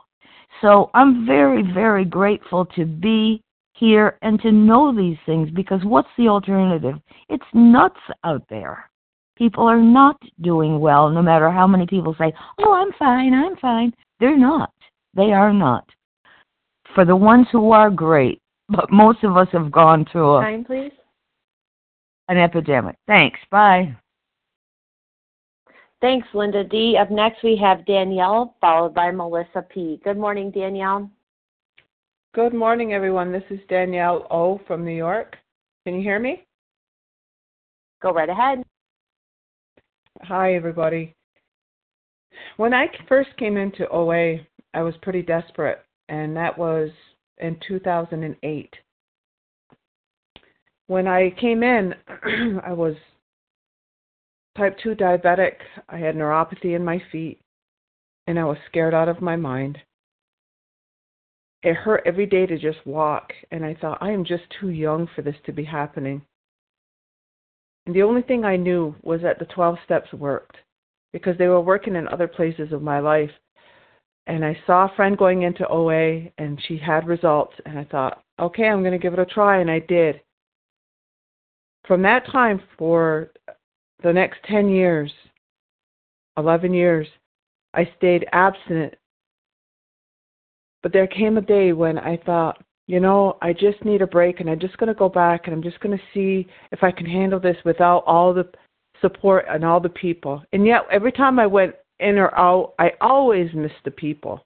So 0.61 0.91
I'm 0.95 1.27
very, 1.27 1.63
very 1.63 2.05
grateful 2.05 2.65
to 2.77 2.85
be 2.85 3.43
here 3.75 4.19
and 4.23 4.41
to 4.41 4.53
know 4.53 4.95
these 4.95 5.19
things 5.27 5.51
because 5.51 5.81
what's 5.85 6.09
the 6.17 6.29
alternative? 6.29 6.97
It's 7.29 7.45
nuts 7.53 8.01
out 8.25 8.43
there. 8.49 8.89
People 9.37 9.67
are 9.67 9.83
not 9.83 10.17
doing 10.41 10.81
well, 10.81 11.11
no 11.11 11.21
matter 11.21 11.51
how 11.51 11.67
many 11.67 11.87
people 11.87 12.15
say, 12.19 12.33
Oh, 12.59 12.73
I'm 12.73 12.93
fine, 12.99 13.35
I'm 13.35 13.57
fine. 13.57 13.93
They're 14.19 14.39
not. 14.39 14.73
They 15.15 15.33
are 15.33 15.53
not. 15.53 15.87
For 16.95 17.05
the 17.05 17.17
ones 17.17 17.47
who 17.53 17.73
are 17.73 17.91
great, 17.91 18.41
but 18.69 18.91
most 18.91 19.23
of 19.25 19.37
us 19.37 19.49
have 19.53 19.71
gone 19.71 20.07
through 20.11 20.37
a, 20.37 20.41
Time, 20.43 20.65
please. 20.65 20.93
an 22.29 22.39
epidemic. 22.39 22.97
Thanks. 23.07 23.39
Bye. 23.51 23.95
Thanks, 26.01 26.29
Linda 26.35 26.63
D. 26.63 26.97
Up 27.01 27.11
next, 27.11 27.43
we 27.43 27.57
have 27.57 27.87
Danielle, 27.87 28.55
followed 28.61 28.95
by 28.95 29.11
Melissa 29.11 29.65
P. 29.69 30.01
Good 30.05 30.19
morning, 30.19 30.51
Danielle. 30.51 31.11
Good 32.35 32.53
morning, 32.53 32.93
everyone. 32.93 33.33
This 33.33 33.45
is 33.49 33.61
Danielle 33.69 34.27
O. 34.31 34.61
from 34.67 34.85
New 34.85 34.95
York. 34.95 35.37
Can 35.85 35.95
you 35.95 36.03
hear 36.03 36.19
me? 36.19 36.45
Go 38.03 38.13
right 38.13 38.29
ahead. 38.29 38.63
Hi, 40.23 40.55
everybody. 40.55 41.15
When 42.59 42.75
I 42.75 42.89
first 43.09 43.31
came 43.39 43.57
into 43.57 43.89
OA, 43.89 44.41
I 44.75 44.83
was 44.83 44.95
pretty 45.01 45.23
desperate, 45.23 45.83
and 46.11 46.37
that 46.37 46.57
was 46.57 46.91
in 47.39 47.59
2008. 47.67 48.75
When 50.89 51.09
I 51.09 51.31
came 51.41 51.63
in, 51.63 51.95
I 52.65 52.73
was 52.73 52.95
type 54.57 54.77
2 54.83 54.95
diabetic. 54.95 55.55
I 55.89 55.99
had 55.99 56.15
neuropathy 56.15 56.77
in 56.77 56.85
my 56.85 57.03
feet, 57.11 57.41
and 58.27 58.39
I 58.39 58.45
was 58.45 58.59
scared 58.69 58.95
out 58.95 59.09
of 59.09 59.21
my 59.21 59.37
mind. 59.37 59.79
It 61.63 61.75
hurt 61.75 62.03
every 62.07 62.27
day 62.27 62.47
to 62.47 62.59
just 62.59 62.87
walk, 62.87 63.33
and 63.51 63.65
I 63.65 63.75
thought, 63.75 63.99
I 64.01 64.11
am 64.11 64.25
just 64.25 64.45
too 64.61 64.71
young 64.71 65.09
for 65.15 65.23
this 65.23 65.35
to 65.47 65.53
be 65.53 65.65
happening. 65.65 66.23
And 67.87 67.95
the 67.95 68.03
only 68.03 68.23
thing 68.23 68.45
I 68.45 68.57
knew 68.57 68.95
was 69.03 69.23
that 69.23 69.39
the 69.39 69.47
12 69.47 69.77
steps 69.85 70.13
worked 70.13 70.57
because 71.13 71.39
they 71.39 71.49
were 71.49 71.61
working 71.61 71.97
in 71.97 72.09
other 72.09 72.29
places 72.29 72.73
of 72.73 72.83
my 72.83 73.01
life. 73.01 73.31
And 74.27 74.45
I 74.45 74.59
saw 74.67 74.87
a 74.87 74.97
friend 74.97 75.17
going 75.17 75.43
into 75.43 75.69
OA, 75.69 76.29
and 76.39 76.61
she 76.67 76.77
had 76.77 77.07
results, 77.07 77.55
and 77.65 77.79
I 77.79 77.85
thought, 77.85 78.23
okay, 78.41 78.65
I'm 78.65 78.81
going 78.81 78.93
to 78.93 78.99
give 78.99 79.13
it 79.13 79.19
a 79.19 79.27
try, 79.27 79.61
and 79.61 79.71
I 79.71 79.79
did. 79.81 80.21
From 81.87 82.03
that 82.03 82.27
time, 82.27 82.61
for 82.77 83.31
the 84.03 84.13
next 84.13 84.39
10 84.49 84.69
years, 84.69 85.13
11 86.37 86.75
years, 86.75 87.07
I 87.75 87.89
stayed 87.97 88.27
abstinent. 88.33 88.95
But 90.83 90.93
there 90.93 91.07
came 91.07 91.37
a 91.37 91.43
day 91.43 91.73
when 91.73 91.99
I 91.99 92.17
thought, 92.25 92.63
you 92.87 93.01
know, 93.01 93.37
I 93.43 93.53
just 93.53 93.85
need 93.85 94.03
a 94.03 94.07
break 94.07 94.41
and 94.41 94.49
I'm 94.49 94.61
just 94.61 94.77
going 94.79 94.89
to 94.89 94.95
go 94.95 95.09
back 95.09 95.43
and 95.45 95.55
I'm 95.55 95.63
just 95.63 95.81
going 95.81 95.97
to 95.97 96.05
see 96.15 96.49
if 96.71 96.83
I 96.83 96.93
can 96.93 97.07
handle 97.07 97.41
this 97.41 97.57
without 97.65 98.05
all 98.07 98.33
the 98.33 98.49
support 99.01 99.47
and 99.49 99.65
all 99.65 99.81
the 99.81 99.89
people. 99.89 100.43
And 100.53 100.67
yet, 100.67 100.83
every 100.91 101.13
time 101.13 101.39
I 101.39 101.47
went 101.47 101.75
in 102.01 102.19
or 102.19 102.37
out, 102.37 102.75
I 102.79 102.93
always 103.01 103.53
miss 103.55 103.73
the 103.85 103.91
people. 103.91 104.45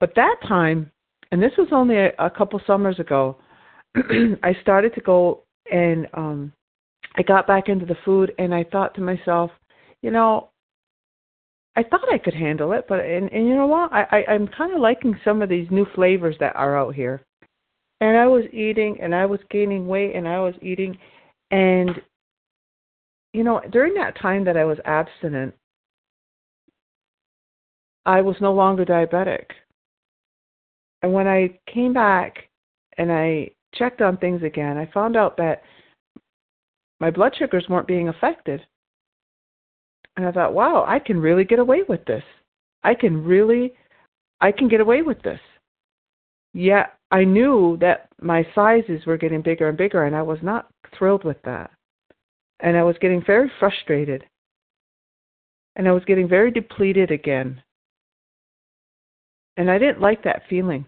But 0.00 0.14
that 0.16 0.36
time, 0.46 0.90
and 1.30 1.42
this 1.42 1.52
was 1.56 1.68
only 1.72 1.96
a, 1.96 2.12
a 2.18 2.30
couple 2.30 2.60
summers 2.66 2.98
ago, 2.98 3.36
I 3.96 4.56
started 4.60 4.94
to 4.94 5.00
go 5.00 5.42
and 5.70 6.08
um 6.14 6.52
I 7.16 7.22
got 7.22 7.46
back 7.46 7.68
into 7.68 7.84
the 7.84 7.96
food 8.04 8.32
and 8.38 8.54
I 8.54 8.64
thought 8.64 8.94
to 8.94 9.00
myself, 9.00 9.50
you 10.00 10.10
know, 10.10 10.48
I 11.76 11.82
thought 11.82 12.12
I 12.12 12.18
could 12.18 12.34
handle 12.34 12.72
it, 12.72 12.86
but 12.88 13.00
and, 13.00 13.30
and 13.30 13.46
you 13.46 13.54
know 13.54 13.66
what? 13.66 13.92
I, 13.92 14.02
I 14.10 14.32
I'm 14.32 14.48
kind 14.48 14.72
of 14.72 14.80
liking 14.80 15.18
some 15.24 15.42
of 15.42 15.48
these 15.48 15.68
new 15.70 15.86
flavors 15.94 16.36
that 16.40 16.56
are 16.56 16.76
out 16.76 16.94
here. 16.94 17.22
And 18.00 18.16
I 18.16 18.26
was 18.26 18.44
eating 18.52 18.98
and 19.00 19.14
I 19.14 19.26
was 19.26 19.40
gaining 19.50 19.86
weight 19.86 20.16
and 20.16 20.26
I 20.26 20.40
was 20.40 20.54
eating 20.60 20.98
and 21.52 21.90
you 23.32 23.44
know, 23.44 23.60
during 23.70 23.94
that 23.94 24.18
time 24.20 24.44
that 24.44 24.56
I 24.56 24.64
was 24.64 24.78
abstinent, 24.84 25.54
I 28.04 28.20
was 28.20 28.36
no 28.40 28.52
longer 28.52 28.84
diabetic. 28.84 29.44
And 31.02 31.12
when 31.12 31.26
I 31.26 31.58
came 31.72 31.92
back 31.92 32.48
and 32.98 33.10
I 33.10 33.50
checked 33.74 34.02
on 34.02 34.16
things 34.16 34.42
again, 34.42 34.76
I 34.76 34.90
found 34.92 35.16
out 35.16 35.36
that 35.38 35.62
my 37.00 37.10
blood 37.10 37.34
sugars 37.36 37.66
weren't 37.68 37.86
being 37.86 38.08
affected. 38.08 38.60
And 40.16 40.26
I 40.26 40.32
thought, 40.32 40.52
wow, 40.52 40.84
I 40.86 40.98
can 40.98 41.18
really 41.18 41.44
get 41.44 41.58
away 41.58 41.82
with 41.88 42.04
this. 42.04 42.22
I 42.84 42.94
can 42.94 43.24
really, 43.24 43.72
I 44.40 44.52
can 44.52 44.68
get 44.68 44.80
away 44.80 45.02
with 45.02 45.20
this. 45.22 45.40
Yet 46.52 46.94
I 47.10 47.24
knew 47.24 47.78
that 47.80 48.08
my 48.20 48.46
sizes 48.54 49.06
were 49.06 49.16
getting 49.16 49.40
bigger 49.40 49.68
and 49.68 49.78
bigger, 49.78 50.04
and 50.04 50.14
I 50.14 50.22
was 50.22 50.38
not 50.42 50.68
thrilled 50.96 51.24
with 51.24 51.40
that. 51.44 51.70
And 52.62 52.76
I 52.76 52.82
was 52.82 52.96
getting 53.00 53.22
very 53.24 53.50
frustrated. 53.58 54.24
And 55.76 55.88
I 55.88 55.92
was 55.92 56.04
getting 56.04 56.28
very 56.28 56.50
depleted 56.50 57.10
again. 57.10 57.62
And 59.56 59.70
I 59.70 59.78
didn't 59.78 60.00
like 60.00 60.24
that 60.24 60.42
feeling. 60.48 60.86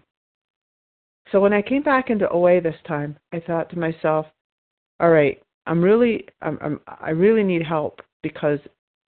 So 1.31 1.39
when 1.39 1.53
I 1.53 1.61
came 1.61 1.83
back 1.83 2.09
into 2.09 2.29
OA 2.29 2.61
this 2.61 2.75
time, 2.87 3.17
I 3.33 3.39
thought 3.39 3.69
to 3.71 3.79
myself, 3.79 4.25
all 4.99 5.09
right, 5.09 5.41
I'm 5.65 5.81
really 5.81 6.25
I'm, 6.41 6.57
I'm 6.61 6.79
I 7.01 7.09
really 7.09 7.43
need 7.43 7.63
help 7.63 8.01
because 8.21 8.59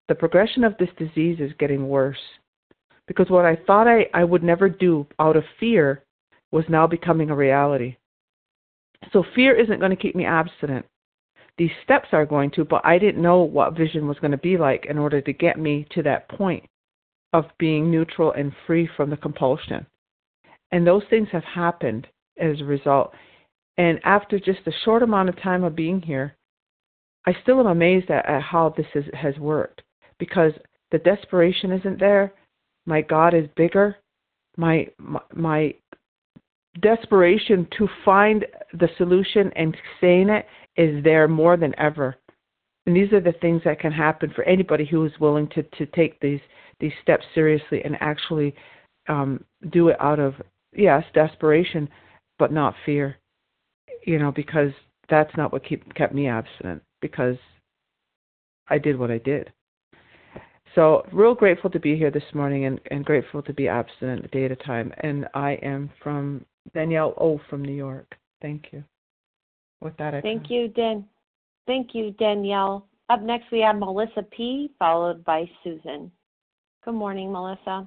the 0.09 0.15
progression 0.15 0.65
of 0.65 0.77
this 0.79 0.89
disease 0.99 1.39
is 1.41 1.53
getting 1.59 1.89
worse. 1.89 2.19
Because 3.07 3.29
what 3.29 3.45
I 3.45 3.57
thought 3.67 3.87
I, 3.87 4.07
I 4.15 4.25
would 4.25 4.43
never 4.43 4.69
do 4.69 5.07
out 5.19 5.37
of 5.37 5.45
fear 5.61 6.05
was 6.53 6.65
now 6.69 6.87
becoming 6.87 7.31
a 7.31 7.37
reality. 7.37 7.97
So 9.13 9.25
fear 9.35 9.55
isn't 9.55 9.81
going 9.81 9.91
to 9.91 9.97
keep 9.97 10.15
me 10.15 10.25
abstinent. 10.25 10.87
These 11.57 11.71
steps 11.85 12.09
are 12.13 12.27
going 12.27 12.51
to, 12.53 12.65
but 12.65 12.85
I 12.85 12.99
didn't 12.99 13.23
know 13.23 13.43
what 13.43 13.77
vision 13.77 14.09
was 14.09 14.19
going 14.19 14.33
to 14.33 14.37
be 14.37 14.57
like 14.57 14.87
in 14.87 14.99
order 14.99 15.21
to 15.21 15.33
get 15.33 15.59
me 15.59 15.87
to 15.93 16.03
that 16.03 16.29
point 16.29 16.65
of 17.33 17.45
being 17.59 17.91
neutral 17.91 18.33
and 18.33 18.53
free 18.67 18.89
from 18.97 19.11
the 19.11 19.17
compulsion. 19.17 19.87
And 20.73 20.87
those 20.87 21.03
things 21.11 21.29
have 21.33 21.45
happened 21.45 22.07
as 22.39 22.61
a 22.61 22.65
result. 22.65 23.13
And 23.77 24.01
after 24.05 24.39
just 24.39 24.67
a 24.67 24.73
short 24.85 25.03
amount 25.03 25.29
of 25.29 25.41
time 25.41 25.65
of 25.65 25.77
being 25.77 26.01
here, 26.01 26.37
I 27.27 27.35
still 27.43 27.61
am 27.61 27.67
amazed 27.67 28.11
at, 28.11 28.27
at 28.27 28.43
how 28.43 28.75
this 28.77 28.87
is, 28.95 29.05
has 29.15 29.37
worked 29.39 29.83
because 30.19 30.53
the 30.91 30.99
desperation 30.99 31.73
isn't 31.73 31.99
there. 31.99 32.33
My 32.87 33.01
God 33.01 33.35
is 33.35 33.49
bigger. 33.57 33.97
My, 34.57 34.89
my, 34.99 35.21
my 35.35 35.75
desperation 36.81 37.67
to 37.79 37.89
find 38.05 38.45
the 38.73 38.89
solution 38.99 39.51
and 39.57 39.77
saying 40.01 40.29
it 40.29 40.47
is 40.77 41.03
there 41.05 41.29
more 41.29 41.57
than 41.57 41.79
ever. 41.79 42.17
And 42.87 42.95
these 42.95 43.13
are 43.13 43.21
the 43.21 43.35
things 43.41 43.63
that 43.65 43.81
can 43.81 43.93
happen 43.93 44.33
for 44.35 44.45
anybody 44.45 44.85
who 44.85 45.05
is 45.05 45.13
willing 45.21 45.49
to, 45.49 45.63
to 45.63 45.87
take 45.87 46.21
these 46.21 46.41
these 46.81 46.93
steps 47.03 47.25
seriously 47.35 47.83
and 47.85 47.97
actually 48.01 48.55
um, 49.09 49.45
do 49.71 49.89
it 49.89 49.97
out 50.01 50.19
of 50.19 50.35
yes 50.75 51.05
desperation, 51.15 51.89
but 52.39 52.53
not 52.53 52.75
fear. 52.85 53.17
You 54.07 54.19
know, 54.19 54.33
because 54.33 54.73
that's 55.09 55.35
not 55.37 55.53
what 55.53 55.65
keep, 55.65 55.95
kept 55.95 56.15
me 56.15 56.29
abstinent. 56.29 56.83
Because 57.01 57.37
I 58.69 58.79
did 58.79 58.99
what 58.99 59.11
I 59.11 59.19
did. 59.19 59.53
So, 60.75 61.07
real 61.13 61.35
grateful 61.35 61.71
to 61.71 61.79
be 61.79 61.97
here 61.97 62.11
this 62.11 62.35
morning 62.35 62.65
and, 62.65 62.81
and 62.91 63.05
grateful 63.05 63.43
to 63.43 63.53
be 63.53 63.69
abstinent 63.69 64.25
a 64.25 64.29
day 64.29 64.45
at 64.45 64.51
a 64.51 64.57
time. 64.57 64.93
And 64.99 65.27
I 65.33 65.53
am 65.63 65.91
from 66.03 66.45
Danielle 66.75 67.15
O 67.19 67.41
from 67.49 67.63
New 67.63 67.75
York. 67.75 68.15
Thank 68.43 68.67
you. 68.73 68.83
With 69.85 69.97
that, 69.99 70.15
I 70.15 70.23
thank 70.23 70.49
you, 70.49 70.69
Dan. 70.69 71.05
Thank 71.67 71.95
you, 71.95 72.13
Danielle. 72.13 72.89
Up 73.11 73.21
next, 73.21 73.53
we 73.53 73.61
have 73.61 73.77
Melissa 73.77 74.23
P, 74.35 74.71
followed 74.79 75.23
by 75.27 75.45
Susan. 75.63 76.11
Good 76.87 76.95
morning, 76.95 77.31
Melissa. 77.31 77.87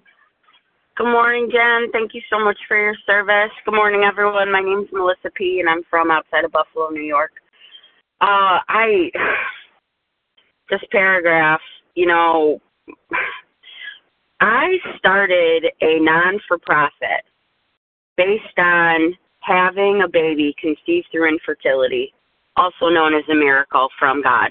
Good 0.96 1.12
morning, 1.12 1.50
Jen. 1.52 1.92
Thank 1.92 2.14
you 2.14 2.22
so 2.30 2.40
much 2.40 2.58
for 2.68 2.80
your 2.80 2.96
service. 3.08 3.52
Good 3.66 3.74
morning, 3.74 4.04
everyone. 4.04 4.52
My 4.52 4.62
name 4.62 4.82
is 4.82 4.90
Melissa 4.94 5.32
P, 5.36 5.60
and 5.60 5.68
I'm 5.68 5.82
from 5.90 6.12
outside 6.12 6.46
of 6.46 6.52
Buffalo, 6.52 6.90
New 6.90 7.02
York. 7.02 7.32
Uh, 8.22 8.62
I 8.70 9.10
this 10.70 10.82
paragraph, 10.92 11.62
you 11.96 12.06
know, 12.06 12.62
I 14.40 14.78
started 15.00 15.66
a 15.82 16.00
non 16.00 16.40
for 16.48 16.60
profit 16.60 17.26
based 18.18 18.60
on 18.60 19.16
having 19.48 20.02
a 20.04 20.10
baby 20.10 20.54
conceived 20.60 21.08
through 21.12 21.30
infertility, 21.30 22.14
also 22.56 22.90
known 22.90 23.14
as 23.14 23.24
a 23.32 23.36
miracle 23.36 23.88
from 23.98 24.22
God, 24.22 24.50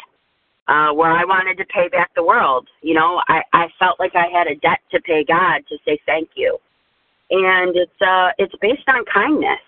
uh, 0.69 0.93
where 0.95 1.13
I 1.13 1.25
wanted 1.25 1.59
to 1.59 1.65
pay 1.67 1.89
back 1.89 2.11
the 2.17 2.25
world. 2.25 2.67
You 2.83 2.95
know, 2.95 3.21
I, 3.29 3.43
I 3.53 3.67
felt 3.79 4.01
like 4.01 4.13
I 4.15 4.27
had 4.33 4.47
a 4.47 4.57
debt 4.57 4.81
to 4.93 5.01
pay 5.03 5.25
God 5.25 5.63
to 5.69 5.77
say 5.85 5.99
thank 6.07 6.31
you. 6.35 6.59
And 7.29 7.75
it's 7.77 8.01
uh 8.01 8.31
it's 8.39 8.55
based 8.61 8.89
on 8.89 9.05
kindness 9.13 9.59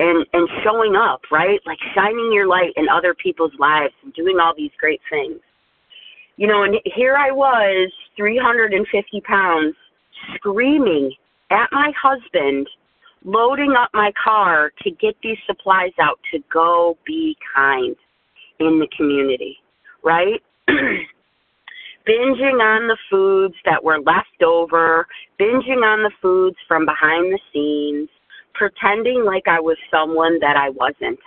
and 0.00 0.26
and 0.32 0.48
showing 0.64 0.96
up, 0.96 1.20
right? 1.30 1.60
Like 1.64 1.78
shining 1.94 2.32
your 2.32 2.48
light 2.48 2.72
in 2.76 2.88
other 2.88 3.14
people's 3.14 3.52
lives 3.60 3.94
and 4.02 4.12
doing 4.14 4.38
all 4.40 4.54
these 4.56 4.72
great 4.78 5.00
things. 5.08 5.38
You 6.36 6.48
know, 6.48 6.64
and 6.64 6.76
here 6.84 7.16
I 7.16 7.30
was, 7.30 7.92
350 8.16 9.20
pounds, 9.20 9.74
screaming 10.34 11.12
at 11.50 11.68
my 11.70 11.92
husband 12.00 12.66
loading 13.24 13.74
up 13.78 13.90
my 13.92 14.12
car 14.22 14.72
to 14.82 14.90
get 14.90 15.14
these 15.22 15.38
supplies 15.46 15.92
out 16.00 16.18
to 16.32 16.38
go 16.52 16.96
be 17.06 17.36
kind 17.54 17.96
in 18.58 18.78
the 18.78 18.88
community, 18.96 19.56
right? 20.02 20.42
binging 22.08 22.60
on 22.60 22.88
the 22.88 22.96
foods 23.10 23.54
that 23.64 23.82
were 23.82 24.00
left 24.00 24.42
over, 24.44 25.06
binging 25.40 25.84
on 25.84 26.02
the 26.02 26.10
foods 26.22 26.56
from 26.66 26.86
behind 26.86 27.32
the 27.32 27.38
scenes, 27.52 28.08
pretending 28.54 29.24
like 29.24 29.46
I 29.46 29.60
was 29.60 29.76
someone 29.90 30.38
that 30.40 30.56
I 30.56 30.70
wasn't, 30.70 31.18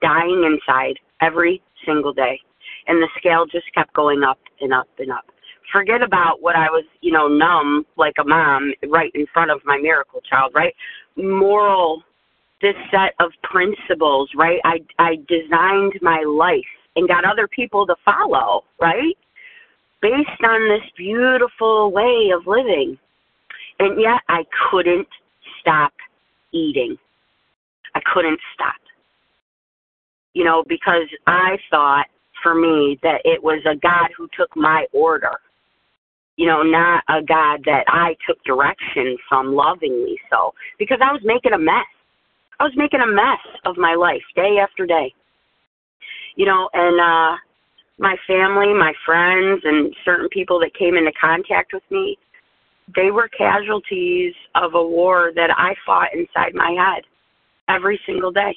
dying 0.00 0.44
inside 0.44 0.98
every 1.20 1.62
single 1.86 2.12
day. 2.12 2.40
And 2.86 3.02
the 3.02 3.08
scale 3.18 3.44
just 3.46 3.66
kept 3.74 3.92
going 3.94 4.22
up 4.22 4.38
and 4.60 4.72
up 4.72 4.88
and 4.98 5.12
up 5.12 5.26
forget 5.72 6.02
about 6.02 6.40
what 6.40 6.56
I 6.56 6.66
was, 6.66 6.84
you 7.00 7.12
know, 7.12 7.28
numb 7.28 7.86
like 7.96 8.14
a 8.20 8.24
mom 8.24 8.72
right 8.88 9.10
in 9.14 9.26
front 9.32 9.50
of 9.50 9.60
my 9.64 9.78
miracle 9.78 10.20
child, 10.28 10.52
right? 10.54 10.74
Moral, 11.16 12.02
this 12.62 12.74
set 12.90 13.14
of 13.20 13.32
principles, 13.42 14.30
right? 14.36 14.60
I 14.64 14.78
I 14.98 15.16
designed 15.28 15.98
my 16.02 16.22
life 16.22 16.60
and 16.96 17.08
got 17.08 17.24
other 17.24 17.48
people 17.48 17.86
to 17.86 17.94
follow, 18.04 18.64
right? 18.80 19.16
Based 20.00 20.44
on 20.44 20.68
this 20.68 20.88
beautiful 20.96 21.92
way 21.92 22.30
of 22.34 22.46
living. 22.46 22.98
And 23.80 24.00
yet 24.00 24.20
I 24.28 24.44
couldn't 24.70 25.06
stop 25.60 25.92
eating. 26.52 26.96
I 27.94 28.00
couldn't 28.12 28.40
stop. 28.54 28.74
You 30.34 30.44
know, 30.44 30.64
because 30.68 31.08
I 31.26 31.58
thought 31.70 32.06
for 32.42 32.54
me 32.54 32.98
that 33.02 33.20
it 33.24 33.42
was 33.42 33.60
a 33.66 33.76
God 33.76 34.08
who 34.16 34.28
took 34.36 34.54
my 34.56 34.86
order 34.92 35.38
you 36.38 36.46
know, 36.46 36.62
not 36.62 37.02
a 37.08 37.20
God 37.20 37.62
that 37.66 37.82
I 37.88 38.14
took 38.26 38.42
direction 38.44 39.18
from 39.28 39.52
lovingly 39.52 40.18
so, 40.30 40.54
because 40.78 40.98
I 41.02 41.12
was 41.12 41.20
making 41.24 41.52
a 41.52 41.58
mess. 41.58 41.84
I 42.60 42.64
was 42.64 42.72
making 42.76 43.00
a 43.00 43.06
mess 43.06 43.42
of 43.66 43.76
my 43.76 43.96
life 43.96 44.22
day 44.36 44.58
after 44.62 44.86
day. 44.86 45.12
You 46.36 46.46
know, 46.46 46.70
and 46.72 47.00
uh 47.00 47.36
my 48.00 48.14
family, 48.28 48.72
my 48.72 48.92
friends, 49.04 49.62
and 49.64 49.92
certain 50.04 50.28
people 50.28 50.60
that 50.60 50.72
came 50.78 50.96
into 50.96 51.10
contact 51.20 51.72
with 51.74 51.82
me, 51.90 52.16
they 52.94 53.10
were 53.10 53.28
casualties 53.36 54.32
of 54.54 54.74
a 54.74 54.82
war 54.82 55.32
that 55.34 55.50
I 55.50 55.74
fought 55.84 56.14
inside 56.14 56.54
my 56.54 56.70
head 56.70 57.02
every 57.68 57.98
single 58.06 58.30
day. 58.30 58.56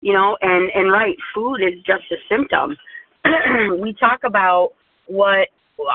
You 0.00 0.14
know, 0.14 0.38
and 0.40 0.70
and 0.74 0.90
right, 0.90 1.16
food 1.34 1.56
is 1.56 1.74
just 1.84 2.04
a 2.10 2.16
symptom. 2.30 2.78
we 3.78 3.92
talk 3.92 4.20
about 4.24 4.70
what 5.06 5.48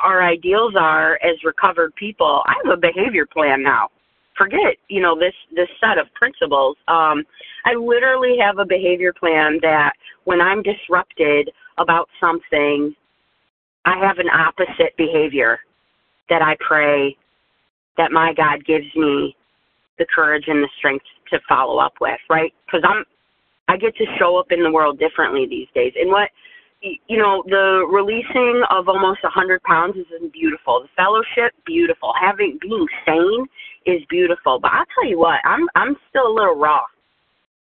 our 0.04 0.24
ideals 0.24 0.74
are 0.78 1.16
as 1.24 1.44
recovered 1.44 1.96
people, 1.96 2.44
I 2.46 2.54
have 2.64 2.78
a 2.78 2.80
behavior 2.80 3.26
plan 3.26 3.64
now. 3.64 3.90
Forget, 4.38 4.78
you 4.88 5.02
know, 5.02 5.18
this 5.18 5.34
this 5.56 5.70
set 5.80 5.98
of 5.98 6.14
principles. 6.14 6.78
Um, 6.88 7.24
I 7.66 7.74
literally 7.74 8.38
have 8.40 8.60
a 8.60 8.66
behavior 8.66 9.12
plan 9.12 9.58
that 9.62 9.94
when 10.26 10.42
I'm 10.42 10.62
disrupted 10.62 11.50
about 11.80 12.08
something, 12.20 12.96
I 13.86 13.98
have 14.06 14.20
an 14.20 14.30
opposite 14.30 14.96
behavior 14.98 15.60
that 16.30 16.42
I 16.42 16.56
pray 16.60 17.18
that 17.98 18.12
my 18.12 18.34
God 18.34 18.64
gives 18.66 18.86
me 18.96 19.36
the 19.98 20.06
courage 20.14 20.46
and 20.48 20.64
the 20.64 20.70
strength 20.78 21.06
to 21.32 21.40
follow 21.50 21.80
up 21.80 21.94
with, 22.00 22.20
right? 22.30 22.54
Because 22.66 22.84
I'm 22.88 23.04
I 23.70 23.78
get 23.78 23.96
to 23.98 24.06
show 24.18 24.38
up 24.38 24.52
in 24.52 24.64
the 24.64 24.72
world 24.72 25.00
differently 25.00 25.46
these 25.50 25.68
days. 25.76 25.94
And 26.00 26.10
what 26.10 26.30
you 26.82 27.18
know, 27.18 27.44
the 27.48 27.86
releasing 27.90 28.64
of 28.70 28.88
almost 28.88 29.20
a 29.24 29.28
100 29.28 29.62
pounds 29.64 29.96
is 29.98 30.06
beautiful. 30.32 30.82
The 30.84 30.90
fellowship, 30.96 31.54
beautiful. 31.66 32.14
Having 32.20 32.60
being 32.62 32.88
sane 33.06 33.48
is 33.86 34.02
beautiful. 34.10 34.60
But 34.60 34.72
I'll 34.72 34.86
tell 34.94 35.10
you 35.10 35.18
what, 35.18 35.40
I'm 35.44 35.68
I'm 35.76 35.96
still 36.10 36.28
a 36.28 36.34
little 36.34 36.56
raw, 36.56 36.84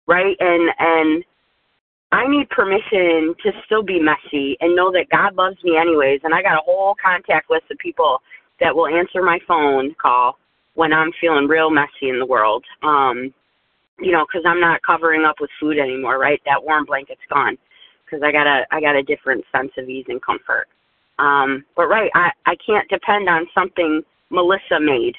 right? 0.08 0.36
And 0.40 0.70
and 0.80 1.24
I 2.12 2.28
need 2.28 2.50
permission 2.50 3.36
to 3.44 3.52
still 3.66 3.84
be 3.84 4.00
messy 4.00 4.58
and 4.60 4.76
know 4.76 4.92
that 4.92 5.08
God 5.12 5.36
loves 5.36 5.58
me 5.64 5.78
anyways. 5.78 6.22
And 6.24 6.34
I 6.34 6.42
got 6.42 6.58
a 6.58 6.64
whole 6.66 6.96
contact 7.04 7.50
list 7.50 7.66
of 7.72 7.78
people 7.78 8.22
that 8.60 8.76
will 8.76 8.88
answer 8.88 9.22
my 9.22 9.40
phone 9.48 9.96
call 10.02 10.38
when 10.76 10.94
I'm 10.94 11.12
feeling 11.20 11.48
real 11.48 11.70
messy 11.70 12.10
in 12.10 12.20
the 12.20 12.26
world. 12.26 12.64
Um, 12.84 13.34
you 14.00 14.12
know, 14.12 14.26
because 14.26 14.46
I'm 14.46 14.60
not 14.60 14.82
covering 14.84 15.24
up 15.24 15.38
with 15.40 15.50
food 15.60 15.78
anymore, 15.78 16.20
right? 16.20 16.42
That 16.46 16.62
warm 16.62 16.86
blanket's 16.86 17.22
gone 17.32 17.58
because 18.16 18.26
I 18.26 18.32
got 18.32 18.48
a 18.48 18.66
I 18.72 18.80
got 18.80 18.96
a 18.96 19.04
different 19.04 19.44
sense 19.52 19.72
of 19.78 19.90
ease 19.90 20.06
and 20.08 20.22
comfort. 20.22 20.68
Um, 21.20 21.66
but 21.76 21.88
right, 21.88 22.12
I 22.16 22.32
I 22.46 22.56
can't 22.66 22.88
depend 22.90 23.30
on 23.30 23.48
something 23.54 24.02
Melissa 24.30 24.80
made 24.80 25.16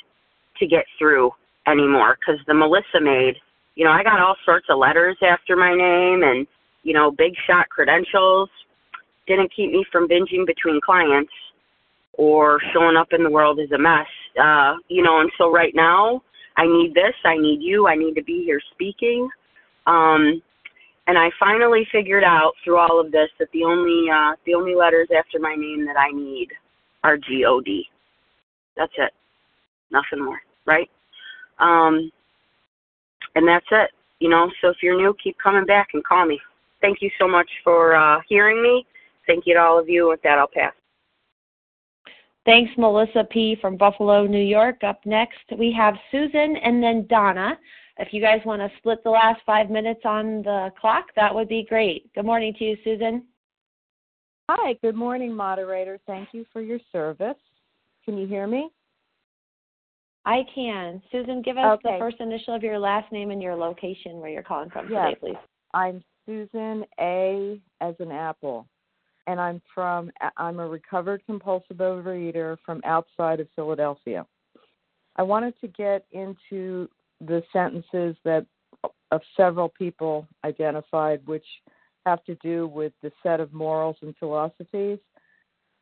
to 0.58 0.66
get 0.66 0.84
through 0.98 1.30
anymore 1.66 2.16
because 2.18 2.40
the 2.46 2.54
Melissa 2.54 3.00
made, 3.00 3.34
you 3.74 3.84
know, 3.84 3.90
I 3.90 4.02
got 4.02 4.20
all 4.20 4.36
sorts 4.44 4.66
of 4.70 4.78
letters 4.78 5.16
after 5.22 5.56
my 5.56 5.74
name 5.74 6.22
and 6.22 6.46
you 6.82 6.94
know 6.94 7.10
big 7.10 7.34
shot 7.46 7.68
credentials. 7.68 8.48
Didn't 9.26 9.52
keep 9.54 9.72
me 9.72 9.84
from 9.90 10.08
binging 10.08 10.46
between 10.46 10.80
clients 10.80 11.32
or 12.12 12.60
showing 12.72 12.96
up 12.96 13.08
in 13.12 13.22
the 13.22 13.30
world 13.30 13.58
as 13.58 13.70
a 13.72 13.78
mess. 13.78 14.06
Uh, 14.40 14.76
you 14.88 15.02
know, 15.02 15.20
and 15.20 15.30
so 15.36 15.50
right 15.50 15.74
now 15.74 16.22
I 16.56 16.64
need 16.64 16.94
this, 16.94 17.14
I 17.24 17.36
need 17.36 17.60
you, 17.60 17.88
I 17.88 17.96
need 17.96 18.14
to 18.14 18.22
be 18.22 18.44
here 18.44 18.60
speaking. 18.72 19.28
Um, 19.86 20.42
and 21.06 21.16
I 21.16 21.30
finally 21.38 21.86
figured 21.92 22.24
out 22.24 22.52
through 22.64 22.78
all 22.78 23.00
of 23.00 23.12
this 23.12 23.28
that 23.38 23.48
the 23.52 23.64
only 23.64 24.10
uh, 24.10 24.32
the 24.44 24.54
only 24.54 24.74
letters 24.74 25.08
after 25.16 25.38
my 25.38 25.54
name 25.54 25.86
that 25.86 25.96
I 25.96 26.10
need 26.10 26.48
are 27.04 27.16
G 27.16 27.44
O 27.46 27.60
D. 27.60 27.84
That's 28.76 28.92
it. 28.98 29.12
Nothing 29.90 30.24
more, 30.24 30.40
right? 30.66 30.90
Um, 31.58 32.10
and 33.34 33.46
that's 33.46 33.66
it. 33.70 33.90
You 34.18 34.28
know, 34.28 34.50
so 34.60 34.68
if 34.68 34.78
you're 34.82 34.96
new, 34.96 35.14
keep 35.22 35.36
coming 35.38 35.64
back 35.64 35.88
and 35.94 36.04
call 36.04 36.26
me. 36.26 36.40
Thank 36.80 37.00
you 37.00 37.10
so 37.18 37.28
much 37.28 37.48
for 37.62 37.94
uh, 37.94 38.20
hearing 38.28 38.62
me. 38.62 38.86
Thank 39.26 39.44
you 39.46 39.54
to 39.54 39.60
all 39.60 39.78
of 39.78 39.88
you. 39.88 40.08
With 40.08 40.22
that, 40.22 40.38
I'll 40.38 40.48
pass. 40.48 40.72
Thanks, 42.44 42.70
Melissa 42.78 43.24
P. 43.30 43.56
from 43.60 43.76
Buffalo, 43.76 44.26
New 44.26 44.44
York. 44.44 44.84
Up 44.84 45.00
next, 45.04 45.44
we 45.58 45.72
have 45.72 45.94
Susan 46.10 46.56
and 46.56 46.82
then 46.82 47.06
Donna. 47.08 47.58
If 47.98 48.12
you 48.12 48.20
guys 48.20 48.40
want 48.44 48.60
to 48.60 48.70
split 48.78 49.02
the 49.04 49.10
last 49.10 49.40
five 49.46 49.70
minutes 49.70 50.02
on 50.04 50.42
the 50.42 50.70
clock, 50.78 51.06
that 51.16 51.34
would 51.34 51.48
be 51.48 51.64
great. 51.68 52.12
Good 52.14 52.26
morning 52.26 52.54
to 52.58 52.64
you, 52.64 52.76
Susan. 52.84 53.24
Hi, 54.48 54.74
good 54.82 54.94
morning, 54.94 55.34
moderator. 55.34 55.98
Thank 56.06 56.28
you 56.32 56.44
for 56.52 56.60
your 56.60 56.78
service. 56.92 57.36
Can 58.04 58.18
you 58.18 58.26
hear 58.26 58.46
me? 58.46 58.70
I 60.26 60.44
can. 60.54 61.02
Susan, 61.10 61.40
give 61.40 61.56
us 61.56 61.78
Okay. 61.78 61.94
the 61.94 61.98
first 61.98 62.20
initial 62.20 62.54
of 62.54 62.62
your 62.62 62.78
last 62.78 63.10
name 63.12 63.30
and 63.30 63.40
your 63.40 63.56
location 63.56 64.20
where 64.20 64.30
you're 64.30 64.42
calling 64.42 64.70
from 64.70 64.90
Yes. 64.90 65.14
today, 65.14 65.20
please. 65.20 65.48
I'm 65.72 66.04
Susan 66.26 66.84
A 67.00 67.60
as 67.80 67.98
an 68.00 68.12
apple, 68.12 68.68
and 69.26 69.40
I'm 69.40 69.60
from 69.72 70.10
I'm 70.36 70.58
a 70.58 70.66
recovered 70.66 71.24
compulsive 71.26 71.78
overeater 71.78 72.58
from 72.64 72.80
outside 72.84 73.40
of 73.40 73.48
Philadelphia. 73.54 74.26
I 75.16 75.22
wanted 75.22 75.58
to 75.60 75.68
get 75.68 76.06
into 76.10 76.88
the 77.20 77.42
sentences 77.52 78.16
that 78.24 78.46
of 79.10 79.20
several 79.36 79.68
people 79.68 80.26
identified, 80.44 81.26
which 81.26 81.46
have 82.04 82.22
to 82.24 82.34
do 82.36 82.68
with 82.68 82.92
the 83.02 83.12
set 83.22 83.40
of 83.40 83.52
morals 83.52 83.96
and 84.02 84.16
philosophies. 84.18 84.98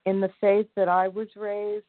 In 0.07 0.21
the 0.21 0.31
faith 0.41 0.67
that 0.77 0.89
I 0.89 1.09
was 1.09 1.29
raised, 1.37 1.85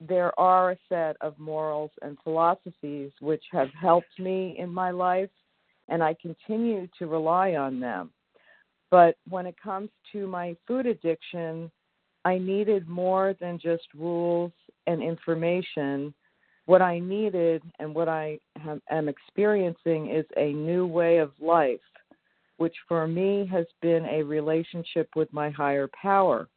there 0.00 0.38
are 0.38 0.72
a 0.72 0.78
set 0.88 1.16
of 1.20 1.38
morals 1.38 1.90
and 2.02 2.18
philosophies 2.24 3.12
which 3.20 3.44
have 3.52 3.68
helped 3.80 4.18
me 4.18 4.56
in 4.58 4.72
my 4.72 4.90
life, 4.90 5.30
and 5.88 6.02
I 6.02 6.14
continue 6.20 6.88
to 6.98 7.06
rely 7.06 7.54
on 7.54 7.80
them. 7.80 8.10
But 8.90 9.16
when 9.28 9.46
it 9.46 9.56
comes 9.62 9.90
to 10.12 10.26
my 10.26 10.56
food 10.66 10.86
addiction, 10.86 11.70
I 12.24 12.38
needed 12.38 12.88
more 12.88 13.34
than 13.40 13.58
just 13.58 13.84
rules 13.94 14.52
and 14.86 15.02
information. 15.02 16.14
What 16.66 16.80
I 16.80 16.98
needed 16.98 17.62
and 17.78 17.94
what 17.94 18.08
I 18.08 18.38
have, 18.56 18.80
am 18.90 19.08
experiencing 19.08 20.10
is 20.10 20.24
a 20.36 20.52
new 20.52 20.86
way 20.86 21.18
of 21.18 21.32
life, 21.40 21.80
which 22.56 22.74
for 22.88 23.06
me 23.06 23.46
has 23.52 23.66
been 23.82 24.06
a 24.06 24.22
relationship 24.22 25.08
with 25.14 25.30
my 25.32 25.50
higher 25.50 25.88
power. 26.00 26.48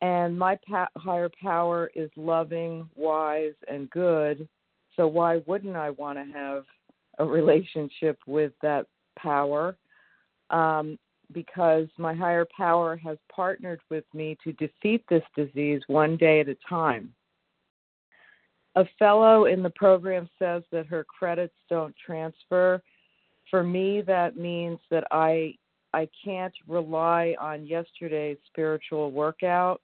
And 0.00 0.38
my 0.38 0.58
pa- 0.68 0.88
higher 0.96 1.30
power 1.40 1.90
is 1.94 2.10
loving, 2.16 2.88
wise, 2.96 3.54
and 3.68 3.90
good. 3.90 4.48
So 4.96 5.06
why 5.06 5.42
wouldn't 5.46 5.76
I 5.76 5.90
want 5.90 6.18
to 6.18 6.32
have 6.36 6.64
a 7.18 7.24
relationship 7.24 8.18
with 8.26 8.52
that 8.62 8.86
power? 9.16 9.76
Um, 10.50 10.98
because 11.32 11.88
my 11.98 12.14
higher 12.14 12.46
power 12.56 12.96
has 12.96 13.18
partnered 13.30 13.80
with 13.90 14.04
me 14.14 14.36
to 14.44 14.52
defeat 14.54 15.04
this 15.10 15.22
disease 15.36 15.82
one 15.86 16.16
day 16.16 16.40
at 16.40 16.48
a 16.48 16.56
time. 16.68 17.12
A 18.76 18.84
fellow 18.98 19.46
in 19.46 19.62
the 19.62 19.70
program 19.70 20.28
says 20.38 20.62
that 20.70 20.86
her 20.86 21.04
credits 21.04 21.54
don't 21.68 21.94
transfer. 22.04 22.82
For 23.50 23.62
me, 23.62 24.02
that 24.02 24.36
means 24.36 24.78
that 24.90 25.04
I 25.10 25.54
I 25.94 26.08
can't 26.22 26.52
rely 26.66 27.34
on 27.40 27.66
yesterday's 27.66 28.36
spiritual 28.46 29.10
workout 29.10 29.80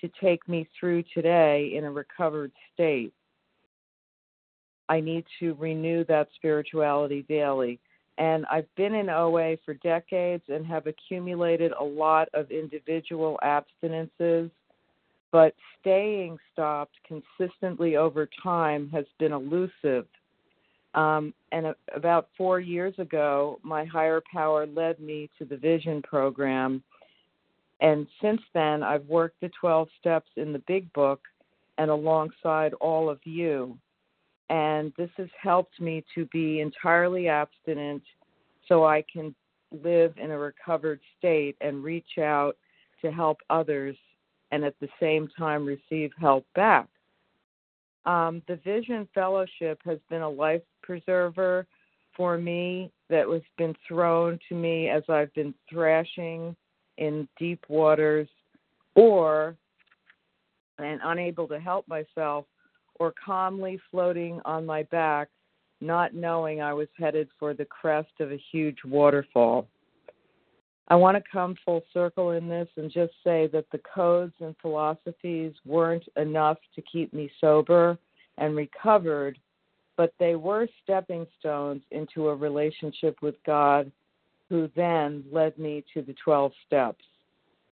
to 0.00 0.10
take 0.20 0.46
me 0.48 0.66
through 0.78 1.04
today 1.14 1.72
in 1.76 1.84
a 1.84 1.90
recovered 1.90 2.52
state. 2.72 3.12
I 4.88 5.00
need 5.00 5.24
to 5.40 5.54
renew 5.54 6.04
that 6.04 6.28
spirituality 6.36 7.24
daily. 7.28 7.78
And 8.18 8.46
I've 8.50 8.72
been 8.76 8.94
in 8.94 9.10
OA 9.10 9.56
for 9.64 9.74
decades 9.74 10.44
and 10.48 10.66
have 10.66 10.86
accumulated 10.86 11.72
a 11.78 11.84
lot 11.84 12.28
of 12.32 12.50
individual 12.50 13.38
abstinences, 13.42 14.50
but 15.36 15.54
staying 15.78 16.38
stopped 16.50 16.94
consistently 17.06 17.96
over 17.96 18.26
time 18.42 18.88
has 18.88 19.04
been 19.18 19.32
elusive. 19.32 20.06
Um, 20.94 21.34
and 21.52 21.66
a- 21.66 21.76
about 21.94 22.30
four 22.38 22.58
years 22.58 22.98
ago, 22.98 23.60
my 23.62 23.84
higher 23.84 24.22
power 24.32 24.66
led 24.66 24.98
me 24.98 25.28
to 25.38 25.44
the 25.44 25.58
Vision 25.58 26.00
program. 26.00 26.82
And 27.82 28.06
since 28.22 28.40
then, 28.54 28.82
I've 28.82 29.04
worked 29.08 29.38
the 29.42 29.50
12 29.60 29.90
steps 30.00 30.30
in 30.36 30.54
the 30.54 30.60
big 30.60 30.90
book 30.94 31.20
and 31.76 31.90
alongside 31.90 32.72
all 32.80 33.10
of 33.10 33.20
you 33.24 33.78
and 34.48 34.92
this 34.96 35.10
has 35.18 35.28
helped 35.38 35.80
me 35.80 36.04
to 36.14 36.24
be 36.26 36.60
entirely 36.60 37.26
abstinent 37.28 38.02
so 38.68 38.84
I 38.84 39.04
can 39.12 39.34
live 39.82 40.14
in 40.16 40.30
a 40.30 40.38
recovered 40.38 41.00
state 41.18 41.56
and 41.60 41.82
reach 41.82 42.18
out 42.20 42.56
to 43.02 43.10
help 43.10 43.38
others 43.50 43.96
and 44.50 44.64
at 44.64 44.74
the 44.80 44.88
same 45.00 45.28
time 45.36 45.66
receive 45.66 46.10
help 46.18 46.46
back. 46.54 46.88
Um, 48.04 48.42
the 48.46 48.56
Vision 48.56 49.08
Fellowship 49.14 49.80
has 49.84 49.98
been 50.08 50.22
a 50.22 50.28
life 50.28 50.62
preserver 50.82 51.66
for 52.16 52.38
me 52.38 52.90
that 53.10 53.26
was 53.26 53.42
been 53.58 53.74
thrown 53.86 54.38
to 54.48 54.54
me 54.54 54.88
as 54.88 55.02
I've 55.08 55.32
been 55.34 55.54
thrashing 55.68 56.56
in 56.98 57.28
deep 57.38 57.64
waters 57.68 58.28
or 58.94 59.56
and 60.78 61.00
unable 61.04 61.48
to 61.48 61.58
help 61.58 61.86
myself 61.88 62.46
or 62.98 63.12
calmly 63.24 63.78
floating 63.90 64.40
on 64.44 64.64
my 64.64 64.82
back, 64.84 65.28
not 65.80 66.14
knowing 66.14 66.60
I 66.60 66.72
was 66.72 66.88
headed 66.98 67.28
for 67.38 67.54
the 67.54 67.64
crest 67.64 68.12
of 68.20 68.32
a 68.32 68.42
huge 68.52 68.78
waterfall. 68.84 69.66
I 70.88 70.94
want 70.94 71.16
to 71.16 71.30
come 71.30 71.56
full 71.64 71.82
circle 71.92 72.32
in 72.32 72.48
this 72.48 72.68
and 72.76 72.90
just 72.90 73.12
say 73.24 73.48
that 73.48 73.66
the 73.72 73.80
codes 73.92 74.34
and 74.40 74.54
philosophies 74.62 75.52
weren't 75.64 76.06
enough 76.16 76.58
to 76.74 76.82
keep 76.82 77.12
me 77.12 77.30
sober 77.40 77.98
and 78.38 78.54
recovered, 78.54 79.38
but 79.96 80.14
they 80.18 80.36
were 80.36 80.68
stepping 80.84 81.26
stones 81.40 81.82
into 81.90 82.28
a 82.28 82.34
relationship 82.34 83.16
with 83.20 83.34
God, 83.44 83.90
who 84.48 84.70
then 84.76 85.24
led 85.32 85.58
me 85.58 85.84
to 85.92 86.02
the 86.02 86.14
12 86.22 86.52
steps. 86.66 87.04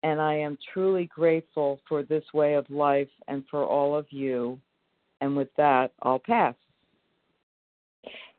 And 0.02 0.20
I 0.20 0.34
am 0.34 0.58
truly 0.74 1.06
grateful 1.06 1.80
for 1.88 2.02
this 2.02 2.24
way 2.34 2.56
of 2.56 2.68
life 2.70 3.10
and 3.28 3.44
for 3.50 3.64
all 3.64 3.96
of 3.96 4.08
you. 4.10 4.60
And 5.22 5.38
with 5.38 5.50
that, 5.56 5.92
I'll 6.02 6.20
pass. 6.20 6.56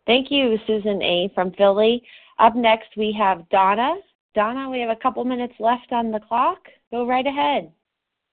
Thank 0.06 0.30
you, 0.30 0.58
Susan 0.66 1.00
A. 1.00 1.30
from 1.34 1.52
Philly. 1.52 2.02
Up 2.38 2.56
next, 2.56 2.88
we 2.96 3.12
have 3.18 3.48
Donna. 3.50 3.94
Donna, 4.34 4.68
we 4.68 4.80
have 4.80 4.90
a 4.90 4.96
couple 4.96 5.24
minutes 5.24 5.54
left 5.60 5.92
on 5.92 6.10
the 6.10 6.18
clock. 6.18 6.58
Go 6.90 7.06
right 7.06 7.26
ahead. 7.26 7.70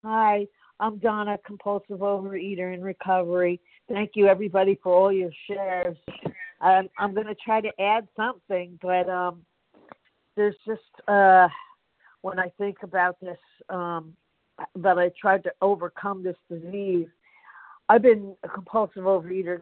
Hi, 0.04 0.46
I'm 0.80 0.98
Donna, 0.98 1.38
compulsive 1.46 2.00
overeater 2.00 2.74
in 2.74 2.82
recovery. 2.82 3.62
Thank 3.88 4.12
you, 4.16 4.28
everybody, 4.28 4.78
for 4.84 4.94
all 4.94 5.12
your 5.12 5.32
shares. 5.48 5.96
Um, 6.60 6.90
I'm 6.98 7.14
going 7.14 7.28
to 7.28 7.36
try 7.36 7.62
to 7.62 7.70
add 7.80 8.08
something, 8.16 8.78
but 8.82 9.10
um, 9.10 9.46
there's 10.36 10.56
just 10.68 10.82
uh, 11.08 11.48
when 12.22 12.40
I 12.40 12.50
think 12.58 12.78
about 12.84 13.18
this, 13.22 13.38
um, 13.70 14.14
that 14.76 15.00
I 15.00 15.12
tried 15.20 15.44
to 15.44 15.54
overcome 15.62 16.24
this 16.24 16.38
disease. 16.50 17.08
I've 17.88 18.02
been 18.02 18.36
a 18.44 18.50
compulsive 18.50 19.04
overeater 19.04 19.62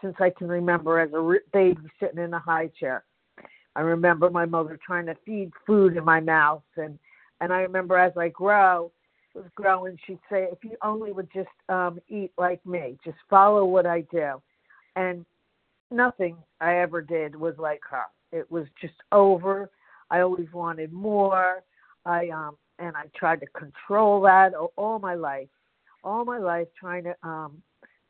since 0.00 0.14
I 0.18 0.30
can 0.30 0.48
remember 0.48 0.98
as 1.00 1.12
a 1.12 1.38
baby 1.52 1.80
sitting 2.00 2.22
in 2.22 2.32
a 2.32 2.38
high 2.38 2.68
chair. 2.78 3.04
I 3.76 3.80
remember 3.80 4.30
my 4.30 4.46
mother 4.46 4.78
trying 4.84 5.06
to 5.06 5.16
feed 5.26 5.52
food 5.66 5.96
in 5.96 6.04
my 6.04 6.20
mouth, 6.20 6.62
and 6.76 6.98
and 7.40 7.52
I 7.52 7.60
remember 7.60 7.98
as 7.98 8.16
I 8.16 8.28
grow, 8.28 8.92
was 9.34 9.44
growing, 9.54 9.98
she'd 10.06 10.20
say, 10.30 10.48
if 10.50 10.58
you 10.62 10.76
only 10.82 11.12
would 11.12 11.28
just 11.32 11.48
um, 11.68 11.98
eat 12.08 12.32
like 12.38 12.64
me, 12.64 12.96
just 13.04 13.16
follow 13.28 13.64
what 13.64 13.86
I 13.86 14.02
do. 14.12 14.40
And 14.96 15.26
nothing 15.90 16.36
I 16.60 16.78
ever 16.78 17.02
did 17.02 17.34
was 17.34 17.54
like 17.58 17.80
her. 17.90 18.04
It 18.32 18.50
was 18.50 18.66
just 18.80 18.94
over. 19.12 19.70
I 20.10 20.20
always 20.20 20.48
wanted 20.52 20.92
more. 20.92 21.62
I 22.06 22.28
um 22.28 22.56
and 22.78 22.96
I 22.96 23.04
tried 23.16 23.40
to 23.40 23.46
control 23.46 24.20
that 24.22 24.52
all 24.76 24.98
my 24.98 25.14
life. 25.14 25.48
All 26.02 26.24
my 26.24 26.38
life 26.38 26.68
trying 26.78 27.04
to 27.04 27.14
um 27.22 27.62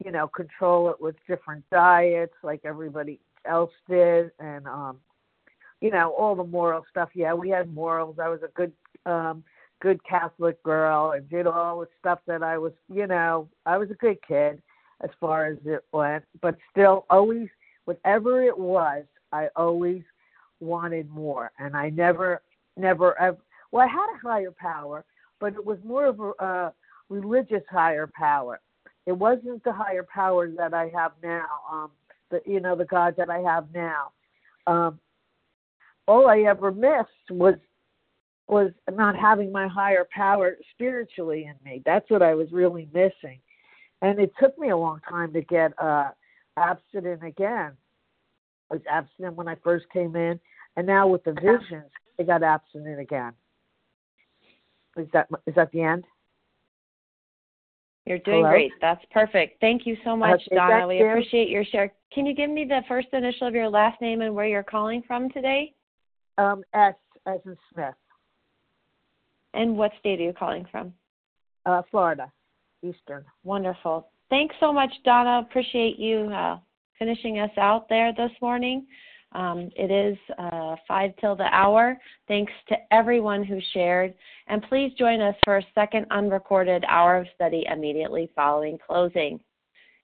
you 0.05 0.11
know, 0.11 0.27
control 0.27 0.91
it 0.91 1.01
with 1.01 1.15
different 1.29 1.65
diets 1.71 2.35
like 2.43 2.61
everybody 2.65 3.21
else 3.47 3.73
did 3.89 4.31
and 4.41 4.67
um 4.67 4.99
you 5.81 5.91
know, 5.91 6.13
all 6.13 6.35
the 6.35 6.45
moral 6.45 6.85
stuff. 6.91 7.11
Yeah, 7.15 7.35
we 7.35 7.51
had 7.51 7.73
morals. 7.75 8.17
I 8.23 8.29
was 8.29 8.41
a 8.43 8.49
good 8.49 8.73
um 9.07 9.45
good 9.81 10.03
Catholic 10.05 10.63
girl 10.63 11.11
and 11.11 11.29
did 11.29 11.47
all 11.47 11.81
the 11.81 11.89
stuff 12.01 12.21
that 12.27 12.43
I 12.43 12.57
was, 12.57 12.73
you 12.89 13.07
know, 13.07 13.49
I 13.67 13.77
was 13.77 13.91
a 13.91 13.95
good 13.95 14.17
kid 14.27 14.63
as 15.03 15.11
far 15.21 15.47
as 15.47 15.59
it 15.67 15.85
went, 15.93 16.25
but 16.41 16.57
still 16.71 17.05
always 17.11 17.49
whatever 17.85 18.43
it 18.43 18.57
was, 18.57 19.05
I 19.33 19.49
always 19.57 20.03
wanted 20.61 21.11
more 21.11 21.51
and 21.59 21.77
I 21.77 21.91
never 21.91 22.41
never 22.77 23.21
ever 23.21 23.37
well 23.71 23.87
I 23.87 23.91
had 23.91 24.07
a 24.15 24.19
higher 24.27 24.53
power, 24.53 25.05
but 25.41 25.53
it 25.55 25.65
was 25.65 25.79
more 25.85 26.07
of 26.07 26.21
a 26.21 26.73
religious 27.11 27.63
higher 27.71 28.07
power. 28.07 28.61
It 29.07 29.13
wasn't 29.13 29.63
the 29.65 29.73
higher 29.73 30.05
power 30.05 30.49
that 30.49 30.73
I 30.73 30.91
have 30.95 31.13
now, 31.23 31.47
um 31.71 31.91
the 32.31 32.41
you 32.47 32.61
know 32.61 32.75
the 32.77 32.87
God 32.87 33.15
that 33.19 33.29
I 33.29 33.41
have 33.41 33.67
now. 33.75 34.13
Um 34.67 34.99
all 36.07 36.29
I 36.29 36.41
ever 36.41 36.73
missed 36.73 37.31
was 37.31 37.55
was 38.47 38.71
not 38.93 39.17
having 39.17 39.51
my 39.51 39.67
higher 39.67 40.07
power 40.15 40.57
spiritually 40.73 41.49
in 41.49 41.55
me. 41.65 41.83
That's 41.87 42.09
what 42.11 42.21
I 42.21 42.35
was 42.35 42.53
really 42.53 42.87
missing. 42.93 43.41
And 44.03 44.19
it 44.21 44.33
took 44.39 44.59
me 44.59 44.69
a 44.69 44.77
long 44.77 45.01
time 45.09 45.33
to 45.33 45.41
get 45.43 45.73
uh 45.81 46.11
abstinent 46.57 47.25
again. 47.25 47.73
I 48.71 48.75
was 48.75 48.83
abstinent 48.91 49.37
when 49.37 49.49
I 49.49 49.57
first 49.63 49.87
came 49.93 50.17
in, 50.17 50.39
and 50.77 50.87
now 50.87 51.07
with 51.07 51.25
the 51.25 51.33
visions, 51.33 51.91
I 52.19 52.23
got 52.23 52.43
abstinent 52.43 53.01
again. 53.01 53.33
Is 54.97 55.09
that 55.13 55.29
is 55.47 55.55
that 55.55 55.73
the 55.73 55.83
end? 55.83 56.05
You're 58.07 58.19
doing 58.19 58.39
Hello? 58.39 58.51
great. 58.51 58.73
That's 58.83 59.03
perfect. 59.11 59.61
Thank 59.61 59.87
you 59.87 59.97
so 60.05 60.15
much, 60.15 60.43
Okay, 60.47 60.57
Donna. 60.57 60.87
We 60.87 61.01
appreciate 61.01 61.49
your 61.49 61.65
share. 61.65 61.93
Can 62.13 62.27
you 62.27 62.35
give 62.35 62.51
me 62.51 62.65
the 62.65 62.83
first 62.87 63.09
initial 63.13 63.49
of 63.49 63.55
your 63.55 63.69
last 63.69 64.01
name 64.03 64.21
and 64.21 64.35
where 64.35 64.47
you're 64.47 64.63
calling 64.63 65.03
from 65.07 65.31
today? 65.31 65.73
Um, 66.39 66.63
S 66.75 66.95
as 67.27 67.41
in 67.45 67.57
Smith, 67.73 67.95
And 69.55 69.77
what 69.77 69.93
state 70.01 70.21
are 70.21 70.25
you 70.25 70.33
calling 70.33 70.67
from? 70.71 70.93
uh, 71.67 71.83
Florida, 71.91 72.31
Eastern. 72.83 73.25
Wonderful. 73.45 74.09
Thanks 74.29 74.55
so 74.61 74.73
much, 74.73 74.91
Donna. 75.05 75.47
Appreciate 75.49 75.99
you 75.99 76.31
uh, 76.31 76.59
finishing 76.99 77.39
us 77.39 77.51
out 77.57 77.89
there 77.89 78.13
this 78.13 78.33
morning. 78.43 78.87
Um, 79.33 79.71
it 79.75 79.91
is 79.91 80.17
uh, 80.39 80.77
five 80.87 81.13
till 81.21 81.35
the 81.35 81.49
hour. 81.55 81.97
Thanks 82.29 82.53
to 82.69 82.77
everyone 82.93 83.43
who 83.43 83.59
shared. 83.73 84.15
And 84.47 84.63
please 84.69 84.93
join 84.99 85.21
us 85.21 85.35
for 85.45 85.59
a 85.59 85.67
second 85.75 86.07
unrecorded 86.11 86.85
hour 86.89 87.17
of 87.17 87.27
study 87.35 87.65
immediately 87.71 88.31
following 88.37 88.79
closing. 88.87 89.41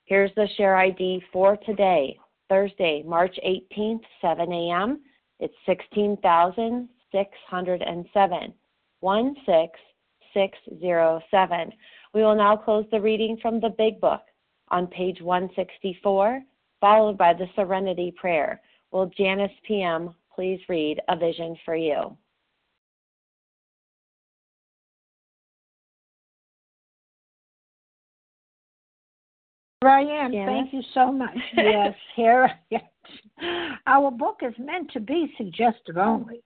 Here's 0.05 0.35
the 0.35 0.49
share 0.57 0.77
ID 0.77 1.23
for 1.33 1.57
today, 1.59 2.19
Thursday, 2.49 3.05
March 3.07 3.39
18th, 3.47 4.01
7 4.21 4.53
a.m. 4.53 5.01
It's 5.41 5.55
16,607. 5.67 8.55
16607. 9.01 11.73
We 12.13 12.23
will 12.23 12.37
now 12.37 12.57
close 12.57 12.85
the 12.91 13.01
reading 13.01 13.39
from 13.41 13.61
the 13.61 13.71
Big 13.71 13.99
Book 14.01 14.21
on 14.69 14.87
page 14.87 15.23
164, 15.23 16.43
followed 16.81 17.17
by 17.17 17.33
the 17.33 17.49
Serenity 17.57 18.13
Prayer. 18.17 18.61
Will 18.93 19.07
Janice 19.17 19.51
PM 19.67 20.15
please 20.35 20.61
read 20.69 21.01
A 21.09 21.17
Vision 21.17 21.57
for 21.65 21.75
You? 21.75 22.15
Here 29.83 29.91
I 29.91 30.03
am. 30.03 30.31
Janice? 30.31 30.47
Thank 30.47 30.73
you 30.75 30.83
so 30.93 31.11
much. 31.11 31.37
Yes, 31.57 31.95
here 32.15 32.51
I 32.71 32.75
am. 32.75 33.79
Our 33.87 34.11
book 34.11 34.41
is 34.43 34.53
meant 34.59 34.91
to 34.93 35.01
be 35.01 35.33
suggestive 35.39 35.97
only. 35.97 36.43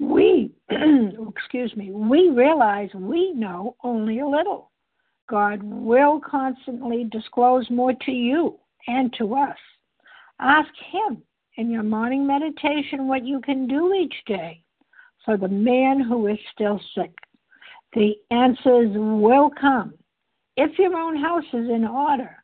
We, 0.00 0.50
excuse 0.70 1.74
me, 1.76 1.92
we 1.92 2.30
realize 2.30 2.90
we 2.94 3.32
know 3.32 3.76
only 3.84 4.18
a 4.18 4.26
little. 4.26 4.72
God 5.30 5.62
will 5.62 6.20
constantly 6.20 7.04
disclose 7.04 7.70
more 7.70 7.92
to 8.06 8.10
you 8.10 8.58
and 8.88 9.14
to 9.18 9.36
us. 9.36 9.56
Ask 10.40 10.70
Him 10.90 11.22
in 11.56 11.70
your 11.70 11.84
morning 11.84 12.26
meditation 12.26 13.06
what 13.06 13.24
you 13.24 13.40
can 13.40 13.68
do 13.68 13.94
each 13.94 14.16
day 14.26 14.64
for 15.24 15.36
the 15.36 15.48
man 15.48 16.00
who 16.00 16.26
is 16.26 16.38
still 16.52 16.80
sick. 16.96 17.14
The 17.92 18.16
answers 18.32 18.90
will 18.94 19.50
come 19.58 19.94
if 20.56 20.76
your 20.76 20.96
own 20.96 21.16
house 21.16 21.44
is 21.52 21.70
in 21.70 21.86
order. 21.86 22.43